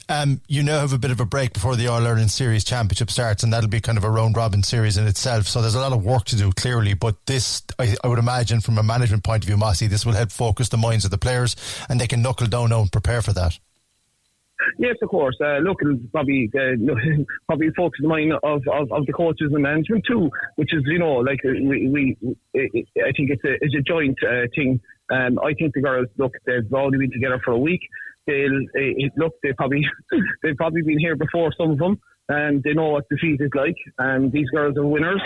Um, 0.08 0.42
you 0.48 0.62
now 0.62 0.80
have 0.80 0.92
a 0.92 0.98
bit 0.98 1.10
of 1.10 1.20
a 1.20 1.24
break 1.24 1.54
before 1.54 1.76
the 1.76 1.86
All 1.86 2.06
Ireland 2.06 2.30
Series 2.30 2.62
Championship 2.62 3.10
starts, 3.10 3.42
and 3.42 3.52
that'll 3.52 3.70
be 3.70 3.80
kind 3.80 3.96
of 3.96 4.04
a 4.04 4.10
round 4.10 4.36
robin 4.36 4.62
series 4.62 4.98
in 4.98 5.06
itself. 5.06 5.46
So 5.46 5.62
there's 5.62 5.74
a 5.74 5.80
lot 5.80 5.92
of 5.92 6.04
work 6.04 6.24
to 6.26 6.36
do, 6.36 6.52
clearly. 6.52 6.92
But 6.92 7.24
this, 7.26 7.62
I, 7.78 7.96
I 8.04 8.08
would 8.08 8.18
imagine, 8.18 8.60
from 8.60 8.76
a 8.76 8.82
management 8.82 9.24
point 9.24 9.44
of 9.44 9.46
view, 9.46 9.56
Mossy, 9.56 9.86
this 9.86 10.04
will 10.04 10.12
help 10.12 10.30
focus 10.30 10.68
the 10.68 10.76
minds 10.76 11.06
of 11.06 11.10
the 11.10 11.18
players, 11.18 11.56
and 11.88 11.98
they 12.00 12.06
can 12.06 12.20
knuckle 12.20 12.46
down 12.46 12.70
now 12.70 12.82
and 12.82 12.92
prepare 12.92 13.22
for 13.22 13.32
that. 13.32 13.58
Yes, 14.78 14.96
of 15.02 15.08
course. 15.08 15.36
Uh, 15.40 15.58
look, 15.58 15.78
probably 16.12 16.50
uh, 16.54 16.92
probably 17.46 17.70
focus 17.76 17.98
the 18.00 18.08
mind 18.08 18.32
of, 18.42 18.62
of, 18.70 18.92
of 18.92 19.06
the 19.06 19.12
coaches 19.12 19.50
and 19.52 19.62
management 19.62 20.04
too, 20.08 20.30
which 20.56 20.72
is 20.72 20.82
you 20.86 20.98
know 20.98 21.16
like 21.16 21.42
we, 21.44 21.88
we 21.88 22.16
I 22.56 23.12
think 23.16 23.30
it's 23.30 23.44
a 23.44 23.54
it's 23.60 23.74
a 23.74 23.82
joint 23.82 24.18
uh, 24.22 24.46
thing. 24.54 24.80
Um, 25.10 25.38
I 25.40 25.52
think 25.54 25.74
the 25.74 25.82
girls 25.82 26.08
look 26.16 26.32
they've 26.46 26.72
already 26.72 26.98
been 26.98 27.10
together 27.10 27.40
for 27.44 27.52
a 27.52 27.58
week. 27.58 27.82
They'll 28.26 28.62
uh, 28.76 29.08
look 29.16 29.34
they 29.42 29.52
probably 29.52 29.86
they've 30.42 30.56
probably 30.56 30.82
been 30.82 30.98
here 30.98 31.16
before 31.16 31.52
some 31.58 31.72
of 31.72 31.78
them, 31.78 32.00
and 32.28 32.62
they 32.62 32.72
know 32.72 32.90
what 32.90 33.08
defeat 33.08 33.40
is 33.40 33.50
like. 33.54 33.76
And 33.98 34.32
these 34.32 34.48
girls 34.50 34.76
are 34.76 34.86
winners. 34.86 35.22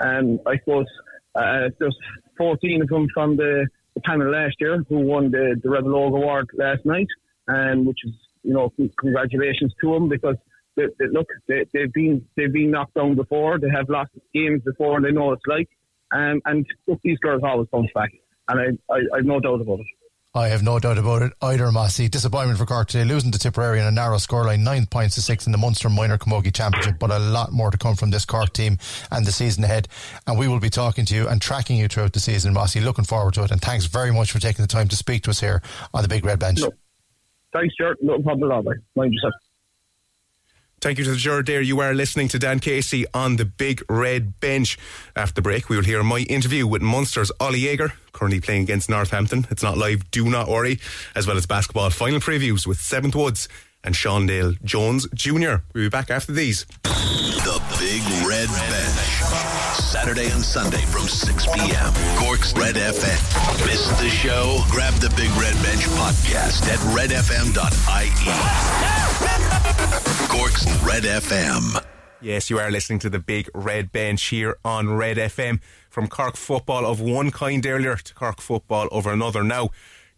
And 0.00 0.40
I 0.46 0.58
suppose 0.58 0.86
uh, 1.34 1.68
there's 1.78 1.96
14 2.38 2.82
of 2.82 2.88
them 2.88 3.06
from 3.12 3.36
the, 3.36 3.68
the 3.94 4.00
panel 4.00 4.30
last 4.30 4.56
year 4.60 4.82
who 4.88 5.00
won 5.00 5.30
the 5.30 5.60
the 5.62 5.70
Rebel 5.70 5.92
Óg 5.92 6.16
Award 6.16 6.48
last 6.54 6.84
night, 6.84 7.08
and 7.46 7.86
which 7.86 7.98
is 8.04 8.14
you 8.42 8.54
know, 8.54 8.72
congratulations 8.98 9.72
to 9.80 9.92
them 9.92 10.08
because 10.08 10.36
they, 10.76 10.84
they, 10.98 11.06
look, 11.10 11.28
they, 11.48 11.64
they've 11.72 11.92
been 11.92 12.24
they've 12.36 12.52
been 12.52 12.70
knocked 12.70 12.94
down 12.94 13.14
before. 13.14 13.58
They 13.58 13.70
have 13.70 13.88
lost 13.88 14.10
games 14.32 14.62
before, 14.64 14.96
and 14.96 15.04
they 15.04 15.12
know 15.12 15.26
what 15.26 15.38
it's 15.38 15.46
like. 15.46 15.68
Um, 16.12 16.40
and 16.44 16.66
look, 16.86 17.00
these 17.02 17.18
girls 17.18 17.42
always 17.44 17.68
bounce 17.70 17.90
back, 17.94 18.12
and 18.48 18.78
I, 18.90 18.94
I 18.94 18.98
I've 19.16 19.24
no 19.24 19.40
doubt 19.40 19.60
about 19.60 19.80
it. 19.80 19.86
I 20.32 20.46
have 20.48 20.62
no 20.62 20.78
doubt 20.78 20.96
about 20.96 21.22
it 21.22 21.32
either, 21.42 21.72
Mossy. 21.72 22.08
Disappointment 22.08 22.56
for 22.56 22.64
Cork 22.64 22.86
today, 22.86 23.02
losing 23.02 23.32
to 23.32 23.38
Tipperary 23.38 23.80
in 23.80 23.84
a 23.86 23.90
narrow 23.90 24.16
scoreline, 24.16 24.60
nine 24.60 24.86
points 24.86 25.16
to 25.16 25.22
six 25.22 25.44
in 25.44 25.50
the 25.50 25.58
Munster 25.58 25.88
Minor 25.88 26.18
Camogie 26.18 26.54
Championship, 26.54 27.00
but 27.00 27.10
a 27.10 27.18
lot 27.18 27.50
more 27.50 27.72
to 27.72 27.76
come 27.76 27.96
from 27.96 28.10
this 28.10 28.24
Cork 28.24 28.52
team 28.52 28.78
and 29.10 29.26
the 29.26 29.32
season 29.32 29.64
ahead. 29.64 29.88
And 30.28 30.38
we 30.38 30.46
will 30.46 30.60
be 30.60 30.70
talking 30.70 31.04
to 31.06 31.16
you 31.16 31.26
and 31.26 31.42
tracking 31.42 31.78
you 31.78 31.88
throughout 31.88 32.12
the 32.12 32.20
season, 32.20 32.54
Mossy. 32.54 32.80
Looking 32.80 33.04
forward 33.04 33.34
to 33.34 33.42
it. 33.42 33.50
And 33.50 33.60
thanks 33.60 33.86
very 33.86 34.12
much 34.12 34.30
for 34.30 34.38
taking 34.38 34.62
the 34.62 34.68
time 34.68 34.86
to 34.88 34.96
speak 34.96 35.24
to 35.24 35.30
us 35.30 35.40
here 35.40 35.62
on 35.92 36.02
the 36.02 36.08
Big 36.08 36.24
Red 36.24 36.38
Bench. 36.38 36.60
No. 36.60 36.70
Thanks, 37.52 37.74
Stuart. 37.74 37.98
No 38.00 38.22
problem 38.22 38.52
at 38.52 38.54
all. 38.54 38.62
mate. 38.62 38.76
Mind 38.94 39.12
yourself. 39.12 39.34
Thank 40.80 40.96
you 40.98 41.04
to 41.04 41.10
the 41.10 41.16
juror 41.16 41.42
there. 41.42 41.60
You 41.60 41.80
are 41.80 41.92
listening 41.92 42.28
to 42.28 42.38
Dan 42.38 42.58
Casey 42.58 43.04
on 43.12 43.36
the 43.36 43.44
big 43.44 43.82
red 43.90 44.40
bench. 44.40 44.78
After 45.14 45.34
the 45.34 45.42
break, 45.42 45.68
we 45.68 45.76
will 45.76 45.84
hear 45.84 46.02
my 46.02 46.20
interview 46.20 46.66
with 46.66 46.80
Munster's 46.80 47.30
Oli 47.38 47.60
Jager, 47.60 47.92
currently 48.12 48.40
playing 48.40 48.62
against 48.62 48.88
Northampton. 48.88 49.46
It's 49.50 49.62
not 49.62 49.76
live, 49.76 50.10
do 50.10 50.24
not 50.30 50.48
worry, 50.48 50.80
as 51.14 51.26
well 51.26 51.36
as 51.36 51.44
basketball 51.44 51.90
final 51.90 52.18
previews 52.18 52.66
with 52.66 52.80
Seventh 52.80 53.14
Woods 53.14 53.46
and 53.84 53.94
Shawndale 53.94 54.62
Jones 54.64 55.06
Jr. 55.14 55.56
We'll 55.74 55.84
be 55.84 55.88
back 55.90 56.10
after 56.10 56.32
these. 56.32 56.64
The 56.84 57.60
Big 57.78 58.02
Red 58.26 58.48
Bench. 58.48 59.06
Saturday 59.80 60.30
and 60.30 60.42
Sunday 60.42 60.80
from 60.86 61.06
6 61.08 61.46
p.m. 61.46 61.92
Cork's 62.18 62.54
Red 62.56 62.76
FM. 62.76 63.66
Miss 63.66 63.86
the 64.00 64.08
show? 64.08 64.62
Grab 64.70 64.94
the 64.94 65.10
Big 65.10 65.30
Red 65.32 65.54
Bench 65.62 65.84
podcast 65.98 66.62
at 66.72 66.78
redfm.ie. 66.96 67.30
Cork's 70.30 70.64
Red 70.84 71.02
FM. 71.02 71.84
Yes, 72.20 72.50
you 72.50 72.60
are 72.60 72.70
listening 72.70 73.00
to 73.00 73.10
the 73.10 73.18
big 73.18 73.50
red 73.52 73.90
bench 73.90 74.26
here 74.26 74.56
on 74.64 74.88
Red 74.88 75.16
FM. 75.16 75.60
From 75.90 76.06
Cork 76.06 76.36
football 76.36 76.86
of 76.86 77.00
one 77.00 77.32
kind 77.32 77.66
earlier 77.66 77.96
to 77.96 78.14
Cork 78.14 78.40
football 78.40 78.86
over 78.92 79.12
another 79.12 79.42
now. 79.42 79.70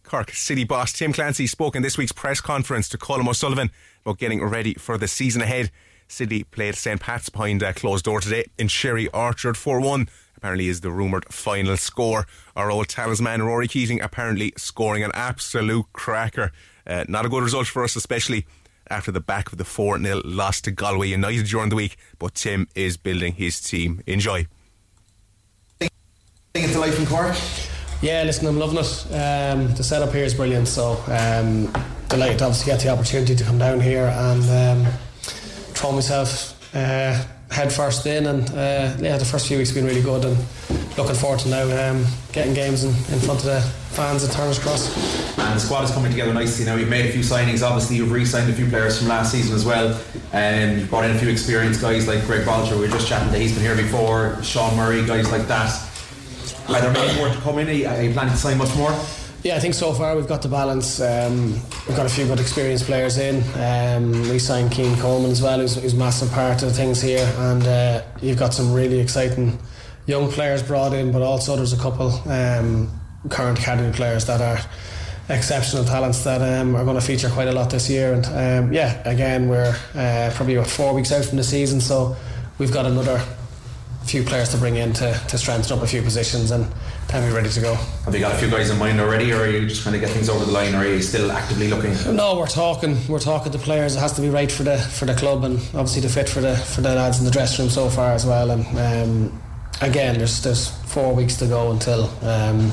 Cork 0.03 0.29
City 0.29 0.65
boss 0.65 0.93
Tim 0.93 1.13
Clancy 1.13 1.47
spoke 1.47 1.75
in 1.75 1.81
this 1.81 1.97
week's 1.97 2.11
press 2.11 2.41
conference 2.41 2.87
to 2.89 2.97
Colm 2.99 3.27
O'Sullivan 3.27 3.71
about 4.05 4.19
getting 4.19 4.43
ready 4.43 4.75
for 4.75 4.99
the 4.99 5.07
season 5.07 5.41
ahead. 5.41 5.71
City 6.07 6.43
played 6.43 6.75
St. 6.75 7.01
Pat's 7.01 7.29
behind 7.29 7.63
a 7.63 7.73
closed 7.73 8.05
door 8.05 8.21
today 8.21 8.45
in 8.59 8.67
Sherry 8.67 9.07
Orchard 9.07 9.57
4 9.57 9.81
1. 9.81 10.07
Apparently, 10.37 10.67
is 10.67 10.81
the 10.81 10.91
rumoured 10.91 11.25
final 11.33 11.75
score. 11.75 12.27
Our 12.55 12.69
old 12.69 12.87
talisman 12.87 13.41
Rory 13.41 13.67
Keating 13.67 13.99
apparently 13.99 14.53
scoring 14.57 15.03
an 15.03 15.11
absolute 15.15 15.87
cracker. 15.91 16.51
Uh, 16.85 17.05
not 17.07 17.25
a 17.25 17.29
good 17.29 17.41
result 17.41 17.65
for 17.65 17.83
us, 17.83 17.95
especially 17.95 18.45
after 18.93 19.11
the 19.11 19.19
back 19.19 19.51
of 19.51 19.57
the 19.57 19.65
4 19.65 20.01
0 20.01 20.21
loss 20.23 20.61
to 20.61 20.71
Galway 20.71 21.09
United 21.09 21.47
during 21.47 21.69
the 21.69 21.75
week. 21.75 21.97
But 22.19 22.35
Tim 22.35 22.67
is 22.75 22.95
building 22.97 23.33
his 23.33 23.59
team. 23.59 24.01
Enjoy. 24.05 24.47
It's 26.55 26.75
a 26.75 26.79
life 26.79 26.99
in 26.99 27.05
Cork. 27.05 27.35
Yeah, 28.01 28.23
listen, 28.23 28.47
I'm 28.47 28.59
loving 28.59 28.77
it. 28.77 29.05
Um, 29.11 29.73
the 29.75 29.83
setup 29.83 30.13
here 30.13 30.23
is 30.23 30.33
brilliant, 30.33 30.67
so 30.67 31.03
um, 31.07 31.71
delighted 32.09 32.39
to 32.39 32.45
obviously 32.45 32.71
get 32.71 32.81
the 32.81 32.89
opportunity 32.89 33.35
to 33.35 33.43
come 33.43 33.57
down 33.57 33.79
here 33.79 34.05
and 34.05 34.43
um, 34.85 34.93
throw 35.73 35.91
myself 35.93 36.75
uh, 36.75 37.23
head 37.53 37.71
first 37.71 38.05
in. 38.05 38.25
And 38.25 38.49
uh, 38.51 38.95
yeah, 38.99 39.17
the 39.17 39.25
first 39.25 39.47
few 39.47 39.57
weeks 39.57 39.69
have 39.69 39.75
been 39.75 39.85
really 39.85 40.01
good, 40.01 40.25
and 40.25 40.37
looking 40.97 41.15
forward 41.15 41.39
to 41.41 41.49
now 41.49 41.91
um, 41.91 42.05
getting 42.31 42.53
games 42.53 42.83
in, 42.83 42.89
in 43.13 43.19
front 43.19 43.39
of 43.39 43.45
the 43.45 43.61
fans 43.93 44.23
at 44.23 44.31
Turner's 44.31 44.59
Cross. 44.59 44.89
And 45.37 45.55
the 45.55 45.59
squad 45.59 45.83
is 45.83 45.91
coming 45.91 46.11
together 46.11 46.33
nicely 46.33 46.65
now. 46.65 46.75
You've 46.75 46.89
made 46.89 47.05
a 47.05 47.11
few 47.11 47.21
signings. 47.21 47.61
Obviously, 47.61 47.97
you've 47.97 48.11
re-signed 48.11 48.49
a 48.49 48.53
few 48.53 48.67
players 48.67 48.97
from 48.97 49.07
last 49.07 49.31
season 49.31 49.55
as 49.55 49.65
well. 49.65 49.99
And 50.31 50.79
you've 50.79 50.89
brought 50.89 51.05
in 51.05 51.15
a 51.15 51.19
few 51.19 51.29
experienced 51.29 51.79
guys 51.79 52.07
like 52.07 52.25
Greg 52.25 52.45
Bolger. 52.45 52.73
We 52.73 52.81
were 52.81 52.87
just 52.87 53.07
chatting 53.07 53.31
that 53.31 53.39
he's 53.39 53.53
been 53.53 53.63
here 53.63 53.75
before. 53.75 54.41
Sean 54.41 54.75
Murray, 54.75 55.05
guys 55.05 55.31
like 55.31 55.47
that. 55.47 55.69
Are 56.69 56.81
there 56.81 56.91
many 56.91 57.15
more 57.17 57.29
to 57.29 57.39
come 57.41 57.59
in? 57.59 57.67
Are 57.67 58.01
you 58.01 58.13
planning 58.13 58.33
to 58.33 58.39
sign 58.39 58.57
much 58.57 58.75
more? 58.75 58.91
Yeah, 59.43 59.57
I 59.57 59.59
think 59.59 59.73
so 59.73 59.91
far 59.91 60.15
we've 60.15 60.27
got 60.27 60.41
the 60.41 60.47
balance. 60.47 61.01
Um, 61.01 61.51
we've 61.85 61.97
got 61.97 62.05
a 62.05 62.09
few 62.09 62.25
good 62.25 62.39
experienced 62.39 62.85
players 62.85 63.17
in. 63.17 63.43
Um, 63.59 64.13
we 64.29 64.39
signed 64.39 64.73
Cian 64.73 64.95
Coleman 64.99 65.31
as 65.31 65.41
well, 65.41 65.59
who's, 65.59 65.75
who's 65.75 65.93
a 65.93 65.97
massive 65.97 66.31
part 66.31 66.63
of 66.63 66.73
things 66.73 67.01
here. 67.01 67.29
And 67.39 67.67
uh, 67.67 68.03
you've 68.21 68.39
got 68.39 68.53
some 68.53 68.71
really 68.71 69.01
exciting 69.01 69.59
young 70.05 70.31
players 70.31 70.63
brought 70.63 70.93
in, 70.93 71.11
but 71.11 71.21
also 71.21 71.57
there's 71.57 71.73
a 71.73 71.77
couple 71.77 72.07
um, 72.31 72.89
current 73.29 73.59
academy 73.59 73.91
players 73.91 74.25
that 74.27 74.39
are 74.39 74.59
exceptional 75.27 75.83
talents 75.83 76.23
that 76.23 76.41
um, 76.41 76.73
are 76.77 76.85
going 76.85 76.95
to 76.97 77.05
feature 77.05 77.29
quite 77.29 77.49
a 77.49 77.51
lot 77.51 77.69
this 77.69 77.89
year. 77.89 78.13
And 78.13 78.25
um, 78.27 78.71
yeah, 78.71 79.01
again, 79.03 79.49
we're 79.49 79.75
uh, 79.93 80.31
probably 80.35 80.55
about 80.55 80.69
four 80.69 80.93
weeks 80.93 81.11
out 81.11 81.25
from 81.25 81.35
the 81.35 81.43
season, 81.43 81.81
so 81.81 82.15
we've 82.59 82.71
got 82.71 82.85
another 82.85 83.21
few 84.05 84.23
players 84.23 84.49
to 84.49 84.57
bring 84.57 84.75
in 84.75 84.93
to, 84.93 85.13
to 85.29 85.37
strengthen 85.37 85.77
up 85.77 85.83
a 85.83 85.87
few 85.87 86.01
positions 86.01 86.51
and 86.51 86.65
then 87.07 87.23
we're 87.23 87.35
ready 87.35 87.49
to 87.49 87.61
go. 87.61 87.75
Have 88.05 88.13
you 88.13 88.19
got 88.19 88.33
a 88.33 88.37
few 88.37 88.49
guys 88.49 88.69
in 88.69 88.77
mind 88.79 88.99
already, 88.99 89.31
or 89.31 89.41
are 89.41 89.47
you 89.47 89.67
just 89.67 89.83
trying 89.83 89.93
to 89.93 89.99
get 89.99 90.09
things 90.09 90.29
over 90.29 90.45
the 90.45 90.51
line, 90.51 90.73
or 90.73 90.79
are 90.79 90.87
you 90.87 91.01
still 91.01 91.31
actively 91.31 91.67
looking? 91.67 91.93
No, 92.15 92.37
we're 92.37 92.47
talking. 92.47 92.97
We're 93.07 93.19
talking 93.19 93.51
to 93.51 93.57
players. 93.59 93.95
It 93.95 93.99
has 93.99 94.13
to 94.13 94.21
be 94.21 94.29
right 94.29 94.51
for 94.51 94.63
the 94.63 94.77
for 94.77 95.05
the 95.05 95.13
club, 95.13 95.43
and 95.43 95.57
obviously 95.75 96.01
the 96.01 96.09
fit 96.09 96.27
for 96.27 96.41
the 96.41 96.55
for 96.55 96.81
the 96.81 96.95
lads 96.95 97.19
in 97.19 97.25
the 97.25 97.31
dressing 97.31 97.65
room 97.65 97.69
so 97.69 97.89
far 97.89 98.11
as 98.13 98.25
well. 98.25 98.49
And 98.51 98.65
um, 98.77 99.43
again, 99.81 100.17
there's 100.17 100.41
there's 100.41 100.69
four 100.69 101.13
weeks 101.13 101.35
to 101.37 101.45
go 101.45 101.71
until 101.71 102.05
um, 102.25 102.71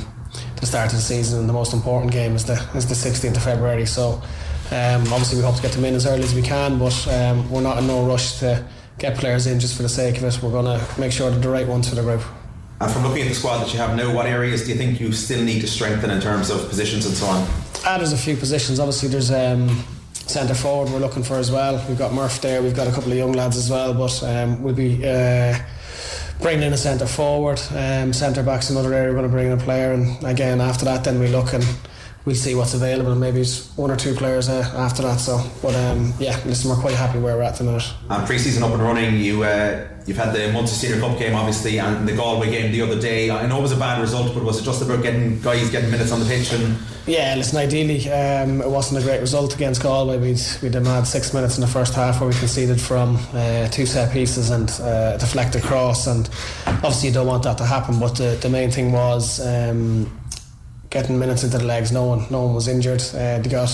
the 0.58 0.66
start 0.66 0.90
of 0.90 0.96
the 0.96 1.02
season, 1.02 1.40
and 1.40 1.48
the 1.48 1.52
most 1.52 1.74
important 1.74 2.12
game 2.12 2.34
is 2.34 2.44
the 2.46 2.54
is 2.74 2.86
the 2.86 2.94
16th 2.94 3.36
of 3.36 3.42
February. 3.42 3.84
So 3.84 4.22
um, 4.70 5.02
obviously 5.12 5.38
we 5.38 5.44
hope 5.44 5.56
to 5.56 5.62
get 5.62 5.72
them 5.72 5.84
in 5.84 5.94
as 5.94 6.06
early 6.06 6.22
as 6.22 6.34
we 6.34 6.42
can, 6.42 6.78
but 6.78 7.08
um, 7.08 7.50
we're 7.50 7.60
not 7.60 7.78
in 7.78 7.86
no 7.86 8.06
rush 8.06 8.38
to 8.38 8.64
get 9.00 9.16
players 9.16 9.46
in 9.46 9.58
just 9.58 9.74
for 9.76 9.82
the 9.82 9.88
sake 9.88 10.18
of 10.18 10.24
it. 10.24 10.40
We're 10.42 10.50
going 10.50 10.78
to 10.78 11.00
make 11.00 11.10
sure 11.10 11.30
they're 11.30 11.40
the 11.40 11.48
right 11.48 11.66
ones 11.66 11.88
for 11.88 11.96
the 11.96 12.02
group. 12.02 12.22
And 12.80 12.92
from 12.92 13.02
looking 13.02 13.22
at 13.22 13.28
the 13.28 13.34
squad 13.34 13.58
that 13.58 13.72
you 13.72 13.78
have 13.78 13.96
now, 13.96 14.14
what 14.14 14.26
areas 14.26 14.64
do 14.64 14.70
you 14.70 14.76
think 14.76 15.00
you 15.00 15.10
still 15.12 15.42
need 15.42 15.60
to 15.62 15.66
strengthen 15.66 16.10
in 16.10 16.20
terms 16.20 16.50
of 16.50 16.68
positions 16.68 17.06
and 17.06 17.14
so 17.14 17.26
on? 17.26 17.48
Ah, 17.84 17.96
there's 17.96 18.12
a 18.12 18.18
few 18.18 18.36
positions. 18.36 18.78
Obviously, 18.78 19.08
there's 19.08 19.30
um, 19.30 19.68
centre 20.12 20.54
forward 20.54 20.90
we're 20.92 20.98
looking 20.98 21.22
for 21.22 21.36
as 21.36 21.50
well. 21.50 21.84
We've 21.88 21.98
got 21.98 22.12
Murph 22.12 22.40
there. 22.40 22.62
We've 22.62 22.76
got 22.76 22.86
a 22.86 22.92
couple 22.92 23.10
of 23.10 23.18
young 23.18 23.32
lads 23.32 23.56
as 23.56 23.70
well, 23.70 23.92
but 23.94 24.22
um, 24.22 24.62
we'll 24.62 24.74
be 24.74 25.06
uh, 25.06 25.58
bringing 26.40 26.64
in 26.64 26.72
a 26.72 26.78
centre 26.78 27.06
forward. 27.06 27.60
Um, 27.70 28.12
centre 28.12 28.42
back's 28.42 28.70
another 28.70 28.94
area 28.94 29.08
we're 29.08 29.18
going 29.18 29.30
to 29.30 29.32
bring 29.32 29.46
in 29.46 29.58
a 29.58 29.62
player, 29.62 29.92
and 29.92 30.22
again 30.24 30.60
after 30.60 30.84
that, 30.84 31.04
then 31.04 31.20
we 31.20 31.28
look 31.28 31.52
and 31.52 31.64
we'll 32.30 32.38
see 32.38 32.54
what's 32.54 32.74
available. 32.74 33.16
Maybe 33.16 33.40
it's 33.40 33.76
one 33.76 33.90
or 33.90 33.96
two 33.96 34.14
players 34.14 34.48
uh, 34.48 34.62
after 34.76 35.02
that. 35.02 35.18
So, 35.18 35.42
but 35.60 35.74
um, 35.74 36.14
yeah, 36.20 36.40
listen, 36.46 36.70
we're 36.70 36.76
quite 36.76 36.94
happy 36.94 37.18
where 37.18 37.36
we're 37.36 37.42
at 37.42 37.56
the 37.56 37.64
minute. 37.64 37.92
And 38.08 38.24
pre-season 38.24 38.62
up 38.62 38.70
and 38.70 38.80
running, 38.80 39.16
you 39.16 39.42
uh, 39.42 39.88
you've 40.06 40.16
had 40.16 40.32
the 40.32 40.52
Munster 40.52 40.76
Senior 40.76 41.00
Cup 41.00 41.18
game 41.18 41.34
obviously, 41.34 41.80
and 41.80 42.06
the 42.06 42.14
Galway 42.14 42.50
game 42.50 42.70
the 42.70 42.82
other 42.82 43.00
day. 43.00 43.30
I 43.30 43.48
know 43.48 43.58
it 43.58 43.62
was 43.62 43.72
a 43.72 43.76
bad 43.76 44.00
result, 44.00 44.32
but 44.32 44.44
was 44.44 44.60
it 44.60 44.64
just 44.64 44.80
about 44.80 45.02
getting 45.02 45.40
guys 45.40 45.70
getting 45.70 45.90
minutes 45.90 46.12
on 46.12 46.20
the 46.20 46.26
pitch 46.26 46.52
and? 46.52 46.78
Yeah, 47.06 47.34
listen. 47.34 47.58
Ideally, 47.58 48.08
um, 48.10 48.60
it 48.60 48.68
wasn't 48.68 49.02
a 49.02 49.04
great 49.04 49.20
result 49.20 49.52
against 49.56 49.82
Galway. 49.82 50.18
We'd 50.18 50.40
we'd 50.62 50.74
had 50.74 51.06
six 51.08 51.34
minutes 51.34 51.56
in 51.56 51.62
the 51.62 51.66
first 51.66 51.94
half 51.94 52.20
where 52.20 52.30
we 52.30 52.36
conceded 52.36 52.80
from 52.80 53.18
uh, 53.32 53.66
two 53.68 53.86
set 53.86 54.12
pieces 54.12 54.50
and 54.50 54.70
uh, 54.82 55.16
deflected 55.16 55.64
cross, 55.64 56.06
and 56.06 56.30
obviously 56.66 57.08
you 57.08 57.14
don't 57.14 57.26
want 57.26 57.42
that 57.42 57.58
to 57.58 57.66
happen. 57.66 57.98
But 57.98 58.14
the, 58.14 58.38
the 58.40 58.48
main 58.48 58.70
thing 58.70 58.92
was. 58.92 59.44
Um, 59.44 60.19
getting 60.90 61.18
minutes 61.18 61.44
into 61.44 61.58
the 61.58 61.64
legs. 61.64 61.92
No 61.92 62.04
one, 62.04 62.26
no 62.30 62.42
one 62.42 62.54
was 62.54 62.68
injured. 62.68 63.02
Uh, 63.14 63.38
they 63.38 63.48
got 63.48 63.70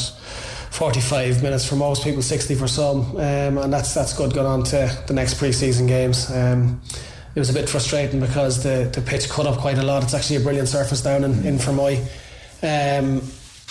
45 0.70 1.42
minutes 1.42 1.66
for 1.66 1.76
most 1.76 2.04
people, 2.04 2.22
60 2.22 2.54
for 2.54 2.68
some, 2.68 3.16
um, 3.16 3.58
and 3.58 3.72
that's 3.72 3.94
that's 3.94 4.12
good 4.12 4.34
going 4.34 4.46
on 4.46 4.62
to 4.64 5.04
the 5.06 5.14
next 5.14 5.34
pre-season 5.34 5.86
games. 5.86 6.30
Um, 6.30 6.80
it 7.34 7.38
was 7.38 7.50
a 7.50 7.52
bit 7.52 7.68
frustrating 7.68 8.20
because 8.20 8.62
the, 8.62 8.90
the 8.94 9.00
pitch 9.00 9.28
cut 9.28 9.46
up 9.46 9.58
quite 9.58 9.78
a 9.78 9.82
lot. 9.82 10.02
It's 10.02 10.14
actually 10.14 10.36
a 10.36 10.40
brilliant 10.40 10.68
surface 10.68 11.02
down 11.02 11.24
in, 11.24 11.44
in 11.44 11.58
Fermoy. 11.58 11.98
Um, 12.62 13.22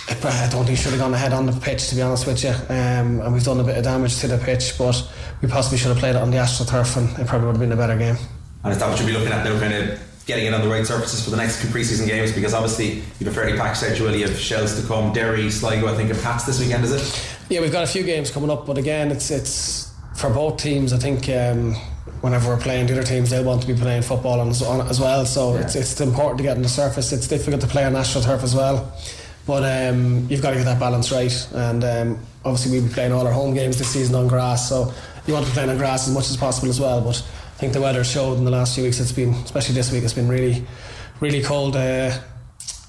I 0.08 0.48
don't 0.52 0.66
think 0.66 0.78
should 0.78 0.92
have 0.92 1.00
gone 1.00 1.14
ahead 1.14 1.34
on 1.34 1.48
the 1.48 1.52
pitch 1.52 1.88
to 1.90 1.96
be 1.96 2.02
honest 2.02 2.28
with 2.28 2.44
you 2.44 2.52
um, 2.52 3.22
and 3.22 3.34
we've 3.34 3.44
done 3.44 3.60
a 3.60 3.64
bit 3.64 3.78
of 3.78 3.84
damage 3.84 4.20
to 4.20 4.28
the 4.28 4.38
pitch 4.38 4.78
but 4.78 5.02
we 5.42 5.48
possibly 5.48 5.80
should 5.80 5.88
have 5.88 5.98
played 5.98 6.16
it 6.16 6.22
on 6.22 6.30
the 6.30 6.38
AstroTurf 6.38 6.98
and 6.98 7.20
it 7.20 7.26
probably 7.26 7.48
would 7.48 7.56
have 7.56 7.62
been 7.62 7.72
a 7.72 7.76
better 7.76 7.98
game 7.98 8.16
and 8.64 8.74
is 8.74 8.80
that 8.80 8.88
what 8.88 9.00
you'll 9.00 9.08
be 9.08 9.14
looking 9.14 9.32
at 9.32 9.44
now 9.44 9.60
kind 9.60 9.74
of 9.74 10.15
getting 10.26 10.46
it 10.46 10.54
on 10.54 10.62
the 10.62 10.68
right 10.68 10.86
surfaces 10.86 11.24
for 11.24 11.30
the 11.30 11.38
next 11.38 11.62
two 11.62 11.68
preseason 11.68 12.08
games 12.08 12.32
because 12.32 12.54
obviously 12.54 13.04
you've 13.20 13.28
a 13.28 13.32
fairly 13.32 13.58
packed 13.58 13.78
schedule. 13.78 14.14
You 14.14 14.28
have 14.28 14.38
Shells 14.38 14.80
to 14.82 14.88
come, 14.88 15.14
Derry, 15.14 15.52
Sligo, 15.52 15.88
I 15.88 15.96
think, 15.96 16.10
and 16.10 16.20
Pats 16.22 16.46
this 16.46 16.60
weekend, 16.60 16.84
is 16.84 16.92
it? 16.92 17.38
Yeah, 17.50 17.62
we've 17.62 17.72
got 17.72 17.84
a 17.84 17.88
few 17.88 18.04
games 18.04 18.32
coming 18.32 18.50
up, 18.50 18.66
but 18.66 18.78
again, 18.78 19.12
it's 19.12 19.30
it's 19.30 19.94
for 20.16 20.30
both 20.32 20.58
teams. 20.58 20.94
I 20.94 20.98
think 20.98 21.30
um, 21.30 21.76
whenever 22.22 22.50
we're 22.50 22.60
playing 22.60 22.88
the 22.88 22.94
other 22.94 23.04
teams, 23.04 23.30
they'll 23.30 23.44
want 23.44 23.62
to 23.62 23.68
be 23.68 23.76
playing 23.76 24.02
football 24.02 24.40
on, 24.40 24.50
on 24.50 24.88
as 24.88 25.00
well. 25.00 25.26
So 25.26 25.54
yeah. 25.54 25.62
it's 25.62 25.76
it's 25.76 26.02
important 26.02 26.40
to 26.40 26.44
get 26.44 26.58
on 26.58 26.64
the 26.64 26.70
surface. 26.70 27.12
It's 27.14 27.28
difficult 27.28 27.62
to 27.62 27.68
play 27.68 27.86
on 27.86 27.94
AstroTurf 27.94 28.42
as 28.42 28.56
well. 28.56 28.92
But 29.46 29.64
um, 29.64 30.26
you've 30.28 30.42
got 30.42 30.52
to 30.52 30.56
get 30.56 30.66
that 30.66 30.80
balance 30.80 31.12
right, 31.12 31.48
and 31.54 31.84
um, 31.84 32.20
obviously 32.44 32.72
we've 32.72 32.84
been 32.86 32.94
playing 32.94 33.12
all 33.12 33.28
our 33.28 33.34
home 33.34 33.54
games 33.54 33.78
this 33.78 33.90
season 33.90 34.16
on 34.16 34.28
grass, 34.28 34.68
so 34.68 34.92
you 35.28 35.36
want 35.36 35.46
to 35.46 35.52
be 35.52 35.54
playing 35.54 35.70
on 35.70 35.78
grass 35.78 36.08
as 36.08 36.14
much 36.16 36.32
as 36.32 36.38
possible 36.38 36.68
as 36.70 36.80
well. 36.80 37.00
But 37.02 37.24
I 37.56 37.58
think 37.58 37.72
the 37.72 37.80
weather 37.80 38.04
showed 38.04 38.38
in 38.38 38.44
the 38.44 38.52
last 38.52 38.76
few 38.76 38.84
weeks. 38.84 39.00
It's 39.00 39.14
been, 39.14 39.30
especially 39.34 39.76
this 39.76 39.90
week, 39.90 40.04
it's 40.04 40.14
been 40.14 40.28
really, 40.28 40.66
really 41.22 41.42
cold, 41.42 41.78
uh, 41.78 42.12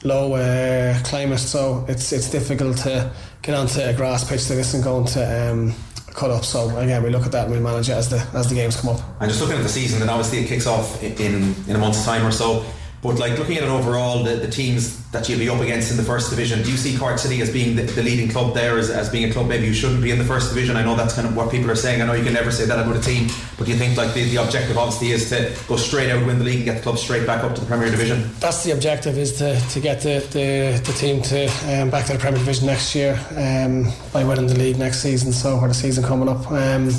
low 0.03 0.35
uh, 0.35 1.01
climate. 1.05 1.39
So 1.39 1.85
it's 1.89 2.13
it's 2.13 2.29
difficult 2.29 2.79
to 2.79 3.13
get 3.43 3.55
onto 3.55 3.81
a 3.81 3.95
grass 3.95 4.29
pitch 4.29 4.45
that 4.47 4.59
isn't 4.59 4.83
going 4.83 5.07
to 5.07 5.51
um, 5.53 5.73
cut 6.09 6.33
up. 6.33 6.45
So 6.45 6.77
again, 6.79 7.05
we 7.05 7.11
look 7.11 7.27
at 7.27 7.33
that 7.33 7.45
and 7.45 7.55
we 7.55 7.61
manage 7.61 7.91
it 7.91 7.93
as 7.93 8.09
the 8.09 8.19
as 8.35 8.49
the 8.49 8.57
games 8.57 8.81
come 8.81 8.97
up. 8.97 9.01
And 9.21 9.31
just 9.31 9.41
looking 9.41 9.57
at 9.57 9.63
the 9.63 9.69
season, 9.69 10.01
then 10.01 10.09
obviously 10.09 10.41
it 10.41 10.49
kicks 10.49 10.67
off 10.67 11.01
in 11.01 11.55
in 11.69 11.77
a 11.77 11.79
month's 11.79 12.05
time 12.05 12.27
or 12.27 12.33
so. 12.33 12.65
But 13.03 13.19
like 13.19 13.39
looking 13.39 13.57
at 13.57 13.63
it 13.63 13.69
overall, 13.69 14.25
the, 14.25 14.37
the 14.37 14.51
teams 14.51 15.05
that 15.11 15.29
you'll 15.29 15.39
be 15.39 15.49
up 15.49 15.61
against 15.61 15.91
in 15.91 15.97
the 15.97 16.03
first 16.03 16.31
division, 16.31 16.63
do 16.63 16.71
you 16.71 16.77
see 16.77 16.97
Cork 16.97 17.19
City 17.19 17.41
as 17.41 17.53
being 17.53 17.77
the, 17.77 17.83
the 17.83 18.03
leading 18.03 18.29
club 18.29 18.55
there, 18.55 18.79
as, 18.79 18.91
as 18.91 19.09
being 19.09 19.31
a 19.31 19.33
club 19.33 19.47
maybe 19.47 19.67
you 19.67 19.75
shouldn't 19.75 20.03
be 20.03 20.11
in 20.11 20.19
the 20.19 20.25
first 20.25 20.49
division? 20.49 20.77
I 20.77 20.83
know 20.83 20.97
that's 20.97 21.15
kind 21.15 21.29
of 21.29 21.37
what 21.37 21.51
people 21.51 21.71
are 21.71 21.77
saying. 21.77 22.03
I 22.03 22.07
know 22.07 22.15
you 22.15 22.25
can 22.25 22.33
never 22.33 22.51
say 22.51 22.65
that 22.65 22.79
about 22.79 22.97
a 22.97 23.01
team, 23.01 23.29
but 23.59 23.67
do 23.67 23.73
you 23.73 23.79
think 23.79 23.97
like 23.97 24.15
the, 24.15 24.25
the 24.25 24.37
objective 24.43 24.77
obviously 24.77 25.11
is 25.11 25.29
to 25.31 25.57
go 25.69 25.77
straight 25.77 26.11
out, 26.11 26.27
win 26.27 26.39
the 26.39 26.45
league, 26.45 26.57
and 26.57 26.65
get 26.65 26.77
the 26.79 26.83
club 26.83 26.99
straight 26.99 27.27
back 27.27 27.45
up 27.45 27.55
to 27.55 27.61
the 27.61 27.67
Premier 27.67 27.91
Division? 27.91 28.31
That's 28.41 28.65
the 28.65 28.73
objective, 28.73 29.19
is 29.19 29.37
to, 29.39 29.61
to 29.61 29.81
get 29.81 30.01
the, 30.01 30.27
the, 30.33 30.81
the 30.85 30.93
team 30.99 31.23
to 31.23 31.47
um, 31.73 31.91
back 31.91 32.07
to 32.07 32.15
the 32.15 32.19
Premier 32.19 32.39
Division 32.39 32.67
next 32.67 32.95
year 32.95 33.15
um, 33.37 33.93
by 34.13 34.25
winning 34.25 34.47
the 34.47 34.59
league 34.59 34.79
next 34.79 35.01
season. 35.01 35.33
So, 35.33 35.59
or 35.59 35.69
the 35.69 35.75
season 35.75 36.03
coming 36.03 36.29
up. 36.29 36.51
Um, 36.51 36.91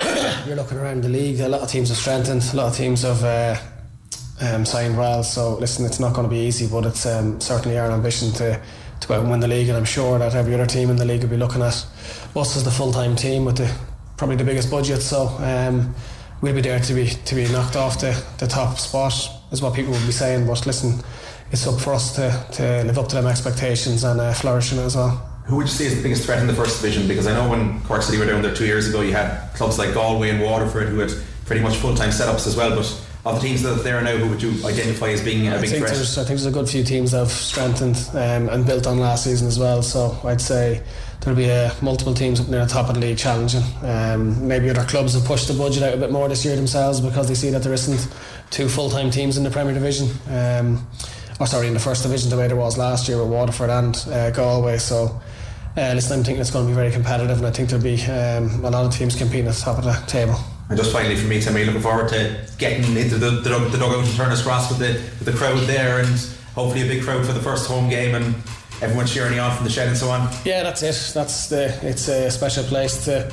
you're 0.46 0.56
looking 0.56 0.78
around 0.78 1.02
the 1.02 1.08
league, 1.08 1.40
a 1.40 1.48
lot 1.48 1.60
of 1.60 1.68
teams 1.68 1.90
have 1.90 1.98
strengthened, 1.98 2.42
a 2.52 2.56
lot 2.56 2.68
of 2.68 2.76
teams 2.76 3.02
have. 3.02 3.22
Uh, 3.22 3.56
um, 4.44 4.64
signed 4.64 4.96
well. 4.96 5.22
So 5.22 5.56
listen, 5.56 5.84
it's 5.84 6.00
not 6.00 6.14
going 6.14 6.28
to 6.28 6.30
be 6.30 6.40
easy, 6.40 6.66
but 6.66 6.84
it's 6.86 7.06
um, 7.06 7.40
certainly 7.40 7.78
our 7.78 7.90
ambition 7.90 8.32
to 8.32 8.60
to 9.00 9.08
go 9.08 9.14
out 9.14 9.20
and 9.20 9.30
win 9.30 9.40
the 9.40 9.48
league. 9.48 9.68
And 9.68 9.76
I'm 9.76 9.84
sure 9.84 10.18
that 10.18 10.34
every 10.34 10.54
other 10.54 10.66
team 10.66 10.90
in 10.90 10.96
the 10.96 11.04
league 11.04 11.22
will 11.22 11.30
be 11.30 11.36
looking 11.36 11.60
at 11.60 11.86
us 12.36 12.56
as 12.56 12.64
the 12.64 12.70
full 12.70 12.92
time 12.92 13.16
team 13.16 13.44
with 13.44 13.56
the 13.56 13.72
probably 14.16 14.36
the 14.36 14.44
biggest 14.44 14.70
budget. 14.70 15.02
So 15.02 15.26
um, 15.40 15.94
we'll 16.40 16.54
be 16.54 16.60
there 16.60 16.80
to 16.80 16.94
be 16.94 17.06
to 17.06 17.34
be 17.34 17.50
knocked 17.52 17.76
off 17.76 18.00
the, 18.00 18.22
the 18.38 18.46
top 18.46 18.78
spot 18.78 19.14
is 19.52 19.62
what 19.62 19.74
people 19.74 19.92
will 19.92 20.06
be 20.06 20.12
saying. 20.12 20.46
But 20.46 20.66
listen, 20.66 21.00
it's 21.50 21.66
up 21.66 21.80
for 21.80 21.94
us 21.94 22.14
to, 22.16 22.46
to 22.52 22.84
live 22.84 22.98
up 22.98 23.08
to 23.08 23.16
them 23.16 23.26
expectations 23.26 24.04
and 24.04 24.20
uh, 24.20 24.32
flourish 24.32 24.72
in 24.72 24.78
it 24.78 24.82
as 24.82 24.96
well. 24.96 25.30
Who 25.46 25.56
would 25.56 25.66
you 25.66 25.72
say 25.72 25.84
is 25.86 25.96
the 25.96 26.02
biggest 26.02 26.24
threat 26.24 26.38
in 26.38 26.46
the 26.46 26.54
first 26.54 26.80
division? 26.80 27.06
Because 27.06 27.26
I 27.26 27.34
know 27.34 27.50
when 27.50 27.80
Cork 27.82 28.02
City 28.02 28.18
were 28.18 28.24
down 28.24 28.40
there 28.40 28.54
two 28.54 28.64
years 28.64 28.88
ago, 28.88 29.02
you 29.02 29.12
had 29.12 29.50
clubs 29.54 29.78
like 29.78 29.92
Galway 29.92 30.30
and 30.30 30.40
Waterford 30.40 30.88
who 30.88 30.98
had 31.00 31.12
pretty 31.44 31.60
much 31.60 31.76
full 31.76 31.94
time 31.94 32.10
setups 32.10 32.46
as 32.46 32.56
well. 32.56 32.74
But 32.74 33.06
of 33.24 33.40
the 33.40 33.48
teams 33.48 33.62
that 33.62 33.72
are 33.72 33.82
there 33.82 34.00
now, 34.02 34.16
who 34.16 34.28
would 34.28 34.42
you 34.42 34.50
identify 34.66 35.08
as 35.08 35.22
being 35.22 35.48
a 35.48 35.56
I 35.56 35.60
big 35.60 35.70
think 35.70 35.86
threat? 35.86 35.94
There's, 35.94 36.18
I 36.18 36.24
think 36.24 36.40
there's 36.40 36.46
a 36.46 36.50
good 36.50 36.68
few 36.68 36.84
teams 36.84 37.12
that 37.12 37.20
have 37.20 37.30
strengthened 37.30 37.96
um, 38.12 38.50
and 38.50 38.66
built 38.66 38.86
on 38.86 38.98
last 38.98 39.24
season 39.24 39.48
as 39.48 39.58
well. 39.58 39.82
So 39.82 40.18
I'd 40.24 40.42
say 40.42 40.82
there'll 41.20 41.36
be 41.36 41.50
uh, 41.50 41.72
multiple 41.80 42.12
teams 42.12 42.38
up 42.38 42.48
near 42.48 42.60
the 42.60 42.70
top 42.70 42.88
of 42.88 42.96
the 42.96 43.00
league 43.00 43.16
challenging. 43.16 43.62
Um, 43.82 44.46
maybe 44.46 44.68
other 44.68 44.84
clubs 44.84 45.14
have 45.14 45.24
pushed 45.24 45.48
the 45.48 45.54
budget 45.54 45.82
out 45.82 45.94
a 45.94 45.96
bit 45.96 46.12
more 46.12 46.28
this 46.28 46.44
year 46.44 46.54
themselves 46.54 47.00
because 47.00 47.26
they 47.26 47.34
see 47.34 47.48
that 47.48 47.62
there 47.62 47.72
isn't 47.72 48.12
two 48.50 48.68
full-time 48.68 49.10
teams 49.10 49.38
in 49.38 49.44
the 49.44 49.50
Premier 49.50 49.72
Division. 49.72 50.08
Um, 50.28 50.86
or 51.40 51.46
sorry, 51.46 51.66
in 51.66 51.74
the 51.74 51.80
first 51.80 52.02
division 52.02 52.28
the 52.28 52.36
way 52.36 52.46
there 52.46 52.56
was 52.56 52.76
last 52.76 53.08
year 53.08 53.18
with 53.18 53.28
Waterford 53.28 53.70
and 53.70 53.96
uh, 54.10 54.30
Galway. 54.30 54.78
So. 54.78 55.20
Uh, 55.76 55.90
listen, 55.92 56.18
I'm 56.20 56.24
thinking 56.24 56.40
it's 56.40 56.52
going 56.52 56.66
to 56.66 56.70
be 56.70 56.74
very 56.74 56.92
competitive, 56.92 57.38
and 57.38 57.46
I 57.48 57.50
think 57.50 57.68
there'll 57.68 57.82
be 57.82 58.00
um, 58.04 58.64
a 58.64 58.70
lot 58.70 58.86
of 58.86 58.94
teams 58.94 59.16
competing 59.16 59.48
at 59.48 59.54
the 59.54 59.60
top 59.60 59.78
of 59.78 59.82
the 59.82 59.92
table. 60.06 60.38
And 60.68 60.78
just 60.78 60.92
finally 60.92 61.16
for 61.16 61.26
me, 61.26 61.40
Timmy, 61.40 61.64
looking 61.64 61.82
forward 61.82 62.08
to 62.08 62.46
getting 62.58 62.96
into 62.96 63.16
the, 63.16 63.30
the, 63.30 63.50
the 63.70 63.78
dugout 63.78 64.06
in 64.06 64.12
Turner's 64.14 64.42
Cross 64.42 64.70
with 64.70 64.78
the, 64.78 64.92
with 65.18 65.26
the 65.26 65.32
crowd 65.32 65.58
there 65.66 66.00
and 66.00 66.18
hopefully 66.54 66.82
a 66.82 66.88
big 66.88 67.02
crowd 67.02 67.26
for 67.26 67.32
the 67.32 67.40
first 67.40 67.68
home 67.68 67.88
game 67.88 68.14
and 68.14 68.34
everyone 68.80 69.06
cheering 69.06 69.34
you 69.34 69.40
on 69.40 69.54
from 69.56 69.64
the 69.64 69.70
shed 69.70 69.88
and 69.88 69.96
so 69.96 70.08
on. 70.08 70.28
Yeah, 70.44 70.62
that's 70.62 70.82
it. 70.82 71.12
That's 71.14 71.48
the. 71.48 71.66
It's 71.86 72.08
a 72.08 72.30
special 72.30 72.64
place 72.64 73.04
to 73.06 73.30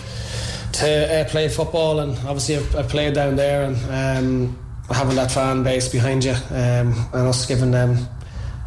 to 0.74 1.22
uh, 1.22 1.30
play 1.30 1.50
football, 1.50 2.00
and 2.00 2.18
obviously 2.20 2.56
I've, 2.56 2.76
I've 2.76 2.90
played 2.90 3.14
down 3.14 3.36
there, 3.36 3.64
and 3.64 3.78
um, 3.92 4.60
having 4.90 5.16
that 5.18 5.32
fan 5.32 5.64
base 5.64 5.90
behind 5.90 6.24
you, 6.24 6.34
um, 6.50 6.96
and 7.14 7.28
us 7.28 7.46
giving 7.46 7.72
them 7.72 7.98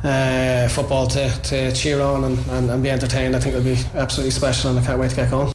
uh, 0.03 0.69
football 0.69 1.07
to, 1.07 1.31
to 1.43 1.73
cheer 1.73 2.03
on 2.03 2.25
and, 2.25 2.39
and, 2.49 2.71
and 2.71 2.83
be 2.83 2.91
entertained, 2.91 3.35
I 3.35 3.41
think 3.41 3.55
it'll 3.55 3.65
be 3.65 3.81
absolutely 3.95 4.33
special, 4.33 4.71
and 4.71 4.79
I 4.79 4.85
can't 4.85 5.01
wait 5.01 5.11
to 5.11 5.17
get 5.17 5.31
going. 5.31 5.54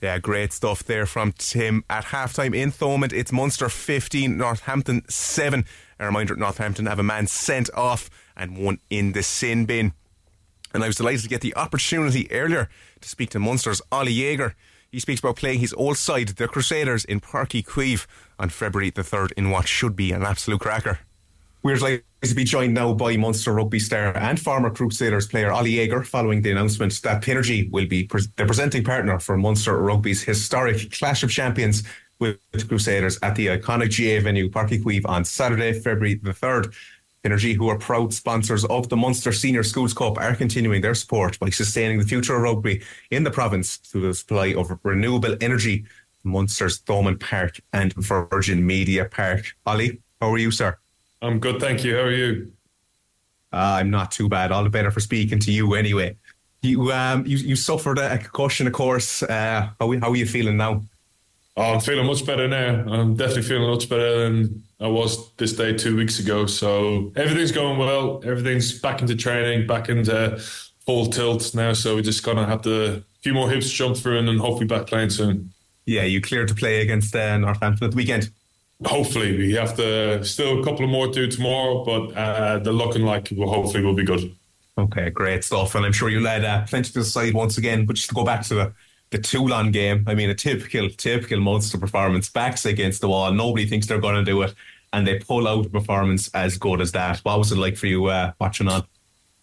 Yeah, 0.00 0.18
great 0.18 0.54
stuff 0.54 0.82
there 0.82 1.04
from 1.04 1.32
Tim. 1.36 1.84
At 1.90 2.06
halftime 2.06 2.54
in 2.54 2.72
Thomond, 2.72 3.12
it's 3.12 3.32
Munster 3.32 3.68
15, 3.68 4.34
Northampton 4.34 5.02
7. 5.10 5.66
A 5.98 6.06
reminder 6.06 6.34
Northampton 6.36 6.86
have 6.86 6.98
a 6.98 7.02
man 7.02 7.26
sent 7.26 7.68
off 7.74 8.08
and 8.34 8.56
one 8.56 8.78
in 8.88 9.12
the 9.12 9.22
sin 9.22 9.66
bin. 9.66 9.92
And 10.72 10.82
I 10.82 10.86
was 10.86 10.96
delighted 10.96 11.22
to 11.24 11.28
get 11.28 11.42
the 11.42 11.54
opportunity 11.54 12.32
earlier 12.32 12.70
to 13.02 13.08
speak 13.10 13.28
to 13.30 13.38
Munster's 13.38 13.82
Oli 13.92 14.14
Jager. 14.14 14.54
He 14.90 15.00
speaks 15.00 15.20
about 15.20 15.36
playing 15.36 15.60
his 15.60 15.74
old 15.74 15.98
side, 15.98 16.28
the 16.28 16.48
Crusaders, 16.48 17.04
in 17.04 17.20
Páirc 17.20 17.50
Uí 17.50 17.64
Chaoimh 17.66 18.06
on 18.38 18.48
February 18.48 18.88
the 18.88 19.02
3rd 19.02 19.32
in 19.32 19.50
what 19.50 19.68
should 19.68 19.96
be 19.96 20.12
an 20.12 20.22
absolute 20.22 20.60
cracker. 20.60 21.00
We're 21.62 21.76
delighted 21.76 22.04
to 22.22 22.34
be 22.34 22.44
joined 22.44 22.72
now 22.72 22.94
by 22.94 23.18
Munster 23.18 23.52
rugby 23.52 23.80
star 23.80 24.16
and 24.16 24.40
former 24.40 24.70
Crusaders 24.70 25.26
player 25.26 25.52
Oli 25.52 25.76
Jager 25.76 26.02
following 26.02 26.40
the 26.40 26.50
announcement 26.52 27.02
that 27.02 27.22
Pinergy 27.22 27.70
will 27.70 27.86
be 27.86 28.04
pre- 28.04 28.22
the 28.36 28.46
presenting 28.46 28.82
partner 28.82 29.18
for 29.18 29.36
Munster 29.36 29.76
Rugby's 29.76 30.22
historic 30.22 30.90
Clash 30.90 31.22
of 31.22 31.30
Champions 31.30 31.82
with 32.18 32.38
Crusaders 32.66 33.18
at 33.22 33.34
the 33.34 33.48
iconic 33.48 33.90
GAA 33.90 34.24
venue 34.24 34.48
Uí 34.48 35.02
on 35.04 35.22
Saturday, 35.22 35.78
February 35.78 36.14
the 36.14 36.32
3rd. 36.32 36.74
Pinergy, 37.22 37.54
who 37.54 37.68
are 37.68 37.76
proud 37.76 38.14
sponsors 38.14 38.64
of 38.64 38.88
the 38.88 38.96
Munster 38.96 39.30
Senior 39.30 39.62
Schools 39.62 39.92
Cup, 39.92 40.16
are 40.16 40.34
continuing 40.34 40.80
their 40.80 40.94
support 40.94 41.38
by 41.38 41.50
sustaining 41.50 41.98
the 41.98 42.06
future 42.06 42.36
of 42.36 42.40
rugby 42.40 42.80
in 43.10 43.24
the 43.24 43.30
province 43.30 43.76
through 43.76 44.08
the 44.08 44.14
supply 44.14 44.54
of 44.54 44.78
renewable 44.82 45.36
energy 45.42 45.84
Munster's 46.24 46.80
Thomond 46.80 47.20
Park 47.20 47.60
and 47.74 47.92
Virgin 47.92 48.66
Media 48.66 49.04
Park. 49.04 49.54
Oli, 49.66 50.00
how 50.22 50.32
are 50.32 50.38
you, 50.38 50.50
sir? 50.50 50.79
I'm 51.22 51.38
good, 51.38 51.60
thank 51.60 51.84
you. 51.84 51.96
How 51.96 52.02
are 52.02 52.12
you? 52.12 52.52
Uh, 53.52 53.78
I'm 53.80 53.90
not 53.90 54.12
too 54.12 54.28
bad. 54.28 54.52
All 54.52 54.64
the 54.64 54.70
better 54.70 54.90
for 54.90 55.00
speaking 55.00 55.38
to 55.40 55.52
you 55.52 55.74
anyway. 55.74 56.16
You 56.62 56.92
um 56.92 57.26
you, 57.26 57.38
you 57.38 57.56
suffered 57.56 57.98
a 57.98 58.18
concussion, 58.18 58.66
of 58.66 58.74
course. 58.74 59.22
Uh, 59.22 59.70
how 59.80 59.98
how 59.98 60.10
are 60.10 60.16
you 60.16 60.26
feeling 60.26 60.56
now? 60.56 60.82
Oh, 61.56 61.74
I'm 61.74 61.80
feeling 61.80 62.06
much 62.06 62.24
better 62.24 62.46
now. 62.46 62.84
I'm 62.86 63.16
definitely 63.16 63.42
feeling 63.42 63.70
much 63.70 63.88
better 63.88 64.24
than 64.24 64.62
I 64.78 64.86
was 64.86 65.32
this 65.34 65.54
day 65.54 65.72
two 65.76 65.96
weeks 65.96 66.18
ago. 66.18 66.46
So 66.46 67.12
everything's 67.16 67.52
going 67.52 67.78
well. 67.78 68.22
Everything's 68.24 68.78
back 68.78 69.02
into 69.02 69.16
training, 69.16 69.66
back 69.66 69.88
into 69.88 70.38
full 70.86 71.06
tilt 71.06 71.54
now. 71.54 71.72
So 71.72 71.96
we're 71.96 72.02
just 72.02 72.22
gonna 72.22 72.46
have 72.46 72.62
to 72.62 72.96
a 72.96 73.02
few 73.22 73.34
more 73.34 73.50
hips 73.50 73.70
jump 73.70 73.96
through, 73.96 74.18
and 74.18 74.28
then 74.28 74.38
hopefully 74.38 74.66
back 74.66 74.86
playing 74.86 75.10
soon. 75.10 75.52
Yeah, 75.86 76.04
you 76.04 76.20
cleared 76.20 76.48
to 76.48 76.54
play 76.54 76.82
against 76.82 77.16
uh, 77.16 77.36
Northampton 77.38 77.86
at 77.86 77.90
the 77.90 77.96
weekend. 77.96 78.30
Hopefully, 78.84 79.36
we 79.36 79.52
have 79.52 79.76
to 79.76 80.24
still 80.24 80.60
a 80.60 80.64
couple 80.64 80.86
more 80.86 81.12
to 81.12 81.28
tomorrow, 81.28 81.84
but 81.84 82.16
uh, 82.16 82.58
they're 82.60 82.72
looking 82.72 83.02
like 83.02 83.28
well, 83.36 83.48
hopefully 83.48 83.84
we'll 83.84 83.94
be 83.94 84.04
good. 84.04 84.34
Okay, 84.78 85.10
great 85.10 85.44
stuff, 85.44 85.74
and 85.74 85.84
I'm 85.84 85.92
sure 85.92 86.08
you'll 86.08 86.26
add 86.26 86.44
uh, 86.44 86.64
plenty 86.66 86.90
to 86.92 87.00
the 87.00 87.04
side 87.04 87.34
once 87.34 87.58
again. 87.58 87.84
But 87.84 87.96
just 87.96 88.08
to 88.08 88.14
go 88.14 88.24
back 88.24 88.42
to 88.46 88.54
the 88.54 88.72
the 89.10 89.18
Toulon 89.18 89.70
game, 89.72 90.04
I 90.06 90.14
mean, 90.14 90.30
a 90.30 90.34
typical 90.34 90.88
typical 90.88 91.40
Munster 91.40 91.76
performance, 91.76 92.30
backs 92.30 92.64
against 92.64 93.02
the 93.02 93.08
wall. 93.08 93.32
Nobody 93.32 93.66
thinks 93.66 93.86
they're 93.86 94.00
going 94.00 94.14
to 94.14 94.24
do 94.24 94.40
it, 94.42 94.54
and 94.92 95.06
they 95.06 95.18
pull 95.18 95.46
out 95.46 95.66
a 95.66 95.68
performance 95.68 96.30
as 96.32 96.56
good 96.56 96.80
as 96.80 96.92
that. 96.92 97.18
What 97.18 97.38
was 97.38 97.52
it 97.52 97.58
like 97.58 97.76
for 97.76 97.86
you 97.86 98.06
uh, 98.06 98.32
watching 98.40 98.68
on? 98.68 98.84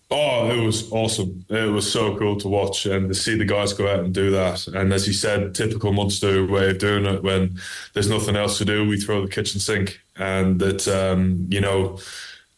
Oh, 0.09 0.49
it 0.49 0.63
was 0.63 0.89
awesome. 0.91 1.45
It 1.49 1.69
was 1.69 1.91
so 1.91 2.17
cool 2.17 2.37
to 2.37 2.47
watch 2.47 2.85
and 2.85 3.09
to 3.09 3.13
see 3.13 3.37
the 3.37 3.43
guys 3.43 3.73
go 3.73 3.91
out 3.91 3.99
and 3.99 4.13
do 4.13 4.31
that. 4.31 4.65
And 4.67 4.93
as 4.93 5.05
you 5.05 5.11
said, 5.13 5.53
typical 5.53 5.91
Munster 5.91 6.45
way 6.45 6.69
of 6.69 6.77
doing 6.77 7.05
it 7.05 7.23
when 7.23 7.59
there's 7.93 8.09
nothing 8.09 8.37
else 8.37 8.57
to 8.59 8.65
do, 8.65 8.87
we 8.87 8.97
throw 8.99 9.21
the 9.21 9.31
kitchen 9.31 9.59
sink. 9.59 9.99
And 10.15 10.59
that, 10.61 10.87
um, 10.87 11.47
you 11.49 11.59
know, 11.59 11.99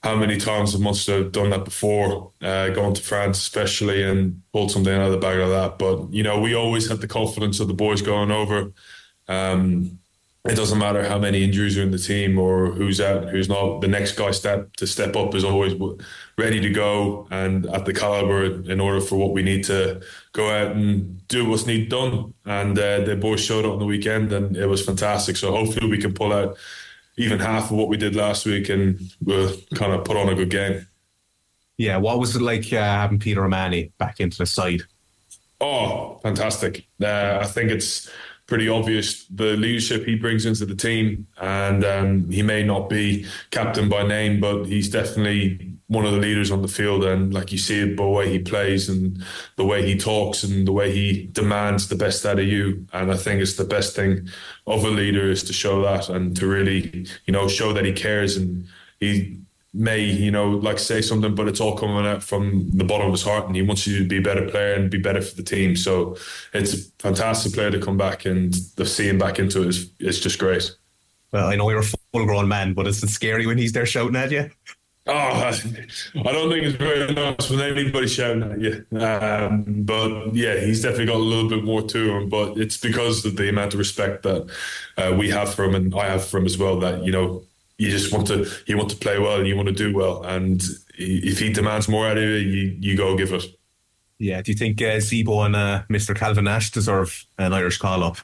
how 0.04 0.16
many 0.16 0.38
times 0.38 0.74
have 0.74 0.82
Munster 0.82 1.24
done 1.24 1.50
that 1.50 1.66
before, 1.66 2.32
uh, 2.41 2.70
going 2.70 2.93
to 2.93 3.02
France 3.02 3.39
especially 3.39 4.04
and 4.04 4.43
pulled 4.54 4.72
something 4.72 4.93
out 4.93 5.08
of 5.08 5.12
the 5.12 5.18
bag 5.18 5.39
like 5.39 5.50
that. 5.50 5.80
But, 5.80 6.14
you 6.14 6.22
know, 6.22 6.39
we 6.39 6.54
always 6.54 6.88
had 6.88 7.02
the 7.02 7.08
confidence 7.08 7.60
of 7.60 7.68
the 7.68 7.74
boys 7.74 8.04
going 8.04 8.30
over. 8.32 8.72
Um, 9.28 9.99
it 10.46 10.56
doesn't 10.56 10.80
matter 10.80 11.06
how 11.06 11.20
many 11.20 11.44
injuries 11.44 11.78
are 11.78 11.84
in 11.84 11.92
the 11.92 11.98
team 11.98 12.40
or 12.40 12.68
who's 12.68 13.02
out 13.02 13.24
and 13.24 13.30
who's 13.30 13.50
not. 13.50 13.82
The 13.82 13.90
next 13.90 14.14
guy 14.14 14.32
step 14.32 14.74
to 14.78 14.88
step 14.88 15.16
up 15.18 15.36
is 15.36 15.44
always 15.44 15.74
ready 16.38 16.62
to 16.62 16.70
go 16.70 17.28
and 17.30 17.66
at 17.66 17.86
the 17.86 17.94
caliber 17.94 18.46
in 18.46 18.80
order 18.80 19.02
for 19.02 19.18
what 19.18 19.34
we 19.34 19.44
need 19.44 19.66
to 19.66 20.02
go 20.32 20.50
out 20.50 20.72
and 20.76 21.28
do 21.28 21.50
what's 21.50 21.66
need 21.66 21.90
done. 21.90 22.34
And 22.46 22.80
uh, 22.80 23.02
the 23.02 23.18
boys 23.18 23.44
showed 23.44 23.66
up 23.66 23.74
on 23.74 23.80
the 23.80 23.86
weekend, 23.86 24.32
and 24.32 24.56
it 24.56 24.68
was 24.68 24.84
fantastic. 24.84 25.36
So 25.36 25.52
hopefully 25.52 25.90
we 25.90 25.98
can 25.98 26.14
pull 26.14 26.32
out 26.32 26.58
even 27.18 27.40
half 27.40 27.66
of 27.66 27.78
what 27.78 27.90
we 27.90 27.98
did 27.98 28.16
last 28.16 28.46
week, 28.46 28.70
and 28.70 28.98
we'll 29.22 29.54
kind 29.76 29.92
of 29.92 30.06
put 30.06 30.16
on 30.16 30.30
a 30.30 30.36
good 30.36 30.50
game. 30.50 30.88
Yeah, 31.78 31.98
what 31.98 32.18
was 32.18 32.38
it 32.38 32.42
like 32.42 32.72
uh, 32.72 32.78
having 32.82 33.20
Peter 33.20 33.44
O'Mahony 33.44 33.92
back 33.98 34.22
into 34.22 34.38
the 34.38 34.46
side? 34.46 34.84
Oh, 35.60 36.20
fantastic! 36.24 36.88
Uh, 37.02 37.40
I 37.42 37.46
think 37.46 37.72
it's 37.72 38.10
pretty 38.50 38.68
obvious 38.68 39.26
the 39.26 39.56
leadership 39.56 40.04
he 40.06 40.16
brings 40.16 40.43
into 40.43 40.66
the 40.66 40.76
team. 40.76 41.28
And 41.38 41.86
um, 41.86 42.30
he 42.30 42.41
may 42.41 42.64
not 42.64 42.89
be 42.89 43.26
captain 43.52 43.88
by 43.88 44.06
name, 44.06 44.39
but 44.39 44.66
he's 44.66 44.89
definitely 44.89 45.76
one 45.86 46.04
of 46.04 46.12
the 46.12 46.18
leaders 46.18 46.50
on 46.50 46.64
the 46.64 46.68
field. 46.68 47.04
And 47.06 47.32
like 47.32 47.52
you 47.52 47.60
see 47.60 47.80
it 47.80 47.95
by 47.95 48.04
the 48.04 48.10
way 48.10 48.30
he 48.30 48.39
plays 48.39 48.89
and 48.89 49.24
the 49.56 49.66
way 49.66 49.86
he 49.86 49.95
talks 49.95 50.43
and 50.43 50.68
the 50.68 50.72
way 50.72 50.91
he 50.91 51.28
demands 51.28 51.88
the 51.88 51.95
best 51.95 52.26
out 52.26 52.39
of 52.39 52.45
you. 52.45 52.88
And 52.91 53.12
I 53.12 53.18
think 53.18 53.39
it's 53.39 53.56
the 53.56 53.64
best 53.64 53.95
thing 53.95 54.28
of 54.66 54.84
a 54.84 54.89
leader 54.89 55.30
is 55.30 55.43
to 55.43 55.54
show 55.54 55.84
that 55.84 56.10
and 56.10 56.36
to 56.38 56.47
really, 56.47 57.06
you 57.26 57.32
know, 57.32 57.47
show 57.47 57.72
that 57.74 57.86
he 57.86 57.93
cares 57.93 58.36
and 58.36 58.68
he 59.00 59.39
may, 59.74 60.03
you 60.03 60.32
know, 60.32 60.49
like 60.49 60.80
say 60.80 61.01
something, 61.01 61.36
but 61.36 61.47
it's 61.47 61.59
all 61.59 61.78
coming 61.78 62.05
out 62.05 62.24
from 62.24 62.70
the 62.72 62.84
bottom 62.84 63.07
of 63.07 63.13
his 63.13 63.24
heart 63.24 63.45
and 63.45 63.55
he 63.55 63.61
wants 63.61 63.86
you 63.86 63.99
to 63.99 64.07
be 64.07 64.17
a 64.17 64.22
better 64.22 64.49
player 64.49 64.74
and 64.74 64.89
be 64.89 64.97
better 64.97 65.22
for 65.22 65.36
the 65.36 65.43
team. 65.43 65.76
So 65.76 66.17
it's 66.53 66.74
a 66.74 66.78
fantastic 66.99 67.53
player 67.53 67.72
to 67.72 67.80
come 67.80 67.97
back 67.97 68.26
and 68.26 68.53
to 68.78 68.86
see 68.86 69.07
him 69.07 69.17
back 69.17 69.38
into 69.38 69.61
it 69.61 69.67
is, 69.67 69.91
is 69.99 70.20
just 70.20 70.39
great. 70.39 70.76
Well, 71.32 71.47
I 71.47 71.55
know 71.55 71.70
you're 71.70 71.80
a 71.80 71.84
full 71.84 72.26
grown 72.26 72.47
man, 72.47 72.74
but 72.74 72.88
is 72.88 73.03
it 73.03 73.09
scary 73.09 73.45
when 73.45 73.59
he's 73.59 73.72
there 73.72 73.86
shouting 73.86 74.15
at 74.15 74.32
you? 74.32 74.49
Oh, 75.05 75.13
I 75.13 75.51
don't 76.32 76.51
think 76.51 76.65
it's 76.65 76.76
very 76.76 77.11
nice 77.13 77.49
when 77.49 77.61
anybody 77.61 78.07
shouting 78.07 78.43
at 78.43 78.59
you. 78.59 78.86
Um, 78.99 79.63
but 79.84 80.36
yeah, 80.36 80.59
he's 80.59 80.84
definitely 80.84 81.07
got 81.07 81.15
a 81.15 81.17
little 81.17 81.49
bit 81.49 81.63
more 81.63 81.82
to 81.82 82.17
him. 82.17 82.30
But 82.30 82.57
it's 82.57 82.78
because 82.78 83.26
of 83.26 83.36
the 83.36 83.49
amount 83.49 83.74
of 83.74 83.80
respect 83.80 84.24
that 84.24 84.49
uh, 84.97 85.15
we 85.17 85.30
have 85.30 85.53
for 85.53 85.65
him 85.65 85.74
and 85.74 85.93
I 85.95 86.05
have 86.05 86.26
for 86.26 86.38
him 86.38 86.45
as 86.45 86.57
well. 86.59 86.80
That 86.80 87.03
you 87.03 87.11
know, 87.11 87.43
you 87.80 87.89
just 87.89 88.13
want 88.13 88.27
to 88.27 88.45
you 88.67 88.77
want 88.77 88.89
to 88.89 88.97
play 88.97 89.17
well 89.17 89.38
and 89.38 89.47
you 89.47 89.55
want 89.55 89.69
to 89.69 89.73
do 89.73 89.95
well. 89.95 90.21
And 90.23 90.61
if 90.95 91.39
he 91.39 91.51
demands 91.51 91.88
more 91.88 92.07
out 92.07 92.17
of 92.17 92.23
you, 92.23 92.30
you, 92.30 92.77
you 92.80 92.97
go 92.97 93.17
give 93.17 93.34
it. 93.34 93.45
Yeah. 94.19 94.41
Do 94.41 94.51
you 94.51 94.57
think 94.57 94.82
uh, 94.82 94.97
Zebo 94.97 95.45
and 95.45 95.55
uh, 95.55 95.84
Mr. 95.89 96.13
Calvin 96.13 96.43
Nash 96.43 96.71
deserve 96.71 97.25
an 97.38 97.53
Irish 97.53 97.77
call 97.77 98.03
up? 98.03 98.17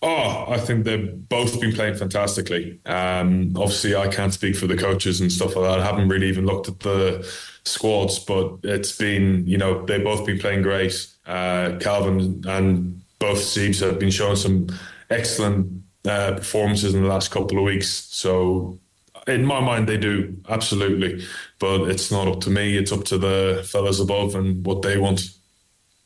Oh, 0.00 0.46
I 0.48 0.58
think 0.58 0.84
they've 0.84 1.28
both 1.28 1.60
been 1.60 1.72
playing 1.72 1.96
fantastically. 1.96 2.80
Um, 2.86 3.52
obviously, 3.56 3.96
I 3.96 4.08
can't 4.08 4.32
speak 4.32 4.56
for 4.56 4.68
the 4.68 4.76
coaches 4.76 5.20
and 5.20 5.30
stuff 5.30 5.56
like 5.56 5.64
that. 5.64 5.80
I 5.80 5.84
haven't 5.84 6.08
really 6.08 6.28
even 6.28 6.46
looked 6.46 6.68
at 6.68 6.80
the 6.80 7.28
squads, 7.64 8.20
but 8.20 8.58
it's 8.62 8.96
been, 8.96 9.46
you 9.46 9.58
know, 9.58 9.84
they've 9.86 10.02
both 10.02 10.24
been 10.24 10.38
playing 10.38 10.62
great. 10.62 11.06
Uh, 11.26 11.78
Calvin 11.80 12.42
and 12.46 13.00
both 13.18 13.38
Siebes 13.38 13.80
have 13.80 13.98
been 13.98 14.10
showing 14.10 14.36
some 14.36 14.68
excellent 15.10 15.81
uh, 16.08 16.32
performances 16.34 16.94
in 16.94 17.02
the 17.02 17.08
last 17.08 17.30
couple 17.30 17.58
of 17.58 17.64
weeks. 17.64 17.88
So, 17.88 18.78
in 19.26 19.44
my 19.44 19.60
mind, 19.60 19.88
they 19.88 19.98
do 19.98 20.36
absolutely, 20.48 21.24
but 21.58 21.88
it's 21.88 22.10
not 22.10 22.26
up 22.26 22.40
to 22.40 22.50
me. 22.50 22.76
It's 22.76 22.92
up 22.92 23.04
to 23.04 23.18
the 23.18 23.66
fellas 23.68 24.00
above 24.00 24.34
and 24.34 24.64
what 24.66 24.82
they 24.82 24.98
want. 24.98 25.22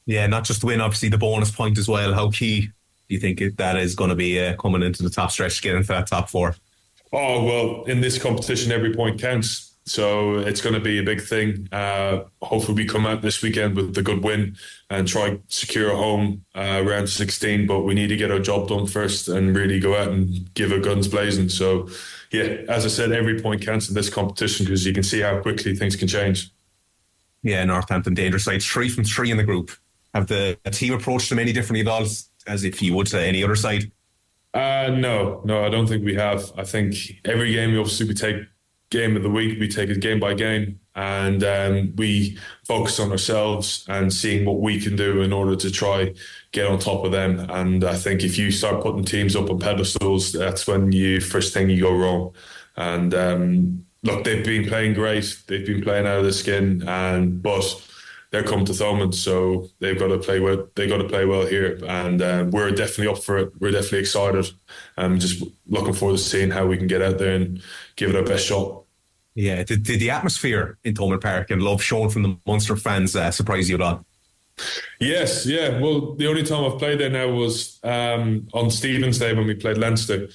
Yeah, 0.05 0.27
not 0.27 0.45
just 0.45 0.61
to 0.61 0.67
win, 0.67 0.81
obviously 0.81 1.09
the 1.09 1.19
bonus 1.19 1.51
point 1.51 1.79
as 1.79 1.89
well. 1.89 2.15
How 2.15 2.31
key 2.31 2.61
do 2.61 3.15
you 3.15 3.19
think 3.19 3.41
that 3.57 3.77
is 3.77 3.95
going 3.95 4.11
to 4.11 4.17
be 4.17 4.41
uh, 4.41 4.57
coming 4.57 4.83
into 4.83 5.03
the 5.03 5.11
top 5.11 5.31
stretch 5.31 5.57
to 5.57 5.63
get 5.63 5.77
into 5.77 5.89
that 5.89 6.07
top 6.07 6.29
four? 6.29 6.55
Oh 7.13 7.45
well, 7.45 7.85
in 7.85 8.01
this 8.01 8.21
competition, 8.21 8.73
every 8.73 8.95
point 8.95 9.21
counts. 9.21 9.66
So 9.87 10.39
it's 10.39 10.61
going 10.61 10.75
to 10.75 10.81
be 10.81 10.99
a 10.99 11.03
big 11.05 11.23
thing. 11.23 11.69
Uh, 11.71 12.25
hopefully, 12.43 12.75
we 12.75 12.87
come 12.87 13.07
out 13.07 13.23
this 13.23 13.41
weekend 13.41 13.77
with 13.77 13.97
a 13.97 14.03
good 14.03 14.25
win 14.25 14.57
and 14.91 15.07
try 15.07 15.39
secure 15.47 15.93
a 15.93 15.97
home 15.97 16.45
uh, 16.57 16.83
round 16.85 17.09
16. 17.09 17.69
But 17.69 17.81
we 17.83 17.95
need 17.95 18.09
to 18.09 18.17
get 18.17 18.33
our 18.33 18.41
job 18.41 18.69
done 18.69 18.89
first 18.89 19.29
and 19.29 19.55
really 19.55 19.79
go 19.79 19.97
out 19.97 20.09
and 20.09 20.53
give 20.55 20.73
our 20.73 20.81
guns 20.81 21.07
blazing. 21.07 21.49
So, 21.49 21.89
yeah, 22.33 22.65
as 22.69 22.85
I 22.85 22.89
said, 22.89 23.13
every 23.13 23.41
point 23.41 23.63
counts 23.63 23.89
in 23.89 23.95
this 23.95 24.11
competition 24.11 24.67
because 24.67 24.85
you 24.85 24.93
can 24.93 25.05
see 25.05 25.21
how 25.21 25.41
quickly 25.41 25.77
things 25.77 25.95
can 25.95 26.09
change. 26.09 26.51
Yeah, 27.43 27.65
Northampton 27.65 28.15
dangerous 28.15 28.45
side, 28.45 28.63
three 28.63 28.89
from 28.89 29.05
three 29.05 29.31
in 29.31 29.37
the 29.37 29.45
group. 29.45 29.71
Have 30.15 30.27
the 30.27 30.59
team 30.73 30.95
approached 30.95 31.31
them 31.31 31.39
any 31.39 31.53
differently 31.53 31.83
at 31.83 31.87
all 31.87 32.07
as 32.49 32.65
if 32.65 32.83
you 32.83 32.93
would 32.95 33.07
to 33.09 33.21
any 33.21 33.45
other 33.45 33.55
side? 33.55 33.93
Uh, 34.53 34.91
no, 34.91 35.43
no, 35.45 35.65
I 35.65 35.69
don't 35.69 35.87
think 35.87 36.05
we 36.05 36.15
have. 36.17 36.51
I 36.57 36.65
think 36.65 37.21
every 37.25 37.53
game 37.53 37.71
we 37.71 37.79
obviously 37.79 38.09
we 38.09 38.15
take 38.15 38.37
game 38.91 39.17
of 39.17 39.23
the 39.23 39.31
week. 39.31 39.59
We 39.59 39.69
take 39.69 39.91
it 39.91 40.01
game 40.01 40.21
by 40.21 40.35
game 40.35 40.81
and 40.97 41.45
um, 41.45 41.93
we 41.97 42.39
focus 42.67 42.99
on 42.99 43.11
ourselves 43.13 43.85
and 43.89 44.13
seeing 44.13 44.47
what 44.47 44.61
we 44.61 44.81
can 44.81 44.97
do 44.97 45.21
in 45.21 45.33
order 45.33 45.55
to 45.55 45.71
try 45.71 46.15
get 46.53 46.67
on 46.67 46.79
top 46.79 47.05
of 47.05 47.13
them. 47.13 47.39
And 47.51 47.85
I 47.85 47.95
think 47.95 48.25
if 48.25 48.39
you 48.39 48.51
start 48.51 48.83
putting 48.83 49.05
teams 49.05 49.37
up 49.37 49.51
on 49.51 49.59
pedestals, 49.59 50.33
that's 50.33 50.67
when 50.67 50.93
you 50.93 51.21
first 51.21 51.53
thing 51.53 51.69
you 51.69 51.83
go 51.83 51.95
wrong. 51.95 52.35
And 52.77 53.15
um, 53.15 53.87
look, 54.03 54.25
they've 54.25 54.45
been 54.45 54.67
playing 54.67 54.95
great. 54.95 55.43
They've 55.47 55.67
been 55.67 55.83
playing 55.83 56.07
out 56.07 56.19
of 56.19 56.25
the 56.25 56.33
skin, 56.33 56.83
and 56.89 57.43
but 57.43 57.83
they're 58.31 58.43
come 58.43 58.65
to 58.65 58.73
Thomond, 58.73 59.15
so 59.15 59.69
they've 59.81 59.99
got 59.99 60.09
to 60.09 60.19
play 60.19 60.41
well. 60.41 60.69
They've 60.75 60.89
got 60.89 60.99
to 60.99 61.09
play 61.09 61.27
well 61.27 61.47
here, 61.47 61.79
and 61.87 62.21
uh, 62.23 62.47
we're 62.51 62.71
definitely 62.71 63.09
up 63.09 63.23
for 63.23 63.39
it. 63.39 63.53
We're 63.61 63.71
definitely 63.71 64.01
excited. 64.01 64.47
I'm 64.97 65.19
just 65.19 65.43
looking 65.67 65.93
forward 65.93 66.19
to 66.19 66.23
seeing 66.23 66.51
how 66.51 66.67
we 66.67 66.77
can 66.77 66.87
get 66.87 67.03
out 67.03 67.19
there 67.19 67.35
and 67.35 67.63
give 67.97 68.11
it 68.11 68.17
our 68.17 68.23
best 68.23 68.47
shot. 68.47 68.83
Yeah, 69.35 69.63
did, 69.65 69.83
did 69.83 70.01
the 70.01 70.11
atmosphere 70.11 70.79
in 70.83 70.95
Thomond 70.95 71.21
Park 71.21 71.51
and 71.51 71.63
love 71.63 71.83
shown 71.83 72.09
from 72.09 72.23
the 72.23 72.37
Munster 72.47 72.77
fans 72.77 73.15
uh, 73.15 73.31
surprise 73.31 73.69
you 73.69 73.75
at 73.75 73.83
all? 73.83 74.05
Yes, 74.99 75.45
yeah. 75.45 75.79
Well, 75.79 76.15
the 76.15 76.27
only 76.27 76.43
time 76.43 76.65
I've 76.65 76.79
played 76.79 77.01
there 77.01 77.11
now 77.11 77.29
was 77.29 77.79
um, 77.85 78.49
on 78.55 78.71
Stephen's 78.71 79.19
Day 79.19 79.35
when 79.35 79.47
we 79.47 79.55
played 79.55 79.77
Leinster. 79.77 80.29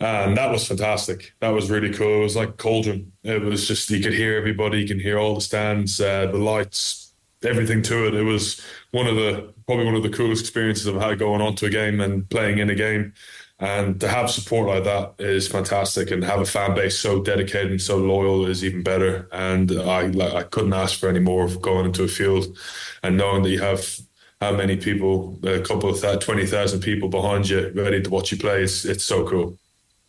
And 0.00 0.34
that 0.38 0.50
was 0.50 0.66
fantastic. 0.66 1.34
That 1.40 1.50
was 1.50 1.70
really 1.70 1.92
cool. 1.92 2.20
It 2.20 2.22
was 2.22 2.36
like 2.36 2.56
cauldron. 2.56 3.12
It 3.22 3.42
was 3.42 3.68
just 3.68 3.90
you 3.90 4.02
could 4.02 4.14
hear 4.14 4.38
everybody, 4.38 4.80
you 4.80 4.88
can 4.88 4.98
hear 4.98 5.18
all 5.18 5.34
the 5.34 5.42
stands, 5.42 6.00
uh, 6.00 6.26
the 6.26 6.38
lights, 6.38 7.12
everything 7.44 7.82
to 7.82 8.06
it. 8.06 8.14
It 8.14 8.22
was 8.22 8.62
one 8.92 9.06
of 9.06 9.16
the 9.16 9.52
probably 9.66 9.84
one 9.84 9.94
of 9.94 10.02
the 10.02 10.08
coolest 10.08 10.40
experiences 10.40 10.88
I've 10.88 11.00
had 11.00 11.18
going 11.18 11.42
on 11.42 11.54
to 11.56 11.66
a 11.66 11.70
game 11.70 12.00
and 12.00 12.28
playing 12.30 12.58
in 12.58 12.70
a 12.70 12.74
game. 12.74 13.12
And 13.60 14.00
to 14.00 14.08
have 14.08 14.30
support 14.30 14.68
like 14.68 14.84
that 14.84 15.14
is 15.18 15.46
fantastic, 15.46 16.10
and 16.10 16.24
have 16.24 16.40
a 16.40 16.46
fan 16.46 16.74
base 16.74 16.98
so 16.98 17.22
dedicated 17.22 17.70
and 17.70 17.80
so 17.80 17.98
loyal 17.98 18.46
is 18.46 18.64
even 18.64 18.82
better. 18.82 19.28
And 19.32 19.70
I 19.72 20.06
like, 20.06 20.32
I 20.32 20.42
couldn't 20.44 20.72
ask 20.72 20.98
for 20.98 21.10
any 21.10 21.20
more 21.20 21.44
of 21.44 21.60
going 21.60 21.84
into 21.84 22.02
a 22.02 22.08
field 22.08 22.56
and 23.02 23.18
knowing 23.18 23.42
that 23.42 23.50
you 23.50 23.60
have 23.60 24.00
how 24.40 24.56
many 24.56 24.76
people, 24.76 25.38
a 25.44 25.60
couple 25.60 25.90
of 25.90 26.00
that, 26.00 26.22
twenty 26.22 26.46
thousand 26.46 26.80
people 26.80 27.10
behind 27.10 27.50
you, 27.50 27.70
ready 27.74 28.02
to 28.02 28.08
watch 28.08 28.32
you 28.32 28.38
play. 28.38 28.62
It's 28.62 28.86
it's 28.86 29.04
so 29.04 29.28
cool. 29.28 29.58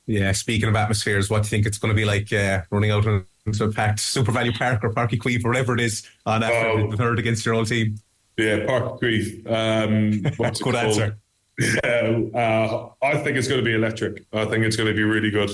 Yeah. 0.08 0.32
Speaking 0.32 0.70
of 0.70 0.76
atmospheres, 0.76 1.30
what 1.30 1.44
do 1.44 1.48
you 1.48 1.50
think 1.50 1.66
it's 1.66 1.78
going 1.78 1.94
to 1.94 1.96
be 1.96 2.06
like 2.06 2.32
uh, 2.32 2.62
running 2.70 2.92
out 2.92 3.06
into 3.06 3.64
a 3.66 3.72
packed 3.72 4.00
SuperValu 4.00 4.58
Park 4.58 4.84
or 4.84 4.94
Uí 4.94 5.20
Chaoimh, 5.20 5.44
whatever 5.44 5.74
it 5.74 5.82
is, 5.82 6.10
on 6.26 6.44
after 6.44 6.70
oh. 6.70 6.92
the 6.92 6.98
third 6.98 7.20
against 7.20 7.46
your 7.46 7.56
old 7.56 7.68
team? 7.68 8.00
Yeah, 8.38 8.60
Uí 8.60 9.00
Chaoimh. 9.00 10.26
Um, 10.26 10.32
what's 10.38 10.62
Good 10.62 10.76
answer. 10.76 11.18
Yeah, 11.62 12.20
uh, 12.34 12.90
I 13.02 13.18
think 13.18 13.38
it's 13.38 13.48
going 13.48 13.60
to 13.60 13.66
be 13.66 13.76
electric. 13.76 14.26
I 14.34 14.46
think 14.46 14.66
it's 14.66 14.76
going 14.76 14.90
to 14.90 14.96
be 14.96 15.04
really 15.04 15.32
good. 15.32 15.52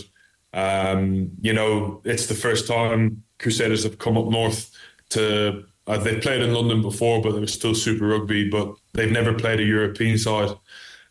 Um, 0.53 1.31
you 1.41 1.53
know, 1.53 2.01
it's 2.03 2.27
the 2.27 2.33
first 2.33 2.67
time 2.67 3.23
Crusaders 3.39 3.83
have 3.83 3.99
come 3.99 4.17
up 4.17 4.27
north 4.27 4.71
to. 5.09 5.65
Uh, 5.85 5.97
they 5.97 6.19
played 6.19 6.41
in 6.41 6.53
London 6.53 6.81
before, 6.81 7.21
but 7.21 7.33
was 7.33 7.53
still 7.53 7.75
Super 7.75 8.07
Rugby. 8.07 8.49
But 8.49 8.75
they've 8.93 9.11
never 9.11 9.33
played 9.33 9.59
a 9.59 9.63
European 9.63 10.17
side, 10.17 10.51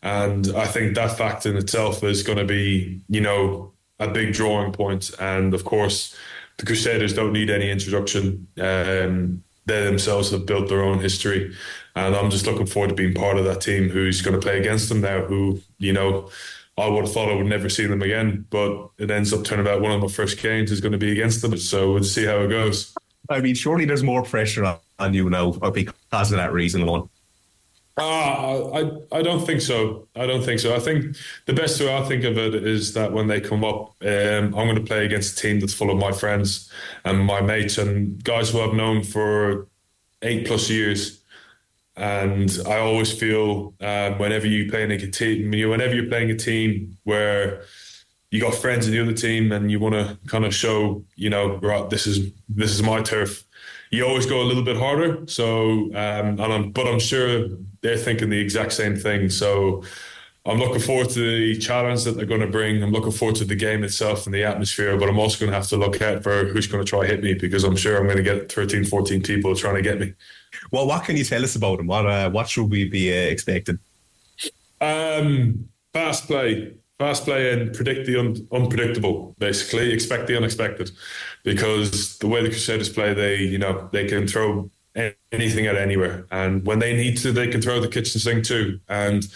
and 0.03 0.47
I 0.55 0.65
think 0.65 0.95
that 0.95 1.17
fact 1.17 1.45
in 1.45 1.57
itself 1.57 2.03
is 2.03 2.23
going 2.23 2.37
to 2.37 2.45
be, 2.45 3.01
you 3.09 3.21
know, 3.21 3.73
a 3.99 4.07
big 4.07 4.33
drawing 4.33 4.71
point. 4.71 5.11
And 5.19 5.53
of 5.53 5.63
course, 5.63 6.15
the 6.57 6.65
Crusaders 6.65 7.13
don't 7.13 7.33
need 7.33 7.49
any 7.49 7.69
introduction. 7.71 8.47
Um, 8.59 9.43
they 9.65 9.83
themselves 9.83 10.31
have 10.31 10.45
built 10.45 10.69
their 10.69 10.81
own 10.81 10.99
history, 10.99 11.53
and 11.97 12.15
I'm 12.15 12.29
just 12.29 12.45
looking 12.45 12.65
forward 12.65 12.89
to 12.89 12.95
being 12.95 13.13
part 13.13 13.37
of 13.37 13.45
that 13.45 13.61
team 13.61 13.89
who's 13.89 14.21
going 14.21 14.39
to 14.39 14.41
play 14.41 14.59
against 14.59 14.89
them 14.89 15.01
now. 15.01 15.21
Who, 15.21 15.61
you 15.77 15.93
know 15.93 16.29
I 16.77 16.87
would 16.87 17.05
have 17.05 17.13
thought 17.13 17.31
I 17.31 17.35
would 17.35 17.47
never 17.47 17.69
see 17.69 17.87
them 17.87 18.03
again, 18.03 18.45
but 18.51 18.89
it 18.99 19.09
ends 19.09 19.33
up 19.33 19.43
turning 19.43 19.67
out 19.67 19.81
one 19.81 19.91
of 19.91 20.01
my 20.01 20.07
first 20.07 20.39
games 20.39 20.71
is 20.71 20.79
going 20.79 20.91
to 20.91 20.97
be 20.97 21.11
against 21.11 21.41
them. 21.41 21.57
So 21.57 21.93
we'll 21.93 22.03
see 22.03 22.25
how 22.25 22.37
it 22.41 22.49
goes. 22.49 22.95
I 23.29 23.41
mean, 23.41 23.55
surely 23.55 23.85
there's 23.85 24.03
more 24.03 24.23
pressure 24.23 24.63
on, 24.63 24.77
on 24.99 25.13
you 25.13 25.29
now 25.29 25.51
because 25.51 26.31
of 26.31 26.37
that 26.37 26.53
reason 26.53 26.83
alone. 26.83 27.09
Ah, 27.99 28.53
I 28.75 28.91
I 29.11 29.23
don't 29.23 29.43
think 29.43 29.61
so. 29.61 30.07
I 30.15 30.27
don't 30.27 30.43
think 30.43 30.59
so. 30.59 30.75
I 30.75 30.79
think 30.79 31.17
the 31.47 31.53
best 31.53 31.79
way 31.81 31.97
I 31.97 32.03
think 32.03 32.25
of 32.25 32.37
it 32.37 32.53
is 32.53 32.93
that 32.93 33.11
when 33.11 33.25
they 33.25 33.41
come 33.41 33.63
up, 33.63 33.95
um, 34.03 34.53
I'm 34.53 34.67
going 34.67 34.75
to 34.75 34.83
play 34.83 35.03
against 35.03 35.39
a 35.39 35.41
team 35.41 35.59
that's 35.59 35.73
full 35.73 35.89
of 35.89 35.97
my 35.97 36.11
friends 36.11 36.71
and 37.05 37.25
my 37.25 37.41
mates 37.41 37.79
and 37.79 38.23
guys 38.23 38.51
who 38.51 38.61
I've 38.61 38.75
known 38.75 39.01
for 39.01 39.67
eight 40.21 40.45
plus 40.45 40.69
years. 40.69 41.23
And 41.97 42.59
I 42.67 42.77
always 42.77 43.11
feel 43.11 43.73
um, 43.81 44.19
whenever 44.19 44.45
you 44.45 44.69
play 44.69 44.83
in 44.83 44.91
a 44.91 44.97
team, 44.97 45.49
whenever 45.51 45.95
you're 45.95 46.07
playing 46.07 46.29
a 46.29 46.35
team 46.35 46.95
where 47.03 47.63
you 48.29 48.39
got 48.39 48.53
friends 48.53 48.87
in 48.87 48.93
the 48.93 49.01
other 49.01 49.13
team 49.13 49.51
and 49.51 49.71
you 49.71 49.79
want 49.79 49.95
to 49.95 50.17
kind 50.27 50.45
of 50.45 50.53
show, 50.53 51.03
you 51.15 51.29
know, 51.29 51.57
right, 51.57 51.89
this 51.89 52.05
is 52.05 52.31
this 52.49 52.71
is 52.71 52.83
my 52.83 53.01
turf. 53.01 53.43
You 53.89 54.05
always 54.05 54.25
go 54.25 54.41
a 54.41 54.43
little 54.43 54.63
bit 54.63 54.77
harder. 54.77 55.25
So, 55.27 55.85
um, 55.95 56.39
and 56.39 56.41
I'm, 56.41 56.71
but 56.71 56.87
I'm 56.87 56.99
sure 56.99 57.47
they're 57.81 57.97
thinking 57.97 58.29
the 58.29 58.39
exact 58.39 58.73
same 58.73 58.97
thing. 58.97 59.29
So, 59.29 59.83
I'm 60.47 60.59
looking 60.59 60.79
forward 60.79 61.09
to 61.09 61.19
the 61.19 61.57
challenge 61.59 62.05
that 62.05 62.15
they're 62.15 62.25
going 62.25 62.41
to 62.41 62.47
bring. 62.47 62.81
I'm 62.81 62.91
looking 62.91 63.11
forward 63.11 63.35
to 63.37 63.45
the 63.45 63.55
game 63.55 63.83
itself 63.83 64.25
and 64.25 64.33
the 64.33 64.45
atmosphere, 64.45 64.97
but 64.97 65.09
I'm 65.09 65.19
also 65.19 65.39
going 65.39 65.51
to 65.51 65.57
have 65.57 65.67
to 65.67 65.77
look 65.77 66.01
out 66.01 66.23
for 66.23 66.45
who's 66.45 66.67
going 66.67 66.83
to 66.83 66.89
try 66.89 67.05
hit 67.05 67.21
me 67.21 67.33
because 67.33 67.65
I'm 67.65 67.75
sure 67.75 67.97
I'm 67.97 68.05
going 68.05 68.17
to 68.17 68.23
get 68.23 68.49
13, 68.49 68.85
14 68.85 69.21
people 69.23 69.53
trying 69.55 69.75
to 69.75 69.81
get 69.81 69.99
me. 69.99 70.13
Well, 70.71 70.87
what 70.87 71.03
can 71.03 71.17
you 71.17 71.25
tell 71.25 71.43
us 71.43 71.57
about 71.57 71.79
them? 71.79 71.87
What 71.87 72.05
uh, 72.05 72.29
what 72.29 72.47
should 72.47 72.69
we 72.69 72.87
be 72.87 73.11
uh, 73.11 73.29
expecting? 73.29 73.79
Um, 74.79 75.67
fast 75.93 76.27
play, 76.27 76.75
fast 76.97 77.25
play, 77.25 77.51
and 77.51 77.73
predict 77.73 78.05
the 78.05 78.17
un- 78.17 78.47
unpredictable. 78.53 79.35
Basically, 79.39 79.91
expect 79.91 80.27
the 80.27 80.37
unexpected, 80.37 80.91
because 81.43 82.17
the 82.19 82.27
way 82.27 82.41
the 82.41 82.49
Crusaders 82.49 82.89
play, 82.89 83.13
they 83.13 83.37
you 83.37 83.57
know 83.57 83.89
they 83.91 84.07
can 84.07 84.27
throw 84.27 84.71
anything 85.31 85.67
at 85.67 85.75
anywhere, 85.75 86.25
and 86.31 86.65
when 86.65 86.79
they 86.79 86.95
need 86.95 87.17
to, 87.17 87.33
they 87.33 87.49
can 87.49 87.61
throw 87.61 87.81
the 87.81 87.87
kitchen 87.87 88.21
sink 88.21 88.45
too. 88.45 88.79
And 88.87 89.27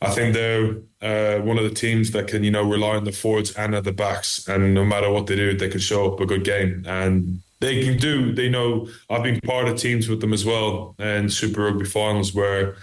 I 0.00 0.10
think 0.10 0.34
they're 0.34 0.76
uh, 1.02 1.42
one 1.42 1.58
of 1.58 1.64
the 1.64 1.74
teams 1.74 2.12
that 2.12 2.28
can, 2.28 2.44
you 2.44 2.50
know, 2.50 2.62
rely 2.62 2.96
on 2.96 3.04
the 3.04 3.12
forwards 3.12 3.52
and 3.52 3.74
at 3.74 3.84
the 3.84 3.92
backs, 3.92 4.46
and 4.48 4.74
no 4.74 4.84
matter 4.84 5.10
what 5.10 5.26
they 5.26 5.36
do, 5.36 5.56
they 5.56 5.68
can 5.68 5.80
show 5.80 6.12
up 6.12 6.20
a 6.20 6.26
good 6.26 6.44
game. 6.44 6.84
And 6.86 7.40
they 7.60 7.82
can 7.84 7.98
do. 7.98 8.32
They 8.32 8.48
know 8.48 8.88
I've 9.10 9.22
been 9.22 9.40
part 9.40 9.66
of 9.68 9.76
teams 9.76 10.08
with 10.08 10.20
them 10.20 10.32
as 10.32 10.44
well 10.44 10.94
in 10.98 11.28
Super 11.28 11.62
Rugby 11.62 11.84
finals 11.84 12.32
where 12.32 12.76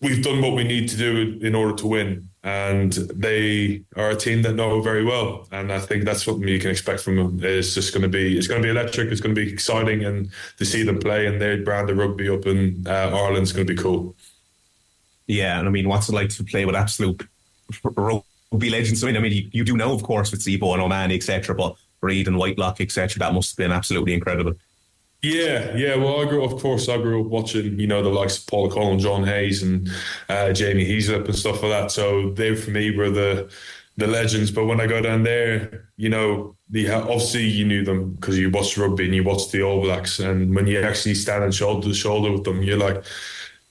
we've 0.00 0.22
done 0.22 0.40
what 0.42 0.54
we 0.54 0.64
need 0.64 0.88
to 0.90 0.96
do 0.96 1.38
in 1.42 1.54
order 1.54 1.74
to 1.76 1.86
win, 1.86 2.28
and 2.42 2.92
they 2.92 3.82
are 3.96 4.10
a 4.10 4.16
team 4.16 4.42
that 4.42 4.54
know 4.54 4.80
very 4.80 5.04
well. 5.04 5.46
And 5.52 5.72
I 5.72 5.78
think 5.78 6.04
that's 6.04 6.26
what 6.26 6.38
you 6.40 6.58
can 6.58 6.70
expect 6.70 7.00
from 7.00 7.16
them. 7.16 7.40
It's 7.42 7.74
just 7.74 7.92
going 7.92 8.02
to 8.02 8.08
be 8.08 8.38
it's 8.38 8.46
going 8.46 8.62
to 8.62 8.66
be 8.66 8.70
electric. 8.70 9.10
It's 9.10 9.20
going 9.20 9.34
to 9.34 9.44
be 9.44 9.52
exciting, 9.52 10.04
and 10.04 10.30
to 10.58 10.64
see 10.64 10.82
them 10.82 10.98
play 10.98 11.26
and 11.26 11.40
their 11.40 11.62
brand 11.62 11.90
of 11.90 11.98
rugby 11.98 12.28
up 12.28 12.46
in 12.46 12.84
uh, 12.86 13.10
Ireland 13.14 13.42
is 13.42 13.52
going 13.52 13.66
to 13.66 13.74
be 13.74 13.80
cool. 13.80 14.16
Yeah, 15.26 15.58
and 15.58 15.66
I 15.66 15.70
mean, 15.70 15.88
what's 15.88 16.08
it 16.08 16.14
like 16.14 16.28
to 16.30 16.44
play 16.44 16.64
with 16.64 16.74
absolute 16.74 17.26
rugby 17.84 18.70
legends? 18.70 19.02
I 19.02 19.06
mean, 19.06 19.16
I 19.16 19.20
mean, 19.20 19.32
you, 19.32 19.48
you 19.52 19.64
do 19.64 19.76
know, 19.76 19.92
of 19.92 20.02
course, 20.02 20.30
with 20.30 20.40
Zebo 20.40 20.74
and 20.74 20.82
O'Mahony, 20.82 21.14
etc. 21.14 21.54
But 21.54 21.76
Read 22.00 22.28
and 22.28 22.36
Whitelock, 22.36 22.80
etc. 22.80 23.18
That 23.18 23.32
must 23.32 23.52
have 23.52 23.56
been 23.56 23.72
absolutely 23.72 24.12
incredible. 24.12 24.54
Yeah, 25.22 25.74
yeah. 25.74 25.96
Well, 25.96 26.20
I 26.20 26.28
grew 26.28 26.44
of 26.44 26.60
course, 26.60 26.88
I 26.88 26.98
grew 26.98 27.24
up 27.24 27.28
watching, 27.28 27.80
you 27.80 27.86
know, 27.86 28.02
the 28.02 28.10
likes 28.10 28.38
of 28.38 28.46
Paul 28.46 28.66
O'Connell, 28.66 28.98
John 28.98 29.24
Hayes, 29.24 29.62
and 29.62 29.88
uh, 30.28 30.52
Jamie 30.52 30.86
Heaslip 30.86 31.24
and 31.24 31.34
stuff 31.34 31.62
like 31.62 31.72
that. 31.72 31.90
So 31.90 32.30
they, 32.32 32.54
for 32.54 32.70
me, 32.70 32.94
were 32.94 33.10
the 33.10 33.50
the 33.96 34.06
legends. 34.06 34.50
But 34.50 34.66
when 34.66 34.80
I 34.80 34.86
go 34.86 35.00
down 35.00 35.22
there, 35.22 35.88
you 35.96 36.10
know, 36.10 36.56
the 36.68 36.90
obviously 36.90 37.44
you 37.44 37.64
knew 37.64 37.84
them 37.84 38.14
because 38.14 38.38
you 38.38 38.50
watched 38.50 38.76
rugby 38.76 39.06
and 39.06 39.14
you 39.14 39.24
watched 39.24 39.50
the 39.52 39.62
All 39.62 39.80
Blacks, 39.80 40.18
and 40.18 40.54
when 40.54 40.66
you 40.66 40.82
actually 40.82 41.14
stand 41.14 41.54
shoulder 41.54 41.88
to 41.88 41.94
shoulder 41.94 42.30
with 42.30 42.44
them, 42.44 42.62
you're 42.62 42.76
like 42.76 43.02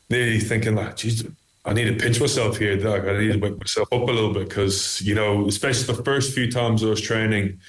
nearly 0.10 0.40
thinking 0.40 0.76
like, 0.76 0.96
geez, 0.96 1.24
I 1.66 1.74
need 1.74 1.86
to 1.86 1.96
pinch 1.96 2.20
myself 2.20 2.58
here. 2.58 2.74
I 2.74 3.20
need 3.20 3.34
to 3.34 3.40
wake 3.40 3.58
myself 3.58 3.88
up 3.92 4.02
a 4.02 4.12
little 4.12 4.34
bit 4.34 4.50
because 4.50 5.02
you 5.02 5.16
know, 5.16 5.48
especially 5.48 5.94
the 5.94 6.04
first 6.04 6.34
few 6.34 6.52
times 6.52 6.84
I 6.84 6.88
was 6.88 7.02
training 7.02 7.60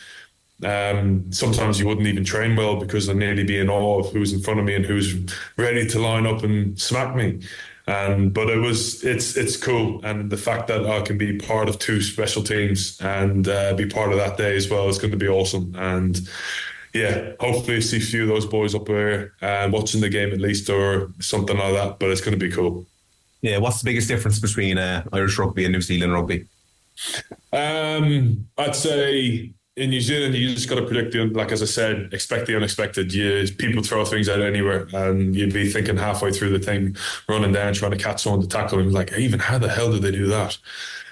um, 0.62 1.32
sometimes 1.32 1.80
you 1.80 1.86
wouldn't 1.86 2.06
even 2.06 2.24
train 2.24 2.56
well 2.56 2.76
because 2.76 3.08
I'd 3.08 3.16
nearly 3.16 3.44
be 3.44 3.58
in 3.58 3.68
awe 3.68 3.98
of 3.98 4.12
who's 4.12 4.32
in 4.32 4.40
front 4.40 4.60
of 4.60 4.66
me 4.66 4.74
and 4.74 4.84
who's 4.84 5.14
ready 5.56 5.86
to 5.88 5.98
line 5.98 6.26
up 6.26 6.42
and 6.42 6.80
smack 6.80 7.14
me. 7.14 7.40
And 7.86 8.32
but 8.32 8.48
it 8.48 8.56
was 8.56 9.04
it's 9.04 9.36
it's 9.36 9.58
cool, 9.58 10.02
and 10.04 10.30
the 10.30 10.38
fact 10.38 10.68
that 10.68 10.86
I 10.86 11.02
can 11.02 11.18
be 11.18 11.36
part 11.36 11.68
of 11.68 11.78
two 11.78 12.00
special 12.00 12.42
teams 12.42 12.98
and 13.02 13.46
uh, 13.46 13.74
be 13.74 13.84
part 13.84 14.10
of 14.10 14.16
that 14.16 14.38
day 14.38 14.56
as 14.56 14.70
well 14.70 14.88
is 14.88 14.98
going 14.98 15.10
to 15.10 15.18
be 15.18 15.28
awesome. 15.28 15.74
And 15.76 16.18
yeah, 16.94 17.32
hopefully 17.40 17.82
see 17.82 17.98
a 17.98 18.00
few 18.00 18.22
of 18.22 18.28
those 18.28 18.46
boys 18.46 18.74
up 18.74 18.86
there 18.86 19.34
uh, 19.42 19.68
watching 19.70 20.00
the 20.00 20.08
game 20.08 20.32
at 20.32 20.40
least 20.40 20.70
or 20.70 21.10
something 21.20 21.58
like 21.58 21.74
that. 21.74 21.98
But 21.98 22.08
it's 22.10 22.22
going 22.22 22.38
to 22.38 22.42
be 22.42 22.50
cool. 22.50 22.86
Yeah, 23.44 23.58
what's 23.58 23.82
the 23.82 23.84
biggest 23.84 24.08
difference 24.08 24.38
between 24.38 24.78
uh, 24.78 25.04
Irish 25.12 25.36
rugby 25.38 25.66
and 25.66 25.72
New 25.74 25.82
Zealand 25.82 26.14
rugby? 26.14 26.46
Um, 27.52 28.48
I'd 28.56 28.74
say 28.74 29.52
in 29.76 29.90
New 29.90 30.00
Zealand, 30.00 30.34
you 30.34 30.54
just 30.54 30.66
got 30.66 30.76
to 30.76 30.86
predict 30.86 31.12
the, 31.12 31.26
like 31.26 31.52
as 31.52 31.60
I 31.60 31.66
said, 31.66 32.14
expect 32.14 32.46
the 32.46 32.56
unexpected. 32.56 33.12
You 33.12 33.46
people 33.58 33.82
throw 33.82 34.06
things 34.06 34.30
out 34.30 34.40
anywhere, 34.40 34.88
and 34.94 35.36
you'd 35.36 35.52
be 35.52 35.70
thinking 35.70 35.98
halfway 35.98 36.32
through 36.32 36.56
the 36.56 36.64
thing, 36.64 36.96
running 37.28 37.52
down 37.52 37.74
trying 37.74 37.90
to 37.90 37.98
catch 37.98 38.22
someone 38.22 38.40
to 38.40 38.48
tackle, 38.48 38.78
and 38.78 38.94
like, 38.94 39.12
even 39.12 39.40
how 39.40 39.58
the 39.58 39.68
hell 39.68 39.92
did 39.92 40.00
they 40.00 40.12
do 40.12 40.26
that? 40.28 40.56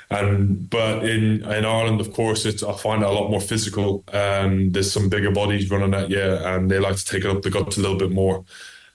And 0.09 0.70
but 0.70 1.05
in 1.05 1.45
in 1.45 1.66
Ireland, 1.66 2.01
of 2.01 2.14
course, 2.14 2.47
it's 2.47 2.62
I 2.62 2.72
find 2.72 3.03
it 3.03 3.09
a 3.09 3.12
lot 3.12 3.30
more 3.30 3.43
physical. 3.43 4.05
And 4.11 4.72
there's 4.72 4.91
some 4.91 5.11
bigger 5.11 5.33
bodies 5.33 5.70
running 5.70 5.93
at 5.93 6.09
you, 6.09 6.22
and 6.22 6.70
they 6.70 6.78
like 6.78 6.97
to 6.97 7.05
take 7.05 7.26
it 7.26 7.30
up 7.30 7.43
the 7.43 7.51
guts 7.51 7.76
a 7.76 7.80
little 7.83 7.99
bit 7.99 8.11
more. 8.11 8.43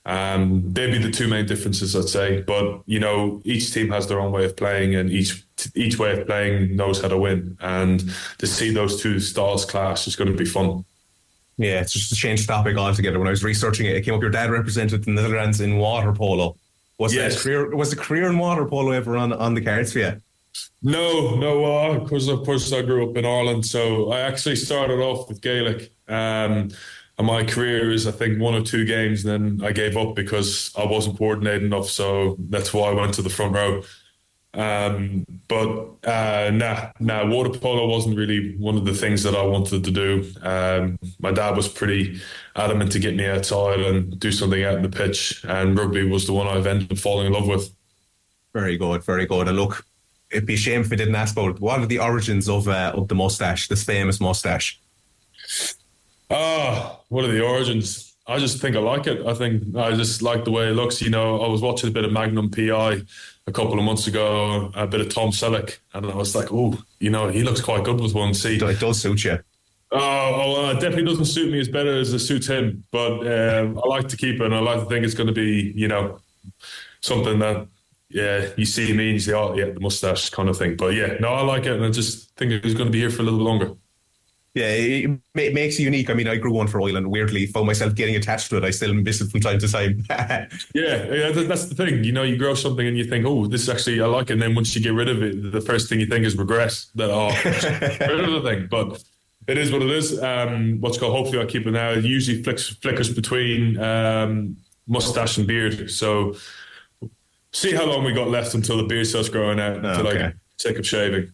Um, 0.08 0.64
they'd 0.72 0.92
be 0.92 1.00
the 1.00 1.12
two 1.12 1.28
main 1.28 1.46
differences, 1.46 1.94
I'd 1.94 2.08
say. 2.08 2.42
But 2.42 2.82
you 2.86 3.00
know, 3.00 3.42
each 3.44 3.74
team 3.74 3.90
has 3.90 4.08
their 4.08 4.22
own 4.22 4.32
way 4.32 4.46
of 4.46 4.56
playing, 4.56 4.96
and 4.96 5.10
each 5.10 5.44
each 5.76 6.00
way 6.00 6.18
of 6.18 6.26
playing 6.26 6.76
knows 6.76 7.02
how 7.02 7.10
to 7.10 7.18
win. 7.18 7.58
And 7.60 8.10
to 8.38 8.48
see 8.48 8.72
those 8.72 9.02
two 9.02 9.20
styles 9.20 9.66
clash 9.66 10.08
is 10.08 10.16
going 10.16 10.32
to 10.32 10.38
be 10.38 10.46
fun. 10.46 10.86
Yeah, 11.58 11.82
it's 11.82 11.92
just 11.92 12.12
a 12.12 12.16
change 12.16 12.48
topic 12.48 12.78
altogether. 12.78 13.20
When 13.20 13.28
I 13.28 13.32
was 13.32 13.44
researching 13.44 13.86
it, 13.86 13.98
it 13.98 14.02
came 14.04 14.14
up. 14.14 14.22
Your 14.22 14.32
dad 14.32 14.50
represented 14.50 15.04
the 15.04 15.12
Netherlands 15.12 15.60
in 15.60 15.78
water 15.78 16.14
polo. 16.14 16.56
Was 17.00 17.14
yes. 17.14 17.44
career 17.44 17.76
was 17.76 17.92
a 17.92 17.98
career 17.98 18.28
in 18.28 18.38
water 18.38 18.66
polo 18.66 18.92
ever 18.92 19.18
on 19.18 19.34
on 19.34 19.56
the 19.56 19.62
cards 19.62 19.92
for 19.92 20.00
you? 20.00 20.22
No, 20.82 21.36
no, 21.36 22.00
because 22.00 22.30
uh, 22.30 22.34
of 22.34 22.46
course 22.46 22.72
I 22.72 22.82
grew 22.82 23.10
up 23.10 23.18
in 23.18 23.26
Ireland, 23.26 23.66
so 23.66 24.12
I 24.12 24.22
actually 24.22 24.56
started 24.56 25.00
off 25.00 25.28
with 25.28 25.42
Gaelic. 25.42 25.92
Um, 26.08 26.70
and 27.18 27.28
my 27.28 27.44
career 27.44 27.92
is, 27.92 28.06
I 28.06 28.12
think, 28.12 28.40
one 28.40 28.54
or 28.54 28.62
two 28.62 28.86
games, 28.86 29.26
and 29.26 29.60
then 29.60 29.68
I 29.68 29.72
gave 29.72 29.98
up 29.98 30.16
because 30.16 30.72
I 30.78 30.86
wasn't 30.86 31.18
coordinated 31.18 31.64
enough. 31.64 31.90
So 31.90 32.36
that's 32.40 32.74
why 32.74 32.90
I 32.90 32.94
went 32.94 33.16
to 33.16 33.22
the 33.22 33.30
front 33.30 33.54
row. 33.54 33.84
Um, 34.54 35.26
but 35.48 35.90
uh, 36.04 36.52
nah, 36.52 36.92
nah, 37.00 37.28
water 37.28 37.58
polo 37.58 37.88
wasn't 37.88 38.18
really 38.18 38.56
one 38.58 38.78
of 38.78 38.86
the 38.86 38.94
things 38.94 39.24
that 39.24 39.36
I 39.36 39.44
wanted 39.44 39.84
to 39.84 39.92
do. 39.92 40.32
Um, 40.42 40.98
my 41.20 41.32
dad 41.32 41.56
was 41.56 41.68
pretty 41.68 42.20
adamant 42.56 42.92
to 42.94 43.00
get 43.00 43.16
me 43.16 43.26
outside 43.26 43.80
and 43.80 44.20
do 44.20 44.32
something 44.32 44.64
out 44.64 44.76
in 44.76 44.84
the 44.84 44.90
pitch, 44.90 45.44
and 45.48 45.78
rugby 45.78 46.08
was 46.08 46.26
the 46.26 46.34
one 46.34 46.48
I've 46.48 46.68
ended 46.68 46.92
up 46.92 46.98
falling 46.98 47.28
in 47.28 47.34
love 47.34 47.48
with. 47.48 47.74
Very 48.54 48.78
good, 48.78 49.04
very 49.04 49.26
good. 49.26 49.48
And 49.48 49.58
look, 49.58 49.86
it'd 50.32 50.48
be 50.48 50.56
a 50.56 50.58
shame 50.58 50.82
if 50.82 50.90
we 50.90 50.98
didn't 50.98 51.16
ask 51.16 51.36
about. 51.38 51.60
What 51.60 51.80
are 51.80 51.86
the 51.86 52.00
origins 52.00 52.50
of 52.50 52.68
uh, 52.68 52.94
of 52.96 53.08
the 53.08 53.16
mustache, 53.16 53.68
this 53.68 53.84
famous 53.84 54.20
mustache? 54.20 54.80
Ah, 56.30 57.00
what 57.10 57.24
are 57.24 57.32
the 57.32 57.44
origins? 57.44 58.16
I 58.28 58.40
just 58.40 58.60
think 58.60 58.76
I 58.76 58.80
like 58.80 59.08
it. 59.08 59.26
I 59.26 59.34
think 59.34 59.76
I 59.76 59.94
just 59.94 60.22
like 60.22 60.44
the 60.44 60.52
way 60.52 60.68
it 60.68 60.74
looks. 60.74 61.02
You 61.02 61.10
know, 61.10 61.42
I 61.42 61.48
was 61.48 61.62
watching 61.62 61.90
a 61.90 61.94
bit 61.94 62.04
of 62.04 62.12
Magnum 62.12 62.52
PI 62.52 63.02
a 63.48 63.52
couple 63.52 63.80
of 63.80 63.86
months 63.86 64.08
ago, 64.08 64.70
a 64.76 64.86
bit 64.86 65.00
of 65.00 65.14
Tom 65.14 65.30
Selleck, 65.32 65.78
and 65.94 66.06
I 66.06 66.16
was 66.16 66.36
like, 66.36 66.52
oh, 66.52 66.78
you 67.00 67.10
know, 67.10 67.30
he 67.30 67.44
looks 67.44 67.62
quite 67.62 67.86
good 67.86 68.02
with 68.02 68.14
one 68.14 68.34
seat. 68.34 68.62
It 68.62 68.80
does 68.80 69.02
suit 69.02 69.24
you. 69.24 69.40
Oh, 69.94 70.00
oh 70.00 70.66
uh, 70.66 70.74
definitely 70.74 71.06
doesn't 71.06 71.26
suit 71.26 71.52
me 71.52 71.62
as 71.62 71.70
better 71.70 71.98
as 71.98 72.14
it 72.14 72.20
suits 72.20 72.48
him. 72.48 72.84
But 72.92 73.20
um, 73.22 73.80
I 73.82 73.88
like 73.88 74.10
to 74.10 74.18
keep 74.18 74.42
it, 74.42 74.46
and 74.46 74.54
I 74.54 74.60
like 74.60 74.82
to 74.82 74.86
think 74.86 75.06
it's 75.06 75.14
going 75.14 75.28
to 75.28 75.34
be, 75.34 75.72
you 75.74 75.88
know, 75.88 76.20
something 77.00 77.40
that, 77.40 77.68
yeah, 78.10 78.50
you 78.58 78.66
see 78.66 78.92
me 78.92 79.06
and 79.06 79.14
you 79.14 79.20
say, 79.20 79.34
oh, 79.34 79.56
yeah, 79.56 79.72
the 79.72 79.80
mustache 79.80 80.30
kind 80.32 80.50
of 80.50 80.58
thing. 80.58 80.76
But 80.76 80.96
yeah, 80.96 81.16
no, 81.22 81.30
I 81.30 81.44
like 81.44 81.66
it, 81.66 81.72
and 81.72 81.86
I 81.86 81.90
just 81.92 82.36
think 82.36 82.52
it's 82.52 82.74
going 82.74 82.88
to 82.88 82.92
be 82.92 83.00
here 83.00 83.10
for 83.10 83.22
a 83.22 83.26
little 83.26 83.40
longer. 83.40 83.72
Yeah, 84.58 84.70
it, 84.70 85.20
it 85.36 85.54
makes 85.54 85.78
it 85.78 85.84
unique. 85.84 86.10
I 86.10 86.16
mean, 86.16 86.28
I 86.28 86.36
grew 86.36 86.52
one 86.52 86.68
for 86.68 86.82
Ireland. 86.82 87.12
Weirdly, 87.12 87.46
found 87.46 87.68
myself 87.68 87.94
getting 87.94 88.16
attached 88.16 88.50
to 88.50 88.58
it. 88.58 88.64
I 88.64 88.72
still 88.72 88.92
miss 88.92 89.22
it 89.22 89.30
from 89.30 89.40
time 89.40 89.60
to 89.60 89.72
time. 89.72 90.04
yeah, 90.10 90.48
yeah, 90.74 91.30
that's 91.32 91.66
the 91.66 91.76
thing. 91.76 92.04
You 92.04 92.12
know, 92.12 92.24
you 92.24 92.38
grow 92.38 92.56
something 92.56 92.88
and 92.88 92.98
you 92.98 93.04
think, 93.04 93.28
oh, 93.28 93.46
this 93.46 93.62
is 93.62 93.70
actually 93.70 94.02
I 94.02 94.08
like 94.08 94.32
it. 94.32 94.34
And 94.34 94.42
then 94.42 94.56
once 94.56 94.76
you 94.76 94.82
get 94.82 94.94
rid 94.94 95.10
of 95.10 95.22
it, 95.22 95.52
the 95.52 95.62
first 95.62 95.90
thing 95.90 96.00
you 96.00 96.08
think 96.08 96.26
is 96.26 96.36
regret 96.36 96.84
that 96.96 97.12
oh, 97.12 97.30
rid 97.46 98.24
of 98.24 98.42
the 98.42 98.50
thing. 98.50 98.68
But 98.72 99.04
it 99.46 99.60
is 99.60 99.72
what 99.72 99.84
it 99.84 99.92
is. 99.92 100.20
Um, 100.20 100.82
what's 100.82 100.98
called 100.98 101.14
hopefully 101.14 101.40
I'll 101.40 101.46
keep 101.46 101.68
it 101.68 101.72
now. 101.72 101.92
It 101.92 102.04
usually 102.04 102.42
flicks, 102.42 102.68
flickers 102.68 103.14
between 103.14 103.78
um, 103.80 104.58
mustache 104.88 105.38
and 105.38 105.46
beard. 105.46 105.92
So 105.92 106.36
see 107.52 107.76
how 107.76 107.86
long 107.86 108.04
we 108.04 108.12
got 108.12 108.30
left 108.30 108.56
until 108.56 108.78
the 108.78 108.86
beard 108.86 109.06
starts 109.06 109.30
growing 109.30 109.60
out. 109.60 109.78
Until 109.78 110.08
Okay. 110.08 110.18
I 110.18 110.22
get 110.30 110.34
sick 110.58 110.80
of 110.80 110.88
shaving. 110.88 111.32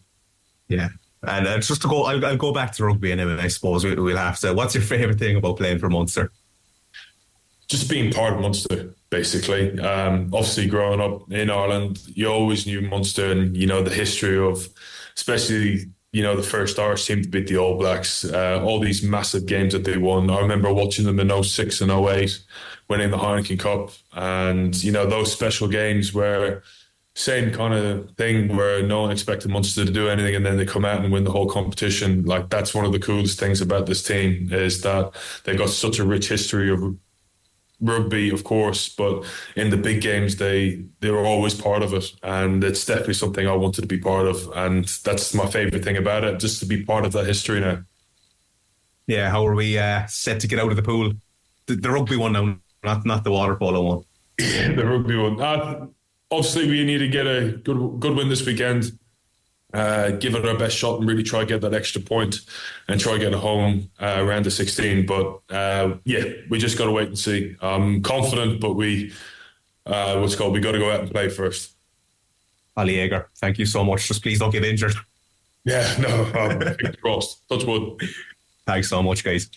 Yeah. 0.68 0.88
And 1.28 1.46
uh, 1.46 1.58
just 1.58 1.82
to 1.82 1.88
go, 1.88 2.04
I'll, 2.04 2.24
I'll 2.24 2.36
go 2.36 2.52
back 2.52 2.72
to 2.72 2.84
rugby 2.84 3.12
anyway. 3.12 3.38
I 3.38 3.48
suppose 3.48 3.84
we, 3.84 3.94
we'll 3.94 4.16
have 4.16 4.38
to. 4.40 4.52
What's 4.52 4.74
your 4.74 4.84
favourite 4.84 5.18
thing 5.18 5.36
about 5.36 5.56
playing 5.56 5.78
for 5.78 5.88
Munster? 5.88 6.30
just 7.68 7.88
being 7.88 8.12
part 8.12 8.34
of 8.34 8.40
Munster, 8.40 8.94
basically. 9.10 9.78
Um, 9.80 10.30
obviously, 10.32 10.66
growing 10.66 11.00
up 11.00 11.30
in 11.32 11.50
Ireland, 11.50 12.02
you 12.06 12.28
always 12.28 12.66
knew 12.66 12.80
Munster 12.82 13.30
and 13.32 13.56
you 13.56 13.66
know 13.66 13.82
the 13.82 13.94
history 13.94 14.38
of, 14.38 14.68
especially 15.16 15.86
you 16.12 16.22
know 16.22 16.36
the 16.36 16.42
first 16.42 16.78
Irish 16.78 17.06
team 17.06 17.22
to 17.22 17.28
beat 17.28 17.46
the 17.46 17.56
All 17.56 17.78
Blacks. 17.78 18.24
Uh, 18.24 18.62
all 18.64 18.80
these 18.80 19.02
massive 19.02 19.46
games 19.46 19.72
that 19.72 19.84
they 19.84 19.96
won. 19.96 20.30
I 20.30 20.40
remember 20.40 20.72
watching 20.72 21.04
them 21.04 21.20
in 21.20 21.42
06 21.42 21.80
and 21.80 21.90
08, 21.90 22.38
winning 22.88 23.10
the 23.10 23.18
Heineken 23.18 23.58
Cup, 23.58 23.90
and 24.12 24.74
you 24.82 24.92
know 24.92 25.06
those 25.06 25.32
special 25.32 25.68
games 25.68 26.12
where. 26.12 26.62
Same 27.16 27.52
kind 27.52 27.72
of 27.74 28.10
thing 28.16 28.56
where 28.56 28.82
no 28.82 29.02
one 29.02 29.12
expected 29.12 29.50
Munster 29.50 29.84
to 29.84 29.92
do 29.92 30.08
anything, 30.08 30.34
and 30.34 30.44
then 30.44 30.56
they 30.56 30.66
come 30.66 30.84
out 30.84 31.02
and 31.02 31.12
win 31.12 31.24
the 31.24 31.30
whole 31.30 31.48
competition. 31.48 32.24
Like 32.24 32.50
that's 32.50 32.74
one 32.74 32.84
of 32.84 32.92
the 32.92 32.98
coolest 32.98 33.38
things 33.38 33.60
about 33.60 33.86
this 33.86 34.02
team 34.02 34.52
is 34.52 34.80
that 34.82 35.12
they've 35.44 35.56
got 35.58 35.70
such 35.70 36.00
a 36.00 36.04
rich 36.04 36.28
history 36.28 36.70
of 36.72 36.96
rugby, 37.80 38.30
of 38.30 38.44
course, 38.44 38.88
but 38.88 39.24
in 39.56 39.70
the 39.70 39.76
big 39.76 40.00
games, 40.00 40.36
they 40.36 40.84
they 41.00 41.10
were 41.10 41.24
always 41.24 41.54
part 41.54 41.82
of 41.82 41.92
it, 41.94 42.12
and 42.22 42.64
it's 42.64 42.84
definitely 42.84 43.14
something 43.14 43.46
I 43.46 43.54
wanted 43.54 43.82
to 43.82 43.88
be 43.88 43.98
part 43.98 44.26
of, 44.26 44.50
and 44.56 44.84
that's 45.04 45.34
my 45.34 45.46
favorite 45.46 45.84
thing 45.84 45.96
about 45.96 46.24
it, 46.24 46.40
just 46.40 46.60
to 46.60 46.66
be 46.66 46.84
part 46.84 47.04
of 47.04 47.12
that 47.12 47.26
history 47.26 47.60
now. 47.60 47.84
Yeah, 49.06 49.30
how 49.30 49.46
are 49.46 49.54
we 49.54 49.78
uh, 49.78 50.06
set 50.06 50.40
to 50.40 50.48
get 50.48 50.58
out 50.58 50.70
of 50.70 50.76
the 50.76 50.82
pool? 50.82 51.12
The, 51.66 51.76
the 51.76 51.90
rugby 51.90 52.16
one 52.16 52.32
now, 52.32 52.56
not 52.82 53.04
not 53.04 53.24
the 53.24 53.30
water 53.30 53.56
polo 53.56 53.82
one. 53.82 54.04
the 54.38 54.84
rugby 54.84 55.16
one. 55.16 55.40
Uh, 55.40 55.86
obviously, 56.30 56.68
we 56.68 56.84
need 56.84 56.98
to 56.98 57.08
get 57.08 57.26
a 57.26 57.60
good 57.62 58.00
good 58.00 58.16
win 58.16 58.28
this 58.28 58.44
weekend. 58.44 58.98
Uh, 59.72 60.12
give 60.12 60.36
it 60.36 60.46
our 60.46 60.56
best 60.56 60.76
shot 60.76 61.00
and 61.00 61.08
really 61.08 61.24
try 61.24 61.40
to 61.40 61.46
get 61.46 61.60
that 61.60 61.74
extra 61.74 62.00
point 62.00 62.36
and 62.86 63.00
try 63.00 63.14
to 63.14 63.18
get 63.18 63.32
it 63.32 63.38
home 63.40 63.90
uh, 64.00 64.18
around 64.18 64.44
the 64.44 64.50
16. 64.50 65.04
But 65.04 65.40
uh, 65.50 65.96
yeah, 66.04 66.22
we 66.48 66.58
just 66.58 66.78
got 66.78 66.84
to 66.84 66.92
wait 66.92 67.08
and 67.08 67.18
see. 67.18 67.56
I'm 67.60 68.00
confident, 68.00 68.60
but 68.60 68.74
we 68.74 69.12
uh, 69.84 70.18
what's 70.18 70.36
called 70.36 70.52
we 70.52 70.60
got 70.60 70.72
to 70.72 70.78
go 70.78 70.92
out 70.92 71.00
and 71.00 71.10
play 71.10 71.28
first. 71.28 71.72
Oli 72.76 72.94
Jager, 72.94 73.28
thank 73.36 73.58
you 73.58 73.66
so 73.66 73.84
much. 73.84 74.06
Just 74.06 74.22
please 74.22 74.38
don't 74.38 74.50
get 74.50 74.64
injured. 74.64 74.94
Yeah, 75.64 75.94
no, 75.98 76.24
um, 76.38 76.60
fingers 76.60 76.96
crossed. 76.96 77.48
Touch 77.48 77.64
wood. 77.64 78.00
Thanks 78.66 78.88
so 78.88 79.02
much, 79.02 79.24
guys. 79.24 79.50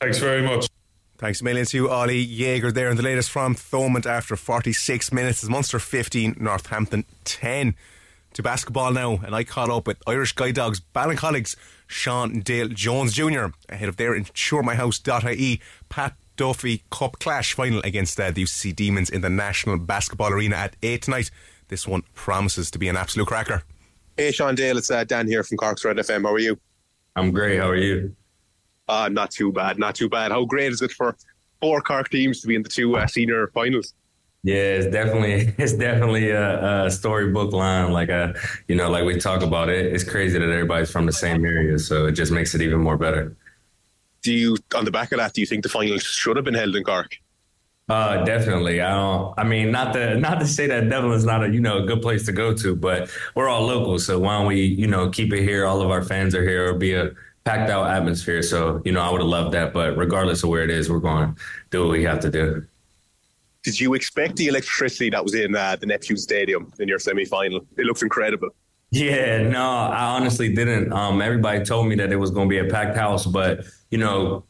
Thanks 0.00 0.18
very 0.18 0.42
much. 0.42 0.68
Thanks 1.18 1.40
a 1.40 1.44
million 1.44 1.66
to 1.66 1.76
you, 1.76 1.90
Oli 1.90 2.24
Jager 2.24 2.70
there. 2.70 2.88
And 2.88 2.98
the 2.98 3.02
latest 3.02 3.30
from 3.30 3.56
Thomond 3.56 4.06
after 4.06 4.36
46 4.36 5.12
minutes 5.12 5.42
is 5.42 5.50
Munster 5.50 5.80
15, 5.80 6.36
Northampton 6.38 7.04
10. 7.24 7.74
To 8.34 8.42
basketball 8.42 8.92
now, 8.92 9.18
and 9.24 9.34
I 9.34 9.42
caught 9.42 9.70
up 9.70 9.86
with 9.86 9.96
Irish 10.06 10.32
Guide 10.34 10.54
Dogs 10.54 10.80
Ballincollig's 10.94 11.56
Shawndale 11.88 12.72
Jones 12.72 13.14
Jr. 13.14 13.46
ahead 13.68 13.88
of 13.88 13.96
their 13.96 14.12
InsureMyHouse.ie 14.12 15.60
Pat 15.88 16.14
Duffy 16.36 16.84
Cup 16.92 17.18
Clash 17.18 17.54
final 17.54 17.80
against 17.80 18.20
uh, 18.20 18.30
the 18.30 18.44
UCC 18.44 18.76
Demons 18.76 19.10
in 19.10 19.22
the 19.22 19.30
National 19.30 19.78
Basketball 19.78 20.32
Arena 20.32 20.56
at 20.56 20.76
8 20.82 21.02
tonight. 21.02 21.30
This 21.66 21.88
one 21.88 22.02
promises 22.14 22.70
to 22.70 22.78
be 22.78 22.86
an 22.86 22.96
absolute 22.96 23.26
cracker. 23.26 23.64
Hey, 24.16 24.30
Shawndale, 24.30 24.76
it's 24.76 24.90
uh, 24.90 25.02
Dan 25.04 25.26
here 25.26 25.42
from 25.42 25.56
Cork's 25.56 25.84
Red 25.84 25.96
FM. 25.96 26.22
How 26.22 26.34
are 26.34 26.38
you? 26.38 26.60
I'm 27.16 27.32
great. 27.32 27.58
How 27.58 27.70
are 27.70 27.76
you? 27.76 28.14
Uh, 28.88 29.08
not 29.10 29.30
too 29.30 29.52
bad, 29.52 29.78
not 29.78 29.94
too 29.94 30.08
bad. 30.08 30.32
How 30.32 30.44
great 30.44 30.72
is 30.72 30.82
it 30.82 30.92
for 30.92 31.16
four 31.60 31.80
Cork 31.80 32.08
teams 32.10 32.40
to 32.40 32.46
be 32.46 32.54
in 32.54 32.62
the 32.62 32.68
two 32.68 32.96
uh, 32.96 33.06
senior 33.06 33.48
finals? 33.48 33.94
Yeah, 34.42 34.54
it's 34.54 34.86
definitely 34.86 35.54
it's 35.62 35.74
definitely 35.74 36.30
a, 36.30 36.86
a 36.86 36.90
storybook 36.90 37.52
line. 37.52 37.92
Like 37.92 38.08
a 38.08 38.34
you 38.66 38.76
know, 38.76 38.90
like 38.90 39.04
we 39.04 39.18
talk 39.18 39.42
about 39.42 39.68
it. 39.68 39.92
It's 39.92 40.04
crazy 40.04 40.38
that 40.38 40.48
everybody's 40.48 40.90
from 40.90 41.06
the 41.06 41.12
same 41.12 41.44
area, 41.44 41.78
so 41.78 42.06
it 42.06 42.12
just 42.12 42.32
makes 42.32 42.54
it 42.54 42.62
even 42.62 42.80
more 42.80 42.96
better. 42.96 43.36
Do 44.22 44.32
you, 44.32 44.56
on 44.74 44.84
the 44.84 44.90
back 44.90 45.12
of 45.12 45.18
that, 45.18 45.32
do 45.32 45.40
you 45.40 45.46
think 45.46 45.62
the 45.62 45.68
finals 45.68 46.02
should 46.02 46.36
have 46.36 46.44
been 46.44 46.54
held 46.54 46.74
in 46.74 46.82
Cork? 46.82 47.16
Uh, 47.88 48.22
definitely. 48.24 48.80
I 48.80 48.90
don't. 48.90 49.34
I 49.38 49.44
mean, 49.44 49.70
not 49.70 49.94
to 49.94 50.18
not 50.18 50.40
to 50.40 50.46
say 50.46 50.66
that 50.66 50.88
Dublin's 50.90 51.24
not 51.24 51.44
a 51.44 51.48
you 51.48 51.60
know 51.60 51.82
a 51.82 51.86
good 51.86 52.02
place 52.02 52.26
to 52.26 52.32
go 52.32 52.54
to, 52.54 52.76
but 52.76 53.10
we're 53.34 53.48
all 53.48 53.64
local, 53.66 53.98
so 53.98 54.18
why 54.18 54.38
don't 54.38 54.46
we 54.46 54.62
you 54.62 54.86
know 54.86 55.08
keep 55.08 55.32
it 55.32 55.42
here? 55.42 55.64
All 55.64 55.80
of 55.80 55.90
our 55.90 56.02
fans 56.02 56.34
are 56.34 56.42
here. 56.42 56.66
It'll 56.66 56.78
be 56.78 56.94
a 56.94 57.12
packed 57.48 57.70
out 57.70 57.90
atmosphere. 57.90 58.42
So 58.42 58.82
you 58.84 58.92
know, 58.92 59.00
I 59.00 59.10
would 59.10 59.20
have 59.20 59.30
loved 59.30 59.54
that, 59.54 59.72
but 59.72 59.96
regardless 59.96 60.42
of 60.42 60.50
where 60.50 60.62
it 60.62 60.70
is, 60.70 60.90
we're 60.90 60.98
going 60.98 61.34
to 61.34 61.40
do 61.70 61.82
what 61.82 61.92
we 61.92 62.04
have 62.04 62.20
to 62.20 62.30
do. 62.30 62.66
Did 63.62 63.80
you 63.80 63.94
expect 63.94 64.36
the 64.36 64.48
electricity 64.48 65.10
that 65.10 65.22
was 65.24 65.34
in 65.34 65.56
uh, 65.56 65.76
the 65.76 65.86
Neptune 65.86 66.18
Stadium 66.18 66.72
in 66.78 66.88
your 66.88 66.98
semi 66.98 67.24
final? 67.24 67.60
It 67.76 67.84
looks 67.84 68.02
incredible. 68.02 68.50
Yeah, 68.90 69.48
no, 69.48 69.62
I 69.62 70.16
honestly 70.16 70.54
didn't. 70.54 70.92
Um, 70.92 71.20
everybody 71.20 71.64
told 71.64 71.88
me 71.88 71.94
that 71.96 72.12
it 72.12 72.16
was 72.16 72.30
going 72.30 72.48
to 72.48 72.50
be 72.50 72.58
a 72.58 72.70
packed 72.70 72.96
house, 72.96 73.26
but 73.26 73.64
you 73.90 73.98
know, 73.98 74.44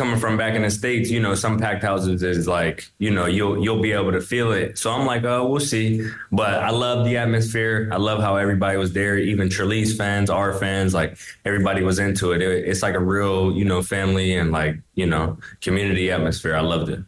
coming 0.00 0.18
from 0.18 0.38
back 0.38 0.54
in 0.54 0.62
the 0.62 0.70
states, 0.70 1.10
you 1.10 1.20
know, 1.20 1.34
some 1.34 1.58
packed 1.58 1.82
houses 1.82 2.22
is 2.22 2.48
like, 2.48 2.90
you 2.98 3.10
know, 3.10 3.26
you'll 3.26 3.62
you'll 3.62 3.82
be 3.82 3.92
able 3.92 4.10
to 4.12 4.20
feel 4.22 4.50
it. 4.50 4.78
So 4.78 4.90
I'm 4.90 5.04
like, 5.04 5.24
oh, 5.24 5.46
we'll 5.46 5.60
see. 5.60 6.08
But 6.32 6.54
I 6.54 6.70
love 6.70 7.04
the 7.04 7.18
atmosphere. 7.18 7.90
I 7.92 7.98
love 7.98 8.18
how 8.22 8.36
everybody 8.36 8.78
was 8.78 8.94
there, 8.94 9.18
even 9.18 9.50
Tralee's 9.50 9.94
fans, 9.94 10.30
our 10.30 10.54
fans, 10.54 10.94
like 10.94 11.18
everybody 11.44 11.82
was 11.82 11.98
into 11.98 12.32
it. 12.32 12.40
it. 12.40 12.66
It's 12.66 12.82
like 12.82 12.94
a 12.94 12.98
real, 12.98 13.52
you 13.52 13.66
know, 13.66 13.82
family 13.82 14.34
and 14.34 14.50
like 14.52 14.76
you 14.94 15.04
know, 15.04 15.36
community 15.60 16.10
atmosphere. 16.10 16.56
I 16.56 16.60
loved 16.60 16.88
it. 16.88 17.00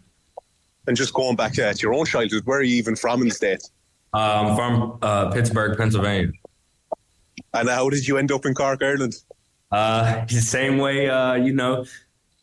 And 0.87 0.95
just 0.95 1.15
going 1.15 1.35
back 1.35 1.55
to 1.55 1.75
your 1.81 1.95
own 1.95 2.05
childhood, 2.05 2.43
where 2.45 2.59
are 2.59 2.63
you 2.63 2.77
even 2.77 2.95
from 2.95 3.23
in 3.23 3.29
the 3.29 3.35
States? 3.35 3.71
Uh, 4.13 4.19
I'm 4.19 4.57
from 4.57 4.99
uh, 5.01 5.31
Pittsburgh, 5.31 5.79
Pennsylvania. 5.79 6.33
And 7.55 7.71
how 7.71 7.89
did 7.89 8.07
you 8.07 8.19
end 8.19 8.31
up 8.33 8.45
in 8.45 8.53
Cork, 8.53 8.83
Ireland? 8.83 9.15
Uh, 9.71 10.27
the 10.27 10.41
same 10.57 10.77
way, 10.77 11.09
uh, 11.09 11.35
you 11.35 11.55
know, 11.55 11.87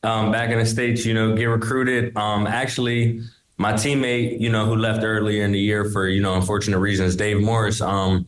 um, 0.03 0.31
back 0.31 0.49
in 0.51 0.59
the 0.59 0.65
States, 0.65 1.05
you 1.05 1.13
know, 1.13 1.35
get 1.35 1.45
recruited. 1.45 2.15
Um, 2.17 2.47
actually, 2.47 3.21
my 3.57 3.73
teammate, 3.73 4.39
you 4.39 4.49
know, 4.49 4.65
who 4.65 4.75
left 4.75 5.03
earlier 5.03 5.43
in 5.43 5.51
the 5.51 5.59
year 5.59 5.85
for, 5.85 6.07
you 6.07 6.21
know, 6.21 6.35
unfortunate 6.35 6.79
reasons, 6.79 7.15
Dave 7.15 7.41
Morris, 7.41 7.81
um, 7.81 8.25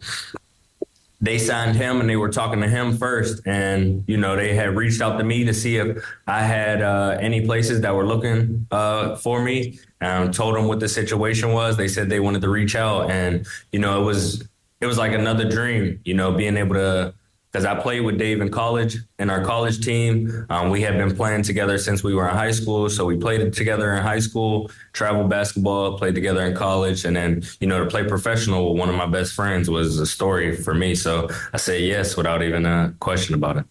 they 1.22 1.38
signed 1.38 1.76
him 1.76 2.02
and 2.02 2.10
they 2.10 2.16
were 2.16 2.30
talking 2.30 2.60
to 2.62 2.68
him 2.68 2.98
first. 2.98 3.46
And, 3.46 4.04
you 4.08 4.18
know, 4.18 4.36
they 4.36 4.56
had 4.56 4.76
reached 4.76 5.02
out 5.02 5.18
to 5.20 5.24
me 5.24 5.44
to 5.46 5.54
see 5.54 5.78
if 5.78 6.04
I 6.28 6.42
had 6.42 6.82
uh, 6.82 7.18
any 7.22 7.46
places 7.46 7.82
that 7.82 7.96
were 7.96 8.06
looking 8.06 8.68
uh, 8.72 9.16
for 9.16 9.42
me. 9.42 9.80
Um, 10.02 10.32
told 10.32 10.56
them 10.56 10.68
what 10.68 10.80
the 10.80 10.90
situation 10.90 11.54
was. 11.54 11.78
They 11.78 11.88
said 11.88 12.10
they 12.10 12.20
wanted 12.20 12.42
to 12.42 12.50
reach 12.50 12.76
out. 12.76 13.12
And, 13.12 13.46
you 13.72 13.78
know, 13.78 14.02
it 14.02 14.04
was, 14.04 14.44
it 14.82 14.88
was 14.88 14.98
like 14.98 15.12
another 15.12 15.48
dream, 15.48 16.02
you 16.04 16.16
know, 16.16 16.32
being 16.32 16.58
able 16.58 16.74
to, 16.74 17.14
because 17.52 17.66
I 17.66 17.76
played 17.76 18.02
with 18.02 18.18
Dave 18.18 18.40
in 18.40 18.50
college 18.50 18.98
in 19.20 19.30
our 19.30 19.44
college 19.44 19.84
team. 19.84 20.46
Um, 20.50 20.70
we 20.70 20.82
had 20.82 20.98
been 20.98 21.14
playing 21.14 21.44
together 21.44 21.78
since 21.78 22.02
we 22.02 22.16
were 22.16 22.28
in 22.30 22.36
high 22.36 22.52
school. 22.52 22.90
So 22.90 23.04
we 23.06 23.18
played 23.18 23.52
together 23.52 23.94
in 23.94 24.02
high 24.02 24.20
school, 24.20 24.72
travel 24.94 25.28
basketball, 25.28 25.98
played 25.98 26.16
together 26.16 26.46
in 26.46 26.56
college. 26.56 27.04
And 27.04 27.16
then, 27.16 27.44
you 27.60 27.68
know, 27.68 27.84
to 27.84 27.90
play 27.90 28.06
professional 28.06 28.72
with 28.72 28.80
one 28.80 28.88
of 28.88 28.96
my 28.96 29.06
best 29.06 29.34
friends 29.34 29.70
was 29.70 30.00
a 30.00 30.06
story 30.06 30.56
for 30.56 30.74
me. 30.74 30.96
So 30.96 31.28
I 31.52 31.58
say 31.58 31.82
yes 31.82 32.16
without 32.16 32.42
even 32.42 32.66
a 32.66 32.94
question 33.00 33.36
about 33.36 33.58
it. 33.58 33.66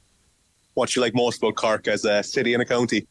What 0.74 0.94
you 0.94 1.00
like 1.00 1.14
most 1.14 1.38
about 1.38 1.56
Cork 1.56 1.88
as 1.88 2.04
a 2.04 2.22
city 2.22 2.52
and 2.52 2.62
a 2.62 2.66
county? 2.66 3.06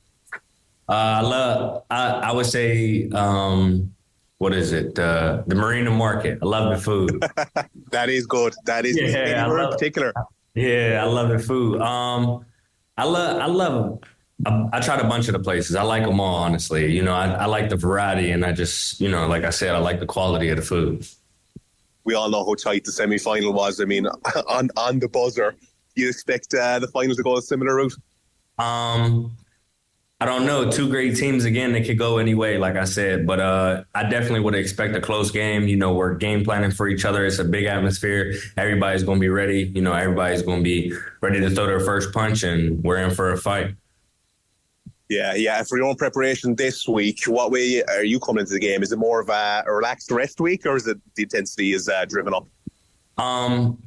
Uh, 0.87 0.91
I 0.91 1.21
love, 1.21 1.83
I, 1.89 2.09
I 2.09 2.31
would 2.31 2.45
say, 2.45 3.09
um, 3.09 3.93
what 4.37 4.53
is 4.53 4.71
it? 4.71 4.97
Uh, 4.97 5.43
the 5.47 5.55
Marina 5.55 5.91
Market. 5.91 6.39
I 6.41 6.45
love 6.45 6.75
the 6.75 6.81
food. 6.81 7.23
that 7.91 8.09
is 8.09 8.25
good. 8.27 8.53
That 8.65 8.85
is 8.85 8.97
Yeah, 8.97 9.17
anywhere 9.17 9.63
in 9.63 9.69
particular. 9.69 10.13
Yeah, 10.55 11.01
I 11.01 11.05
love 11.05 11.29
the 11.29 11.39
food. 11.39 11.81
Um, 11.81 12.45
I 12.97 13.05
love, 13.05 13.41
I 13.41 13.45
love. 13.45 13.99
I, 14.45 14.69
I 14.73 14.79
tried 14.79 14.99
a 14.99 15.07
bunch 15.07 15.27
of 15.27 15.33
the 15.33 15.39
places. 15.39 15.75
I 15.75 15.83
like 15.83 16.03
them 16.03 16.19
all, 16.19 16.35
honestly. 16.35 16.93
You 16.93 17.03
know, 17.03 17.13
I, 17.13 17.27
I 17.27 17.45
like 17.45 17.69
the 17.69 17.75
variety, 17.75 18.31
and 18.31 18.45
I 18.45 18.51
just, 18.51 18.99
you 18.99 19.09
know, 19.09 19.27
like 19.27 19.43
I 19.43 19.49
said, 19.49 19.75
I 19.75 19.79
like 19.79 19.99
the 19.99 20.05
quality 20.05 20.49
of 20.49 20.57
the 20.57 20.61
food. 20.61 21.07
We 22.03 22.13
all 22.15 22.29
know 22.29 22.45
how 22.45 22.55
tight 22.55 22.85
the 22.85 22.91
semi 22.91 23.17
final 23.17 23.53
was. 23.53 23.79
I 23.79 23.85
mean, 23.85 24.07
on 24.47 24.69
on 24.75 24.99
the 24.99 25.07
buzzer, 25.07 25.55
you 25.95 26.09
expect 26.09 26.53
uh, 26.53 26.79
the 26.79 26.87
finals 26.87 27.17
to 27.17 27.23
go 27.23 27.37
a 27.37 27.41
similar 27.41 27.75
route? 27.75 27.93
Um, 28.57 29.35
I 30.21 30.25
don't 30.25 30.45
know. 30.45 30.69
Two 30.69 30.89
great 30.89 31.15
teams 31.15 31.45
again. 31.45 31.71
They 31.71 31.81
could 31.81 31.97
go 31.97 32.17
any 32.17 32.35
way, 32.35 32.57
like 32.57 32.75
I 32.75 32.83
said. 32.83 33.25
But 33.25 33.39
uh, 33.39 33.83
I 33.95 34.09
definitely 34.09 34.41
would 34.41 34.53
expect 34.53 34.93
a 34.93 34.99
close 34.99 35.31
game. 35.31 35.67
You 35.67 35.77
know, 35.77 35.93
we're 35.93 36.15
game 36.15 36.43
planning 36.43 36.71
for 36.71 36.89
each 36.89 37.05
other. 37.05 37.25
It's 37.25 37.39
a 37.39 37.45
big 37.45 37.65
atmosphere. 37.65 38.33
Everybody's 38.57 39.03
going 39.03 39.17
to 39.17 39.21
be 39.21 39.29
ready. 39.29 39.71
You 39.73 39.81
know, 39.81 39.93
everybody's 39.93 40.41
going 40.41 40.59
to 40.59 40.63
be 40.63 40.93
ready 41.21 41.39
to 41.39 41.49
throw 41.49 41.67
their 41.67 41.79
first 41.79 42.11
punch, 42.11 42.43
and 42.43 42.83
we're 42.83 42.97
in 42.97 43.11
for 43.11 43.31
a 43.31 43.37
fight. 43.37 43.75
Yeah, 45.07 45.35
yeah. 45.35 45.63
For 45.63 45.77
your 45.77 45.87
own 45.87 45.95
preparation 45.95 46.53
this 46.55 46.85
week, 46.85 47.23
what 47.25 47.49
way 47.49 47.81
are 47.83 48.03
you 48.03 48.19
coming 48.19 48.41
into 48.41 48.53
the 48.53 48.59
game? 48.59 48.83
Is 48.83 48.91
it 48.91 48.99
more 48.99 49.21
of 49.21 49.29
a, 49.29 49.63
a 49.65 49.73
relaxed 49.73 50.11
rest 50.11 50.41
week, 50.41 50.65
or 50.65 50.75
is 50.75 50.85
it 50.85 50.97
the 51.15 51.23
intensity 51.23 51.71
is 51.71 51.87
uh, 51.87 52.03
driven 52.03 52.33
up? 52.33 52.45
Um, 53.17 53.81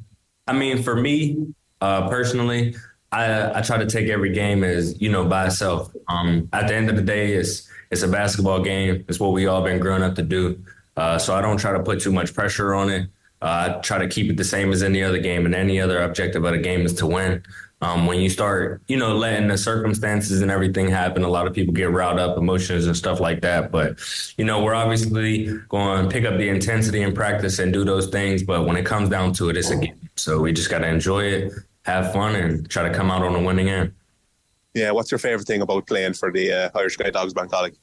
I 0.47 0.53
mean, 0.53 0.81
for 0.81 0.95
me 0.95 1.53
uh, 1.79 2.09
personally, 2.09 2.75
I, 3.13 3.59
I 3.59 3.61
try 3.61 3.77
to 3.77 3.85
take 3.85 4.09
every 4.09 4.33
game 4.33 4.63
as 4.63 4.99
you 5.01 5.09
know 5.09 5.25
by 5.25 5.47
itself. 5.47 5.93
Um, 6.07 6.49
at 6.53 6.67
the 6.67 6.75
end 6.75 6.89
of 6.89 6.95
the 6.95 7.01
day, 7.01 7.33
it's 7.33 7.69
it's 7.91 8.01
a 8.01 8.07
basketball 8.07 8.61
game. 8.61 9.05
It's 9.07 9.19
what 9.19 9.33
we 9.33 9.47
all 9.47 9.63
been 9.63 9.79
growing 9.79 10.03
up 10.03 10.15
to 10.15 10.23
do. 10.23 10.63
Uh, 10.97 11.17
so 11.17 11.35
I 11.35 11.41
don't 11.41 11.57
try 11.57 11.71
to 11.71 11.83
put 11.83 12.01
too 12.01 12.11
much 12.11 12.33
pressure 12.33 12.73
on 12.73 12.89
it. 12.89 13.09
Uh, 13.41 13.75
I 13.77 13.81
try 13.81 13.97
to 13.97 14.07
keep 14.07 14.29
it 14.31 14.37
the 14.37 14.43
same 14.43 14.71
as 14.71 14.83
any 14.83 15.03
other 15.03 15.19
game, 15.19 15.45
and 15.45 15.53
any 15.53 15.79
other 15.79 16.01
objective 16.01 16.43
of 16.43 16.53
the 16.53 16.59
game 16.59 16.85
is 16.85 16.93
to 16.95 17.05
win. 17.05 17.43
Um, 17.83 18.07
when 18.07 18.21
you 18.21 18.29
start, 18.29 18.81
you 18.87 18.95
know, 18.95 19.13
letting 19.17 19.49
the 19.49 19.57
circumstances 19.57 20.41
and 20.41 20.49
everything 20.49 20.87
happen, 20.89 21.23
a 21.23 21.27
lot 21.27 21.47
of 21.47 21.53
people 21.53 21.73
get 21.73 21.91
riled 21.91 22.17
up, 22.17 22.37
emotions 22.37 22.87
and 22.87 22.95
stuff 22.95 23.19
like 23.19 23.41
that. 23.41 23.71
But, 23.71 23.99
you 24.37 24.45
know, 24.45 24.63
we're 24.63 24.73
obviously 24.73 25.47
going 25.67 26.03
to 26.03 26.09
pick 26.09 26.23
up 26.23 26.37
the 26.37 26.47
intensity 26.47 27.03
and 27.03 27.13
practice 27.13 27.59
and 27.59 27.73
do 27.73 27.83
those 27.83 28.07
things. 28.07 28.41
But 28.41 28.65
when 28.65 28.77
it 28.77 28.85
comes 28.85 29.09
down 29.09 29.33
to 29.33 29.49
it, 29.49 29.57
it's 29.57 29.69
a 29.69 29.75
game. 29.75 29.99
So 30.15 30.39
we 30.39 30.53
just 30.53 30.69
got 30.69 30.79
to 30.79 30.87
enjoy 30.87 31.25
it, 31.25 31.53
have 31.85 32.13
fun, 32.13 32.35
and 32.35 32.69
try 32.69 32.87
to 32.87 32.93
come 32.93 33.11
out 33.11 33.21
on 33.21 33.35
a 33.35 33.41
winning 33.41 33.69
end. 33.69 33.93
Yeah, 34.73 34.91
what's 34.91 35.11
your 35.11 35.19
favorite 35.19 35.45
thing 35.45 35.61
about 35.61 35.85
playing 35.85 36.13
for 36.13 36.31
the 36.31 36.51
uh, 36.51 36.69
Irish 36.75 36.97
Guide 36.97 37.13
Dogs 37.13 37.33
Ballincollig? 37.33 37.75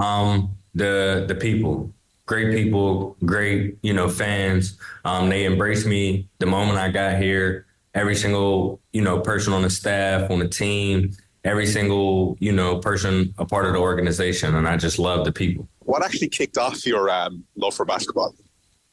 Um, 0.00 0.56
the 0.74 1.24
the 1.26 1.34
people, 1.34 1.92
great 2.26 2.52
people, 2.54 3.16
great 3.24 3.78
you 3.82 3.92
know 3.92 4.08
fans. 4.08 4.78
Um, 5.04 5.28
they 5.28 5.46
embraced 5.46 5.86
me 5.86 6.28
the 6.38 6.46
moment 6.46 6.78
I 6.78 6.90
got 6.90 7.20
here. 7.20 7.66
Every 7.94 8.16
single 8.16 8.80
you 8.92 9.02
know 9.02 9.20
person 9.20 9.52
on 9.52 9.62
the 9.62 9.70
staff, 9.70 10.30
on 10.30 10.40
the 10.40 10.48
team, 10.48 11.12
every 11.44 11.66
single 11.66 12.36
you 12.40 12.52
know 12.52 12.78
person 12.78 13.32
a 13.38 13.46
part 13.46 13.66
of 13.66 13.72
the 13.72 13.78
organization, 13.78 14.54
and 14.54 14.68
I 14.68 14.76
just 14.76 14.98
love 14.98 15.24
the 15.24 15.32
people. 15.32 15.68
What 15.80 16.04
actually 16.04 16.28
kicked 16.28 16.58
off 16.58 16.84
your 16.86 17.08
um, 17.08 17.44
love 17.56 17.74
for 17.74 17.84
basketball? 17.84 18.34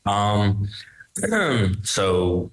Um, 0.05 0.67
so 1.83 2.51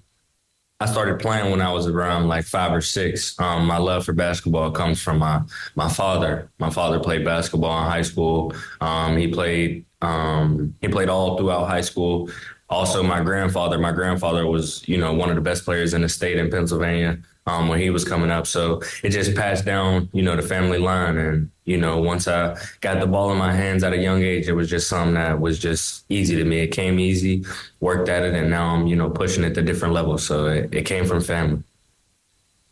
I 0.80 0.86
started 0.86 1.18
playing 1.18 1.50
when 1.50 1.60
I 1.60 1.72
was 1.72 1.88
around 1.88 2.28
like 2.28 2.44
five 2.44 2.72
or 2.72 2.80
six. 2.80 3.38
Um, 3.40 3.66
my 3.66 3.78
love 3.78 4.04
for 4.04 4.12
basketball 4.12 4.70
comes 4.70 5.02
from 5.02 5.18
my 5.18 5.42
my 5.74 5.88
father. 5.88 6.50
My 6.58 6.70
father 6.70 7.00
played 7.00 7.24
basketball 7.24 7.76
in 7.84 7.90
high 7.90 8.02
school. 8.02 8.54
Um, 8.80 9.16
he 9.16 9.26
played 9.26 9.84
um, 10.02 10.76
he 10.80 10.88
played 10.88 11.08
all 11.08 11.36
throughout 11.36 11.66
high 11.66 11.80
school. 11.80 12.30
Also, 12.70 13.02
my 13.02 13.20
grandfather. 13.22 13.78
My 13.78 13.90
grandfather 13.90 14.46
was 14.46 14.86
you 14.88 14.98
know 14.98 15.12
one 15.12 15.30
of 15.30 15.34
the 15.34 15.42
best 15.42 15.64
players 15.64 15.94
in 15.94 16.02
the 16.02 16.08
state 16.08 16.38
in 16.38 16.48
Pennsylvania 16.48 17.18
um, 17.48 17.68
when 17.68 17.80
he 17.80 17.90
was 17.90 18.04
coming 18.04 18.30
up. 18.30 18.46
So 18.46 18.82
it 19.02 19.10
just 19.10 19.34
passed 19.34 19.64
down 19.64 20.08
you 20.12 20.22
know 20.22 20.36
the 20.36 20.42
family 20.42 20.78
line. 20.78 21.16
And 21.16 21.50
you 21.64 21.78
know 21.78 22.00
once 22.00 22.28
I 22.28 22.56
got 22.80 23.00
the 23.00 23.06
ball 23.06 23.32
in 23.32 23.38
my 23.38 23.52
hands 23.52 23.82
at 23.82 23.92
a 23.92 23.98
young 23.98 24.22
age, 24.22 24.48
it 24.48 24.52
was 24.52 24.68
just 24.68 24.88
something 24.88 25.14
that 25.14 25.40
was 25.40 25.58
just 25.58 26.04
easy 26.08 26.36
to 26.36 26.44
me. 26.44 26.60
It 26.60 26.68
came 26.68 26.98
easy. 26.98 27.44
Worked 27.80 28.08
at 28.08 28.22
it, 28.22 28.34
and 28.34 28.50
now 28.50 28.74
I'm 28.74 28.86
you 28.86 28.96
know 28.96 29.10
pushing 29.10 29.44
it 29.44 29.54
to 29.54 29.62
different 29.62 29.94
levels. 29.94 30.26
So 30.26 30.46
it, 30.46 30.74
it 30.74 30.82
came 30.82 31.06
from 31.06 31.22
family. 31.22 31.62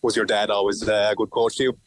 Was 0.03 0.15
your 0.15 0.27
dad 0.27 0.51
always 0.51 0.87
uh, 0.87 1.09
a 1.11 1.15
good 1.17 1.31
coach 1.31 1.57
to 1.57 1.65
you? 1.65 1.79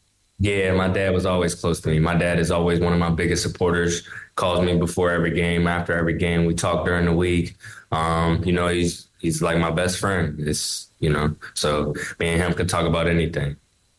Yeah, 0.42 0.72
my 0.72 0.88
dad 0.88 1.12
was 1.12 1.26
always 1.26 1.54
close 1.54 1.80
to 1.80 1.90
me. 1.90 1.98
My 1.98 2.14
dad 2.14 2.38
is 2.38 2.50
always 2.50 2.80
one 2.80 2.94
of 2.94 2.98
my 2.98 3.10
biggest 3.10 3.42
supporters. 3.42 4.08
Calls 4.36 4.64
me 4.64 4.76
before 4.76 5.10
every 5.10 5.32
game, 5.32 5.66
after 5.66 5.92
every 5.92 6.14
game. 6.14 6.46
We 6.46 6.54
talk 6.54 6.86
during 6.86 7.04
the 7.04 7.12
week. 7.12 7.56
Um, 7.92 8.42
you 8.42 8.52
know, 8.52 8.68
he's 8.68 9.09
he's 9.20 9.40
like 9.42 9.58
my 9.58 9.70
best 9.70 9.98
friend. 9.98 10.40
It's 10.40 10.88
you 10.98 11.10
know, 11.10 11.34
so 11.54 11.94
me 12.18 12.28
and 12.28 12.42
him 12.42 12.52
could 12.54 12.68
talk 12.68 12.86
about 12.86 13.06
anything. 13.06 13.56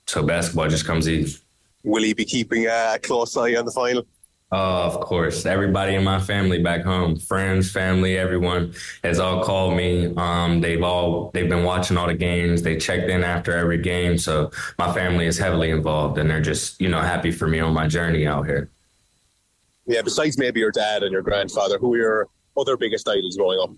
So 0.08 0.24
basketball 0.24 0.68
just 0.68 0.86
comes 0.86 1.08
easy. 1.08 1.40
Will 1.84 2.04
he 2.04 2.14
be 2.14 2.26
keeping 2.26 2.68
a 2.68 3.00
close 3.02 3.36
eye 3.38 3.56
on 3.56 3.66
the 3.66 3.72
final? 3.72 4.06
Uh, 4.54 4.84
of 4.86 5.00
course, 5.00 5.46
everybody 5.46 5.96
in 5.96 6.04
my 6.04 6.20
family 6.20 6.62
back 6.62 6.84
home, 6.84 7.16
friends, 7.16 7.72
family, 7.72 8.18
everyone 8.18 8.74
has 9.02 9.18
all 9.18 9.42
called 9.42 9.78
me. 9.78 10.14
Um, 10.18 10.60
they've 10.60 10.84
all 10.84 11.32
they've 11.34 11.48
been 11.48 11.64
watching 11.64 11.96
all 11.96 12.08
the 12.08 12.14
games. 12.14 12.62
They 12.62 12.76
checked 12.76 13.10
in 13.10 13.24
after 13.24 13.56
every 13.56 13.78
game, 13.78 14.18
so 14.18 14.52
my 14.78 14.94
family 14.94 15.26
is 15.26 15.38
heavily 15.38 15.70
involved, 15.70 16.18
and 16.18 16.30
they're 16.30 16.42
just 16.42 16.82
you 16.82 16.90
know 16.90 17.00
happy 17.00 17.32
for 17.32 17.48
me 17.48 17.60
on 17.60 17.74
my 17.74 17.88
journey 17.88 18.28
out 18.28 18.46
here. 18.46 18.70
Yeah. 19.88 20.02
Besides 20.02 20.38
maybe 20.38 20.60
your 20.60 20.72
dad 20.72 21.04
and 21.04 21.14
your 21.14 21.22
grandfather, 21.22 21.78
who 21.78 21.94
are 21.94 21.98
your 21.98 22.28
other 22.58 22.76
biggest 22.76 23.08
idols 23.08 23.38
growing 23.38 23.60
up? 23.62 23.72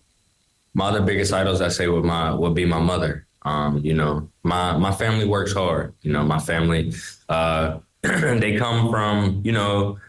My 0.74 0.88
other 0.88 1.02
biggest 1.02 1.34
idols, 1.34 1.62
I 1.62 1.70
say, 1.70 1.88
would 1.88 2.06
my 2.06 2.34
would 2.34 2.56
be 2.56 2.66
my 2.66 2.80
mother. 2.80 3.28
Um, 3.44 3.80
you 3.80 3.94
know, 3.94 4.30
my 4.44 4.78
my 4.78 4.92
family 4.92 5.26
works 5.26 5.54
hard. 5.54 5.94
You 6.02 6.14
know, 6.14 6.24
my 6.24 6.40
family, 6.40 6.94
uh, 7.30 7.80
they 8.02 8.58
come 8.58 8.90
from 8.90 9.42
you 9.44 9.52
know 9.52 10.00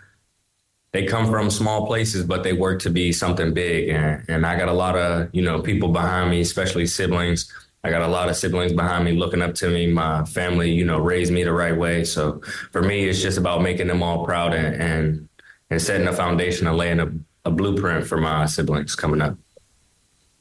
they 0.95 1.05
come 1.05 1.29
from 1.29 1.51
small 1.51 1.89
places, 1.89 2.25
but 2.25 2.45
they 2.45 2.53
work 2.53 2.81
to 2.83 2.89
be 2.89 3.11
something 3.11 3.53
big. 3.53 3.89
And, 3.89 4.25
and 4.29 4.47
I 4.47 4.57
got 4.57 4.69
a 4.69 4.73
lot 4.73 4.97
of, 4.97 5.29
you 5.33 5.43
know, 5.43 5.61
people 5.61 5.89
behind 5.89 6.31
me, 6.31 6.41
especially 6.41 6.87
siblings. 6.87 7.53
I 7.83 7.91
got 7.91 8.03
a 8.03 8.07
lot 8.07 8.29
of 8.29 8.37
siblings 8.37 8.73
behind 8.73 9.05
me 9.05 9.11
looking 9.11 9.43
up 9.43 9.57
to 9.57 9.69
me. 9.69 9.89
My 9.89 10.25
family, 10.25 10.71
you 10.71 10.85
know, 10.85 11.01
raised 11.01 11.33
me 11.33 11.43
the 11.43 11.53
right 11.53 11.77
way. 11.77 12.05
So 12.05 12.41
for 12.71 12.81
me, 12.81 13.09
it's 13.09 13.21
just 13.21 13.39
about 13.39 13.61
making 13.61 13.89
them 13.89 14.05
all 14.05 14.25
proud 14.25 14.55
and, 14.55 14.77
and, 14.81 15.29
and 15.69 15.83
setting 15.83 16.07
a 16.07 16.13
foundation 16.13 16.69
and 16.69 16.77
laying 16.77 17.01
a, 17.01 17.11
a 17.45 17.51
blueprint 17.51 18.07
for 18.07 18.17
my 18.17 18.47
siblings 18.47 18.95
coming 18.95 19.21
up. 19.21 19.37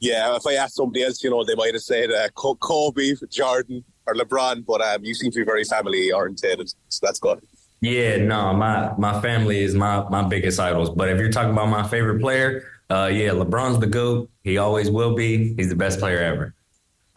Yeah, 0.04 0.36
if 0.36 0.46
I 0.46 0.52
asked 0.52 0.74
somebody 0.74 1.02
else, 1.02 1.24
you 1.24 1.30
know, 1.30 1.44
they 1.44 1.54
might 1.54 1.72
have 1.72 1.82
said 1.82 2.10
uh, 2.10 2.28
Kobe, 2.34 3.14
Jordan, 3.30 3.82
or 4.06 4.14
LeBron, 4.14 4.66
but 4.66 4.82
um, 4.82 5.02
you 5.02 5.14
seem 5.14 5.30
to 5.30 5.38
be 5.38 5.44
very 5.44 5.64
family 5.64 6.12
oriented, 6.12 6.68
so 6.90 7.06
that's 7.06 7.18
good. 7.18 7.40
Yeah, 7.80 8.18
no, 8.18 8.52
my 8.52 8.92
my 8.98 9.18
family 9.22 9.60
is 9.60 9.74
my 9.74 10.06
my 10.10 10.22
biggest 10.22 10.60
idols. 10.60 10.90
But 10.90 11.08
if 11.08 11.18
you're 11.18 11.32
talking 11.32 11.52
about 11.52 11.70
my 11.70 11.88
favorite 11.88 12.20
player, 12.20 12.64
uh, 12.90 13.10
yeah, 13.10 13.30
LeBron's 13.30 13.78
the 13.78 13.86
goat. 13.86 14.28
He 14.42 14.58
always 14.58 14.90
will 14.90 15.14
be. 15.14 15.54
He's 15.54 15.70
the 15.70 15.76
best 15.76 16.00
player 16.00 16.18
ever. 16.18 16.54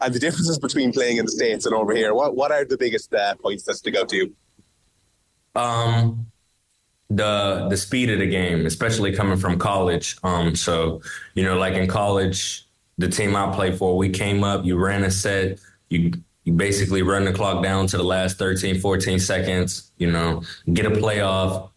And 0.00 0.14
the 0.14 0.18
differences 0.18 0.58
between 0.58 0.90
playing 0.90 1.18
in 1.18 1.26
the 1.26 1.32
states 1.32 1.66
and 1.66 1.74
over 1.74 1.94
here, 1.94 2.14
what 2.14 2.36
what 2.36 2.52
are 2.52 2.64
the 2.64 2.78
biggest 2.78 3.12
uh, 3.12 3.34
points 3.34 3.64
that 3.64 3.74
stick 3.74 3.96
out 3.96 4.08
to 4.08 4.16
you? 4.16 4.34
Um, 5.54 6.26
the 7.10 7.66
the 7.68 7.76
speed 7.76 8.08
of 8.08 8.18
the 8.18 8.26
game, 8.26 8.64
especially 8.64 9.14
coming 9.14 9.36
from 9.36 9.58
college. 9.58 10.16
Um, 10.22 10.56
so 10.56 11.02
you 11.34 11.44
know, 11.44 11.58
like 11.58 11.74
in 11.74 11.86
college, 11.86 12.67
the 12.98 13.08
team 13.08 13.34
I 13.36 13.52
play 13.54 13.74
for, 13.74 13.96
we 13.96 14.10
came 14.10 14.44
up, 14.44 14.64
you 14.64 14.76
ran 14.76 15.04
a 15.04 15.10
set, 15.10 15.60
you 15.88 16.12
you 16.48 16.54
basically 16.54 17.02
run 17.02 17.26
the 17.26 17.32
clock 17.32 17.62
down 17.62 17.86
to 17.88 17.98
the 17.98 18.02
last 18.02 18.38
13, 18.38 18.80
14 18.80 19.18
seconds, 19.18 19.92
you 19.98 20.10
know, 20.10 20.42
get 20.72 20.86
a 20.86 20.90
playoff 20.90 21.70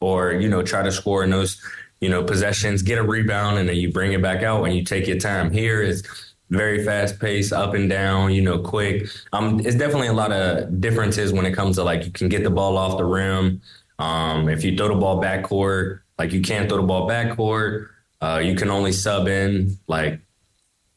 or, 0.00 0.32
you 0.32 0.48
know, 0.48 0.64
try 0.64 0.82
to 0.82 0.90
score 0.90 1.22
in 1.22 1.30
those, 1.30 1.62
you 2.00 2.08
know, 2.08 2.24
possessions, 2.24 2.82
get 2.82 2.98
a 2.98 3.04
rebound 3.04 3.58
and 3.58 3.68
then 3.68 3.76
you 3.76 3.92
bring 3.92 4.14
it 4.14 4.20
back 4.20 4.42
out 4.42 4.64
and 4.64 4.74
you 4.74 4.82
take 4.82 5.06
your 5.06 5.18
time. 5.18 5.52
Here 5.52 5.80
is 5.80 6.04
very 6.50 6.84
fast 6.84 7.20
paced, 7.20 7.52
up 7.52 7.74
and 7.74 7.88
down, 7.88 8.32
you 8.32 8.42
know, 8.42 8.58
quick. 8.58 9.06
Um, 9.32 9.60
it's 9.60 9.76
definitely 9.76 10.08
a 10.08 10.12
lot 10.12 10.32
of 10.32 10.80
differences 10.80 11.32
when 11.32 11.46
it 11.46 11.52
comes 11.52 11.76
to 11.76 11.84
like 11.84 12.04
you 12.04 12.10
can 12.10 12.28
get 12.28 12.42
the 12.42 12.50
ball 12.50 12.76
off 12.76 12.98
the 12.98 13.04
rim. 13.04 13.62
Um, 14.00 14.48
if 14.48 14.64
you 14.64 14.76
throw 14.76 14.88
the 14.88 14.96
ball 14.96 15.22
backcourt, 15.22 16.00
like 16.18 16.32
you 16.32 16.42
can't 16.42 16.68
throw 16.68 16.78
the 16.78 16.86
ball 16.86 17.08
backcourt. 17.08 17.86
Uh, 18.22 18.38
you 18.38 18.54
can 18.54 18.70
only 18.70 18.92
sub 18.92 19.26
in 19.26 19.76
like, 19.88 20.20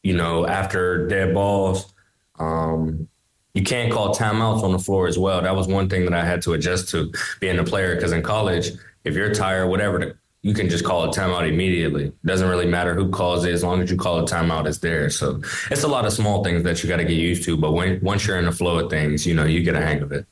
you 0.04 0.16
know, 0.16 0.46
after 0.46 1.08
dead 1.08 1.34
balls. 1.34 1.92
Um, 2.38 3.08
you 3.52 3.62
can't 3.62 3.92
call 3.92 4.14
timeouts 4.14 4.62
on 4.62 4.70
the 4.70 4.78
floor 4.78 5.08
as 5.08 5.18
well. 5.18 5.42
That 5.42 5.56
was 5.56 5.66
one 5.66 5.88
thing 5.88 6.04
that 6.04 6.14
I 6.14 6.24
had 6.24 6.42
to 6.42 6.52
adjust 6.52 6.90
to 6.90 7.12
being 7.40 7.58
a 7.58 7.64
player 7.64 7.96
because 7.96 8.12
in 8.12 8.22
college, 8.22 8.70
if 9.02 9.14
you're 9.14 9.34
tired, 9.34 9.68
whatever, 9.68 10.18
you 10.42 10.54
can 10.54 10.68
just 10.68 10.84
call 10.84 11.04
a 11.04 11.08
timeout 11.08 11.48
immediately. 11.48 12.04
It 12.04 12.26
Doesn't 12.26 12.48
really 12.48 12.66
matter 12.66 12.94
who 12.94 13.10
calls 13.10 13.44
it 13.44 13.52
as 13.52 13.64
long 13.64 13.82
as 13.82 13.90
you 13.90 13.96
call 13.96 14.20
a 14.20 14.24
timeout, 14.24 14.66
it's 14.66 14.78
there. 14.78 15.10
So 15.10 15.40
it's 15.70 15.82
a 15.82 15.88
lot 15.88 16.04
of 16.04 16.12
small 16.12 16.44
things 16.44 16.62
that 16.62 16.82
you 16.82 16.88
got 16.88 16.98
to 16.98 17.04
get 17.04 17.14
used 17.14 17.42
to. 17.44 17.56
But 17.56 17.72
when 17.72 17.98
once 18.02 18.24
you're 18.26 18.38
in 18.38 18.44
the 18.44 18.52
flow 18.52 18.78
of 18.78 18.90
things, 18.90 19.26
you 19.26 19.34
know, 19.34 19.44
you 19.44 19.64
get 19.64 19.74
a 19.74 19.80
hang 19.80 20.02
of 20.02 20.12
it. 20.12 20.26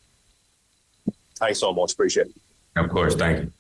Thanks 1.37 1.59
so 1.59 1.73
much. 1.73 1.95
Appreciate 1.95 2.27
it. 2.27 2.37
Of 2.77 2.91
course. 2.91 3.17
Thank 3.17 3.41
you. 3.41 3.53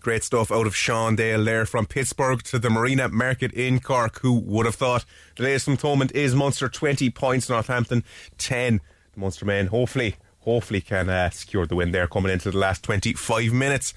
Great 0.00 0.24
stuff 0.24 0.50
out 0.50 0.66
of 0.66 0.72
Shawndale 0.72 1.44
there 1.44 1.66
from 1.66 1.84
Pittsburgh 1.84 2.42
to 2.44 2.58
the 2.58 2.70
Marina 2.70 3.10
Market 3.10 3.52
in 3.52 3.80
Cork. 3.80 4.20
Who 4.20 4.32
would 4.32 4.64
have 4.64 4.74
thought? 4.74 5.04
The 5.36 5.42
latest 5.42 5.66
from 5.66 5.76
Thomond 5.76 6.12
is 6.12 6.34
Munster 6.34 6.70
20 6.70 7.10
points, 7.10 7.50
Northampton 7.50 8.02
10. 8.38 8.80
The 9.12 9.20
Munster 9.20 9.44
men 9.44 9.66
hopefully, 9.66 10.16
hopefully 10.38 10.80
can 10.80 11.10
uh, 11.10 11.28
secure 11.28 11.66
the 11.66 11.76
win 11.76 11.92
there 11.92 12.06
coming 12.06 12.32
into 12.32 12.50
the 12.50 12.56
last 12.56 12.82
25 12.82 13.52
minutes. 13.52 13.92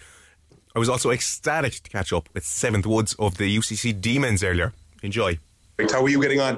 I 0.75 0.79
was 0.79 0.89
also 0.89 1.09
ecstatic 1.09 1.71
to 1.81 1.89
catch 1.89 2.11
up 2.11 2.27
with 2.33 2.43
Seventh 2.43 2.85
Woods 2.85 3.15
of 3.17 3.37
the 3.37 3.57
UCC 3.57 4.01
Demons 4.01 4.43
earlier. 4.43 4.73
Enjoy. 5.03 5.39
How 5.89 6.03
are 6.03 6.09
you 6.09 6.21
getting 6.21 6.41
on? 6.41 6.57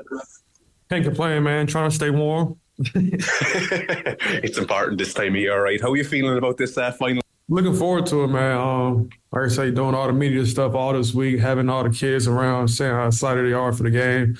Can't 0.90 1.06
complain, 1.06 1.44
man. 1.44 1.68
Trying 1.68 1.92
to 1.92 1.96
stay 1.96 2.10
warm. 2.10 2.60
it's 2.96 4.58
important 4.58 4.98
this 4.98 5.14
time 5.14 5.36
of 5.36 5.40
year, 5.40 5.64
right? 5.64 5.80
How 5.80 5.92
are 5.92 5.98
you 5.98 6.04
feeling 6.04 6.36
about 6.36 6.58
this 6.58 6.76
uh, 6.80 6.92
final? 6.94 7.22
Looking 7.48 7.76
forward 7.76 8.08
to 8.08 8.24
it, 8.24 8.28
man. 8.28 8.58
Um, 8.58 9.10
like 9.32 9.46
I 9.46 9.48
say, 9.50 9.72
doing 9.72 9.94
all 9.94 10.08
the 10.08 10.14
media 10.14 10.46
stuff 10.46 10.74
all 10.74 10.94
this 10.94 11.14
week, 11.14 11.40
having 11.40 11.70
all 11.70 11.84
the 11.84 11.92
kids 11.92 12.28
around, 12.28 12.70
saying 12.70 12.94
how 12.94 13.08
excited 13.08 13.46
they 13.46 13.54
are 13.54 13.72
for 13.72 13.84
the 13.84 13.92
game. 13.92 14.38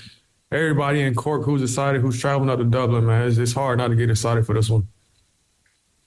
Everybody 0.50 1.02
in 1.02 1.14
Cork 1.14 1.44
who's 1.44 1.62
excited, 1.62 2.00
who's 2.00 2.20
traveling 2.20 2.50
up 2.50 2.58
to 2.58 2.64
Dublin, 2.64 3.06
man. 3.06 3.28
It's, 3.28 3.38
it's 3.38 3.52
hard 3.52 3.78
not 3.78 3.88
to 3.88 3.96
get 3.96 4.10
excited 4.10 4.44
for 4.44 4.54
this 4.54 4.68
one. 4.68 4.88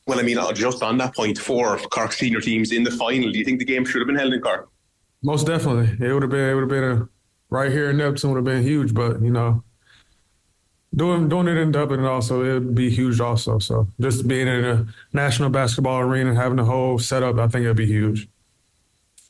Well, 0.08 0.20
I 0.20 0.24
mean, 0.24 0.38
just 0.56 0.82
on 0.82 0.98
that 0.98 1.16
point, 1.16 1.38
for 1.38 1.78
Cork 1.78 2.12
senior 2.12 2.42
teams 2.42 2.72
in 2.72 2.84
the 2.84 2.92
final, 2.92 3.32
do 3.32 3.38
you 3.38 3.46
think 3.46 3.60
the 3.60 3.66
game 3.66 3.86
should 3.86 4.00
have 4.00 4.08
been 4.08 4.18
held 4.18 4.34
in 4.34 4.42
Cork? 4.42 4.70
Most 5.22 5.46
definitely, 5.48 6.06
it 6.06 6.14
would 6.14 6.24
have 6.24 6.32
been. 6.32 6.50
It 6.50 6.54
would 6.54 6.62
have 6.62 6.70
been 6.70 6.84
a 6.84 7.10
right 7.50 7.72
here 7.72 7.90
in 7.90 7.98
Neptune 7.98 8.32
would 8.32 8.38
have 8.38 8.46
been 8.46 8.64
huge, 8.64 8.94
but 8.94 9.22
you 9.22 9.32
know, 9.32 9.64
doing 10.96 11.30
doing 11.30 11.48
it 11.48 11.58
in 11.58 11.72
Dublin 11.72 12.04
also 12.06 12.44
it'd 12.44 12.76
be 12.76 12.90
huge 12.90 13.20
also. 13.20 13.60
So 13.60 13.88
just 14.00 14.28
being 14.28 14.48
in 14.48 14.66
a 14.66 14.88
national 15.14 15.50
basketball 15.50 16.00
arena, 16.00 16.30
and 16.30 16.38
having 16.38 16.58
the 16.58 16.66
whole 16.66 17.00
setup, 17.00 17.38
I 17.38 17.48
think 17.48 17.66
it'd 17.66 17.78
be 17.78 17.86
huge. 17.86 18.28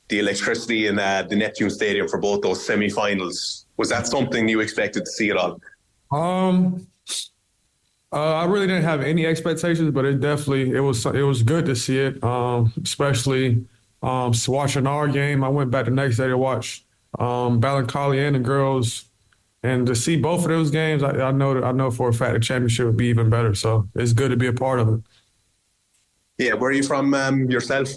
The 0.10 0.20
electricity 0.20 0.88
in 0.88 0.98
uh, 0.98 1.24
the 1.30 1.36
Neptune 1.36 1.70
Stadium 1.70 2.08
for 2.08 2.18
both 2.18 2.42
those 2.42 2.66
semi-finals 2.66 3.68
was 3.78 3.90
that 3.90 4.08
something 4.08 4.50
you 4.50 4.60
expected 4.60 5.06
to 5.06 5.12
see 5.12 5.30
at 5.30 5.38
all? 5.38 5.62
Um, 6.12 6.88
uh, 8.12 8.34
I 8.34 8.46
really 8.46 8.66
didn't 8.66 8.84
have 8.84 9.02
any 9.02 9.28
expectations, 9.28 9.92
but 9.92 10.06
it 10.06 10.20
definitely 10.20 10.72
it 10.72 10.80
was 10.80 11.06
it 11.06 11.22
was 11.22 11.44
good 11.44 11.66
to 11.66 11.76
see 11.76 12.00
it. 12.00 12.24
Um, 12.24 12.74
especially 12.84 13.66
um, 14.02 14.34
watching 14.48 14.88
our 14.88 15.08
game. 15.08 15.44
I 15.44 15.50
went 15.50 15.72
back 15.72 15.86
the 15.86 15.92
next 15.92 16.18
day 16.18 16.28
to 16.28 16.38
watch 16.38 16.86
um, 17.18 17.62
Ballincollig 17.62 18.26
and 18.26 18.36
the 18.36 18.40
girls, 18.40 19.06
and 19.64 19.86
to 19.88 19.96
see 19.96 20.16
both 20.16 20.44
of 20.44 20.50
those 20.50 20.72
games, 20.72 21.04
I, 21.04 21.12
I 21.22 21.32
know 21.32 21.62
I 21.62 21.72
know 21.72 21.92
for 21.92 22.10
a 22.10 22.14
fact 22.14 22.34
the 22.34 22.40
championship 22.40 22.86
would 22.86 22.98
be 22.98 23.08
even 23.08 23.30
better. 23.30 23.54
So 23.54 23.90
it's 23.96 24.14
good 24.14 24.32
to 24.32 24.38
be 24.38 24.48
a 24.48 24.54
part 24.54 24.80
of 24.80 24.90
it. 24.90 25.02
Yeah, 26.38 26.54
where 26.54 26.70
are 26.70 26.74
you 26.74 26.84
from 26.84 27.14
um, 27.14 27.52
yourself? 27.52 27.90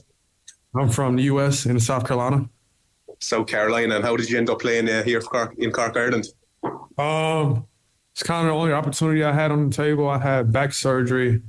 I'm 0.75 0.89
from 0.89 1.17
the 1.17 1.25
U.S. 1.25 1.67
in 1.67 1.79
South 1.79 2.07
Carolina. 2.07 2.49
South 3.21 3.47
Carolina, 3.47 3.97
and 3.97 4.05
how 4.05 4.17
did 4.17 4.29
you 4.29 4.39
end 4.39 4.51
up 4.51 4.61
playing 4.61 4.89
uh, 4.89 5.03
here 5.05 5.21
Cork, 5.21 5.55
in 5.59 5.71
Cork, 5.71 5.97
Ireland? 5.97 6.27
Um, 6.99 7.67
it's 8.13 8.23
kind 8.23 8.47
of 8.47 8.53
the 8.53 8.59
only 8.59 8.73
opportunity 8.73 9.23
I 9.23 9.33
had 9.33 9.53
on 9.53 9.71
the 9.71 9.75
table. 9.75 10.09
I 10.09 10.19
had 10.19 10.51
back 10.51 10.73
surgery 10.73 11.43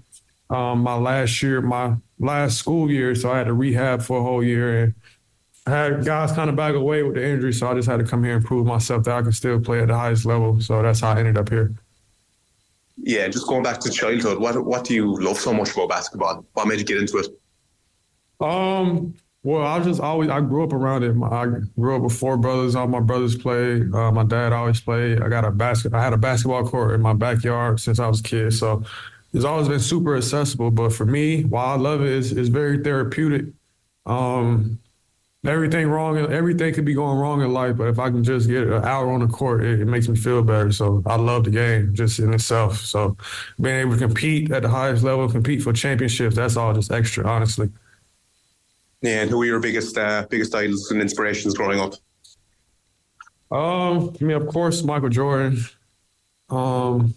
um, 0.50 0.82
my 0.82 0.96
last 0.96 1.42
year, 1.42 1.62
my 1.62 1.96
last 2.20 2.58
school 2.58 2.92
year, 2.92 3.16
so 3.16 3.32
I 3.32 3.40
had 3.40 3.48
to 3.48 3.54
rehab 3.54 4.02
for 4.04 4.20
a 4.20 4.24
whole 4.24 4.44
year, 4.44 4.84
and 4.84 4.94
I 5.66 5.72
had 5.72 6.06
guys 6.06 6.32
kind 6.34 6.50
of 6.50 6.56
back 6.56 6.76
away 6.76 7.04
with 7.04 7.16
the 7.16 7.26
injury, 7.26 7.54
so 7.54 7.70
I 7.70 7.74
just 7.74 7.88
had 7.88 8.00
to 8.00 8.06
come 8.06 8.24
here 8.24 8.36
and 8.36 8.44
prove 8.44 8.66
myself 8.66 9.06
that 9.06 9.16
I 9.16 9.22
can 9.22 9.32
still 9.32 9.62
play 9.62 9.80
at 9.80 9.88
the 9.88 9.98
highest 9.98 10.26
level. 10.26 10.60
So 10.60 10.82
that's 10.82 11.00
how 11.00 11.14
I 11.14 11.20
ended 11.20 11.38
up 11.38 11.50
here. 11.50 11.74
Yeah, 12.98 13.28
just 13.28 13.48
going 13.48 13.64
back 13.64 13.80
to 13.82 13.90
childhood, 13.90 14.40
what 14.40 14.64
what 14.66 14.86
do 14.86 14.94
you 14.94 15.20
love 15.20 15.38
so 15.38 15.54
much 15.54 15.72
about 15.74 15.90
basketball? 15.90 16.46
What 16.54 16.68
made 16.68 16.80
you 16.80 16.86
get 16.86 16.98
into 16.98 17.18
it? 17.18 17.28
Um, 18.40 19.16
well, 19.44 19.66
I 19.66 19.80
just 19.82 20.00
always 20.00 20.30
I 20.30 20.42
grew 20.42 20.64
up 20.64 20.74
around 20.74 21.04
it. 21.04 21.16
I 21.22 21.46
grew 21.80 21.96
up 21.96 22.02
with 22.02 22.14
four 22.14 22.38
brothers. 22.38 22.76
All 22.76 22.88
my 22.88 23.00
brothers 23.00 23.36
played. 23.36 23.94
Uh, 23.94 24.12
my 24.12 24.24
dad 24.24 24.54
always 24.54 24.80
played. 24.82 25.22
I 25.22 25.30
got 25.30 25.44
a 25.44 25.52
basket. 25.52 25.94
I 25.94 26.04
had 26.04 26.14
a 26.14 26.18
basketball 26.18 26.68
court 26.68 26.94
in 26.94 27.02
my 27.02 27.14
backyard 27.14 27.80
since 27.80 28.00
I 28.00 28.08
was 28.08 28.20
a 28.20 28.24
kid. 28.24 28.54
So 28.54 28.84
it's 29.34 29.46
always 29.46 29.68
been 29.68 29.80
super 29.80 30.16
accessible. 30.16 30.72
But 30.72 30.94
for 30.94 31.06
me, 31.06 31.44
why 31.44 31.66
I 31.66 31.76
love 31.76 32.02
it's, 32.04 32.32
it's 32.32 32.50
very 32.50 32.84
therapeutic. 32.84 33.48
Um, 34.06 34.80
everything 35.46 35.88
wrong, 35.88 36.18
everything 36.18 36.74
could 36.74 36.86
be 36.86 36.94
going 36.94 37.18
wrong 37.18 37.42
in 37.42 37.52
life, 37.52 37.76
but 37.78 37.88
if 37.88 38.00
I 38.00 38.10
can 38.10 38.24
just 38.24 38.48
get 38.48 38.64
an 38.64 38.86
hour 38.86 39.12
on 39.12 39.20
the 39.20 39.28
court, 39.28 39.64
it, 39.64 39.82
it, 39.82 39.86
makes 39.86 40.08
me 40.08 40.16
feel 40.16 40.42
better. 40.42 40.72
So 40.72 41.04
I 41.06 41.16
love 41.16 41.44
the 41.44 41.52
game 41.52 41.94
just 41.94 42.20
in 42.20 42.34
itself. 42.34 42.78
So 42.78 43.18
being 43.60 43.82
able 43.82 43.94
to 43.94 43.98
compete 43.98 44.52
at 44.52 44.62
the 44.62 44.70
highest 44.70 45.04
level, 45.04 45.30
compete 45.30 45.62
for 45.62 45.74
championships, 45.74 46.36
that's 46.36 46.56
all 46.56 46.74
just 46.74 46.92
extra, 46.92 47.28
honestly. 47.28 47.70
Yeah, 49.02 49.22
and 49.22 49.30
who 49.30 49.38
were 49.38 49.46
your 49.46 49.60
biggest 49.60 49.98
uh, 49.98 50.26
biggest 50.30 50.56
idols 50.56 50.90
and 50.92 51.02
inspirations 51.02 51.56
growing 51.56 51.80
up? 51.80 51.94
Um, 53.52 54.16
I 54.20 54.24
mean, 54.24 54.38
of 54.38 54.48
course, 54.48 54.82
Michael 54.82 55.10
Jordan. 55.10 55.60
Um, 56.50 57.14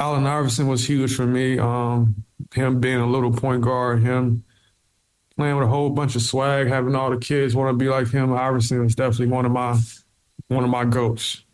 Allen 0.00 0.26
Iverson 0.26 0.66
was 0.66 0.88
huge 0.88 1.14
for 1.14 1.26
me. 1.26 1.58
Um, 1.58 2.24
him 2.54 2.80
being 2.80 2.98
a 2.98 3.06
little 3.06 3.32
point 3.32 3.62
guard, 3.62 4.02
him 4.02 4.44
playing 5.40 5.56
with 5.56 5.64
a 5.64 5.70
whole 5.70 5.88
bunch 5.88 6.16
of 6.16 6.20
swag, 6.20 6.66
having 6.66 6.94
all 6.94 7.08
the 7.08 7.16
kids 7.16 7.56
want 7.56 7.72
to 7.72 7.72
be 7.72 7.88
like 7.88 8.06
him. 8.10 8.30
Iverson 8.30 8.84
is 8.84 8.94
definitely 8.94 9.28
one 9.28 9.46
of 9.46 9.52
my 9.52 9.78
one 10.48 10.64
of 10.64 10.68
my 10.68 10.84
goats. 10.84 11.44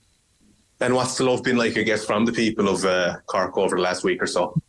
And 0.80 0.92
what's 0.92 1.16
the 1.16 1.22
love 1.22 1.44
been 1.44 1.56
like, 1.56 1.78
I 1.78 1.82
guess, 1.82 2.04
from 2.04 2.24
the 2.24 2.32
people 2.32 2.68
of 2.68 2.84
uh, 2.84 3.18
Cork 3.26 3.56
over 3.56 3.76
the 3.76 3.82
last 3.82 4.02
week 4.02 4.20
or 4.20 4.26
so? 4.26 4.60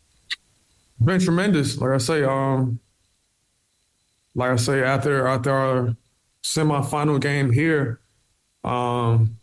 Been 1.04 1.18
tremendous. 1.18 1.78
Like 1.78 1.90
I 1.90 1.98
say, 1.98 2.22
um, 2.22 2.78
like 4.36 4.52
I 4.52 4.56
say, 4.56 4.84
after 4.84 5.26
after 5.26 5.50
our 5.50 5.96
semifinal 6.44 7.20
game 7.20 7.50
here, 7.50 7.98
um, 8.62 9.36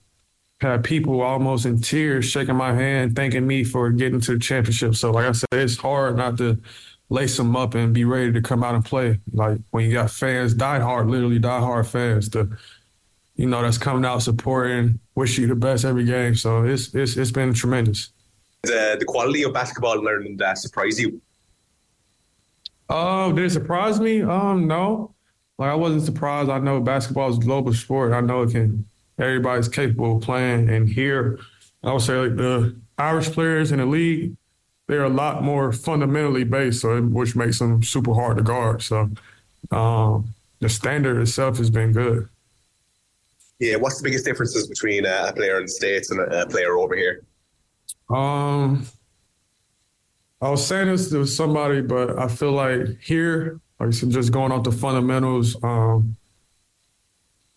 had 0.61 0.85
people 0.85 1.19
almost 1.19 1.65
in 1.65 1.81
tears 1.81 2.23
shaking 2.23 2.55
my 2.55 2.73
hand, 2.73 3.13
thanking 3.13 3.45
me 3.45 3.65
for 3.65 3.89
getting 3.89 4.21
to 4.21 4.35
the 4.35 4.39
championship. 4.39 4.95
So, 4.95 5.11
like 5.11 5.25
I 5.25 5.33
said, 5.33 5.47
it's 5.51 5.75
hard 5.75 6.15
not 6.15 6.37
to 6.37 6.61
lace 7.09 7.37
them 7.37 7.55
up 7.55 7.75
and 7.75 7.93
be 7.93 8.05
ready 8.05 8.31
to 8.31 8.41
come 8.41 8.63
out 8.63 8.75
and 8.75 8.83
play. 8.83 9.19
Like 9.31 9.59
when 9.71 9.85
you 9.85 9.93
got 9.93 10.11
fans, 10.11 10.53
die 10.53 10.79
hard, 10.79 11.07
literally 11.07 11.39
die 11.39 11.59
hard 11.59 11.87
fans, 11.87 12.29
to 12.29 12.57
you 13.35 13.47
know 13.47 13.61
that's 13.61 13.77
coming 13.77 14.05
out 14.05 14.21
supporting, 14.21 14.99
wish 15.13 15.37
you 15.37 15.47
the 15.47 15.55
best 15.55 15.85
every 15.85 16.05
game. 16.05 16.35
So 16.35 16.63
it's 16.63 16.93
it's 16.93 17.17
it's 17.17 17.31
been 17.31 17.53
tremendous. 17.53 18.11
The 18.63 18.97
the 18.99 19.05
quality 19.05 19.43
of 19.43 19.53
basketball 19.53 19.99
in 19.99 20.07
Ireland 20.07 20.41
uh, 20.41 20.55
surprised 20.55 20.99
you? 20.99 21.21
Oh, 22.89 23.29
uh, 23.29 23.31
did 23.31 23.45
it 23.45 23.51
surprise 23.51 23.99
me? 23.99 24.21
Um, 24.21 24.67
no. 24.67 25.15
Like 25.57 25.71
I 25.71 25.75
wasn't 25.75 26.03
surprised. 26.03 26.49
I 26.49 26.59
know 26.59 26.81
basketball 26.81 27.29
is 27.29 27.37
a 27.37 27.41
global 27.41 27.73
sport. 27.73 28.13
I 28.13 28.21
know 28.21 28.43
it 28.43 28.51
can. 28.51 28.85
Everybody's 29.17 29.69
capable 29.69 30.17
of 30.17 30.23
playing. 30.23 30.69
And 30.69 30.89
here, 30.89 31.39
I 31.83 31.93
would 31.93 32.01
say 32.01 32.17
like 32.17 32.35
the 32.35 32.75
Irish 32.97 33.31
players 33.31 33.71
in 33.71 33.79
the 33.79 33.85
league 33.85 34.35
they're 34.87 35.03
a 35.03 35.09
lot 35.09 35.43
more 35.43 35.71
fundamentally 35.71 36.43
based, 36.43 36.81
so 36.81 37.01
which 37.01 37.35
makes 37.35 37.59
them 37.59 37.81
super 37.81 38.13
hard 38.13 38.37
to 38.37 38.43
guard. 38.43 38.81
So 38.81 39.09
um, 39.71 40.33
the 40.59 40.69
standard 40.69 41.21
itself 41.21 41.57
has 41.57 41.69
been 41.69 41.91
good. 41.91 42.29
Yeah, 43.59 43.77
what's 43.77 43.97
the 43.97 44.03
biggest 44.03 44.25
differences 44.25 44.67
between 44.67 45.05
a 45.05 45.31
player 45.33 45.57
in 45.57 45.63
the 45.63 45.69
states 45.69 46.11
and 46.11 46.19
a 46.19 46.45
player 46.45 46.77
over 46.77 46.95
here? 46.95 47.23
Um, 48.09 48.85
I 50.41 50.49
was 50.49 50.65
saying 50.65 50.89
this 50.89 51.09
to 51.09 51.25
somebody, 51.25 51.81
but 51.81 52.19
I 52.19 52.27
feel 52.27 52.51
like 52.51 52.99
here, 53.01 53.59
like 53.79 53.87
I 53.87 53.91
said, 53.91 54.09
just 54.09 54.31
going 54.31 54.51
off 54.51 54.63
the 54.63 54.71
fundamentals, 54.71 55.55
um, 55.63 56.17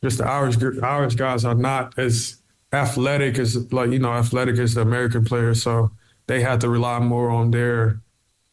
just 0.02 0.18
the 0.18 0.26
Irish 0.26 0.56
Irish 0.82 1.16
guys 1.16 1.44
are 1.44 1.56
not 1.56 1.98
as 1.98 2.40
athletic 2.72 3.38
as 3.38 3.70
like 3.72 3.90
you 3.90 3.98
know 3.98 4.12
athletic 4.12 4.58
as 4.58 4.74
the 4.74 4.82
American 4.82 5.24
players. 5.24 5.62
So 5.62 5.90
they 6.28 6.40
had 6.40 6.60
to 6.60 6.68
rely 6.68 7.00
more 7.00 7.30
on 7.30 7.50
their 7.50 8.00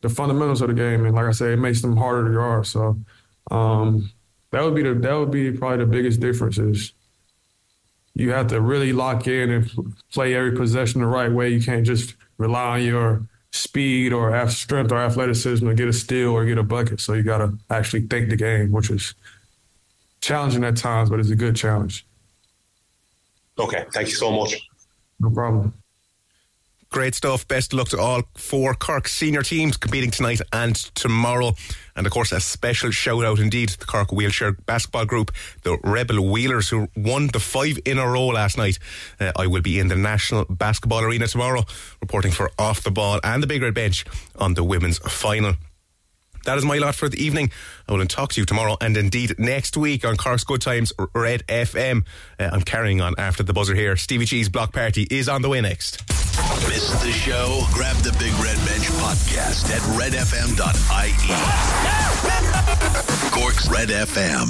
the 0.01 0.09
fundamentals 0.09 0.61
of 0.61 0.69
the 0.69 0.73
game, 0.73 1.05
and 1.05 1.15
like 1.15 1.25
I 1.25 1.31
said, 1.31 1.51
it 1.51 1.57
makes 1.57 1.81
them 1.81 1.95
harder 1.97 2.27
to 2.27 2.33
guard. 2.33 2.67
So 2.67 2.97
um, 3.51 4.11
that 4.51 4.63
would 4.63 4.75
be 4.75 4.81
the 4.81 4.95
that 4.95 5.13
would 5.13 5.31
be 5.31 5.51
probably 5.51 5.85
the 5.85 5.91
biggest 5.91 6.19
difference 6.19 6.57
is 6.57 6.93
you 8.13 8.31
have 8.31 8.47
to 8.47 8.61
really 8.61 8.93
lock 8.93 9.27
in 9.27 9.51
and 9.51 9.93
play 10.11 10.33
every 10.33 10.53
possession 10.53 11.01
the 11.01 11.07
right 11.07 11.31
way. 11.31 11.49
You 11.49 11.61
can't 11.61 11.85
just 11.85 12.15
rely 12.37 12.79
on 12.79 12.83
your 12.83 13.27
speed 13.51 14.13
or 14.13 14.47
strength 14.49 14.91
or 14.91 14.99
athleticism 14.99 15.67
to 15.67 15.73
get 15.73 15.87
a 15.87 15.93
steal 15.93 16.31
or 16.31 16.45
get 16.45 16.57
a 16.57 16.63
bucket. 16.63 17.01
So 17.01 17.13
you 17.13 17.23
got 17.23 17.39
to 17.39 17.57
actually 17.69 18.01
think 18.07 18.29
the 18.29 18.37
game, 18.37 18.71
which 18.71 18.89
is 18.89 19.13
challenging 20.21 20.63
at 20.63 20.77
times, 20.77 21.09
but 21.09 21.19
it's 21.19 21.29
a 21.29 21.35
good 21.35 21.55
challenge. 21.55 22.05
Okay, 23.57 23.85
thank 23.93 24.07
you 24.07 24.15
so 24.15 24.31
much. 24.31 24.61
No 25.19 25.29
problem. 25.29 25.73
Great 26.91 27.15
stuff. 27.15 27.47
Best 27.47 27.73
of 27.73 27.79
luck 27.79 27.89
to 27.89 27.99
all 27.99 28.23
four 28.35 28.73
Cork 28.73 29.07
senior 29.07 29.41
teams 29.41 29.75
competing 29.75 30.11
tonight 30.11 30.39
and 30.53 30.75
tomorrow. 30.75 31.53
And 31.95 32.05
of 32.05 32.13
course, 32.13 32.31
a 32.31 32.39
special 32.39 32.91
shout 32.91 33.25
out 33.25 33.39
indeed 33.39 33.69
to 33.69 33.79
the 33.79 33.85
Cork 33.85 34.11
wheelchair 34.11 34.53
basketball 34.53 35.05
group, 35.05 35.31
the 35.63 35.77
Rebel 35.83 36.29
Wheelers, 36.29 36.69
who 36.69 36.87
won 36.95 37.27
the 37.27 37.39
five 37.39 37.79
in 37.85 37.97
a 37.97 38.07
row 38.07 38.27
last 38.27 38.57
night. 38.57 38.79
Uh, 39.19 39.31
I 39.35 39.47
will 39.47 39.61
be 39.61 39.79
in 39.79 39.89
the 39.89 39.95
National 39.95 40.45
Basketball 40.45 41.03
Arena 41.03 41.27
tomorrow, 41.27 41.63
reporting 42.01 42.31
for 42.31 42.51
Off 42.57 42.83
the 42.83 42.91
Ball 42.91 43.19
and 43.23 43.43
the 43.43 43.47
Big 43.47 43.61
Red 43.61 43.73
Bench 43.73 44.05
on 44.37 44.53
the 44.53 44.63
women's 44.63 44.99
final. 44.99 45.55
That 46.45 46.57
is 46.57 46.65
my 46.65 46.77
lot 46.77 46.95
for 46.95 47.09
the 47.09 47.23
evening. 47.23 47.51
I 47.87 47.93
will 47.93 48.05
talk 48.05 48.31
to 48.33 48.41
you 48.41 48.45
tomorrow 48.45 48.77
and 48.79 48.95
indeed 48.95 49.35
next 49.37 49.75
week 49.77 50.05
on 50.05 50.15
Cork's 50.15 50.43
Good 50.43 50.61
Times 50.61 50.93
Red 51.13 51.45
FM. 51.47 52.05
Uh, 52.39 52.49
I'm 52.51 52.61
carrying 52.61 53.01
on 53.01 53.15
after 53.17 53.43
the 53.43 53.53
buzzer 53.53 53.75
here. 53.75 53.95
Stevie 53.95 54.25
G's 54.25 54.49
Block 54.49 54.71
Party 54.73 55.07
is 55.09 55.27
on 55.27 55.41
the 55.41 55.49
way 55.49 55.61
next. 55.61 56.01
Missed 56.67 57.01
the 57.01 57.11
show? 57.11 57.63
Grab 57.73 57.95
the 57.97 58.11
Big 58.19 58.33
Red 58.33 58.57
Bench 58.65 58.85
podcast 59.01 59.69
at 59.71 59.81
redfm.ie. 59.97 61.11
Cork's 63.31 63.67
Red 63.69 63.89
FM. 63.89 64.43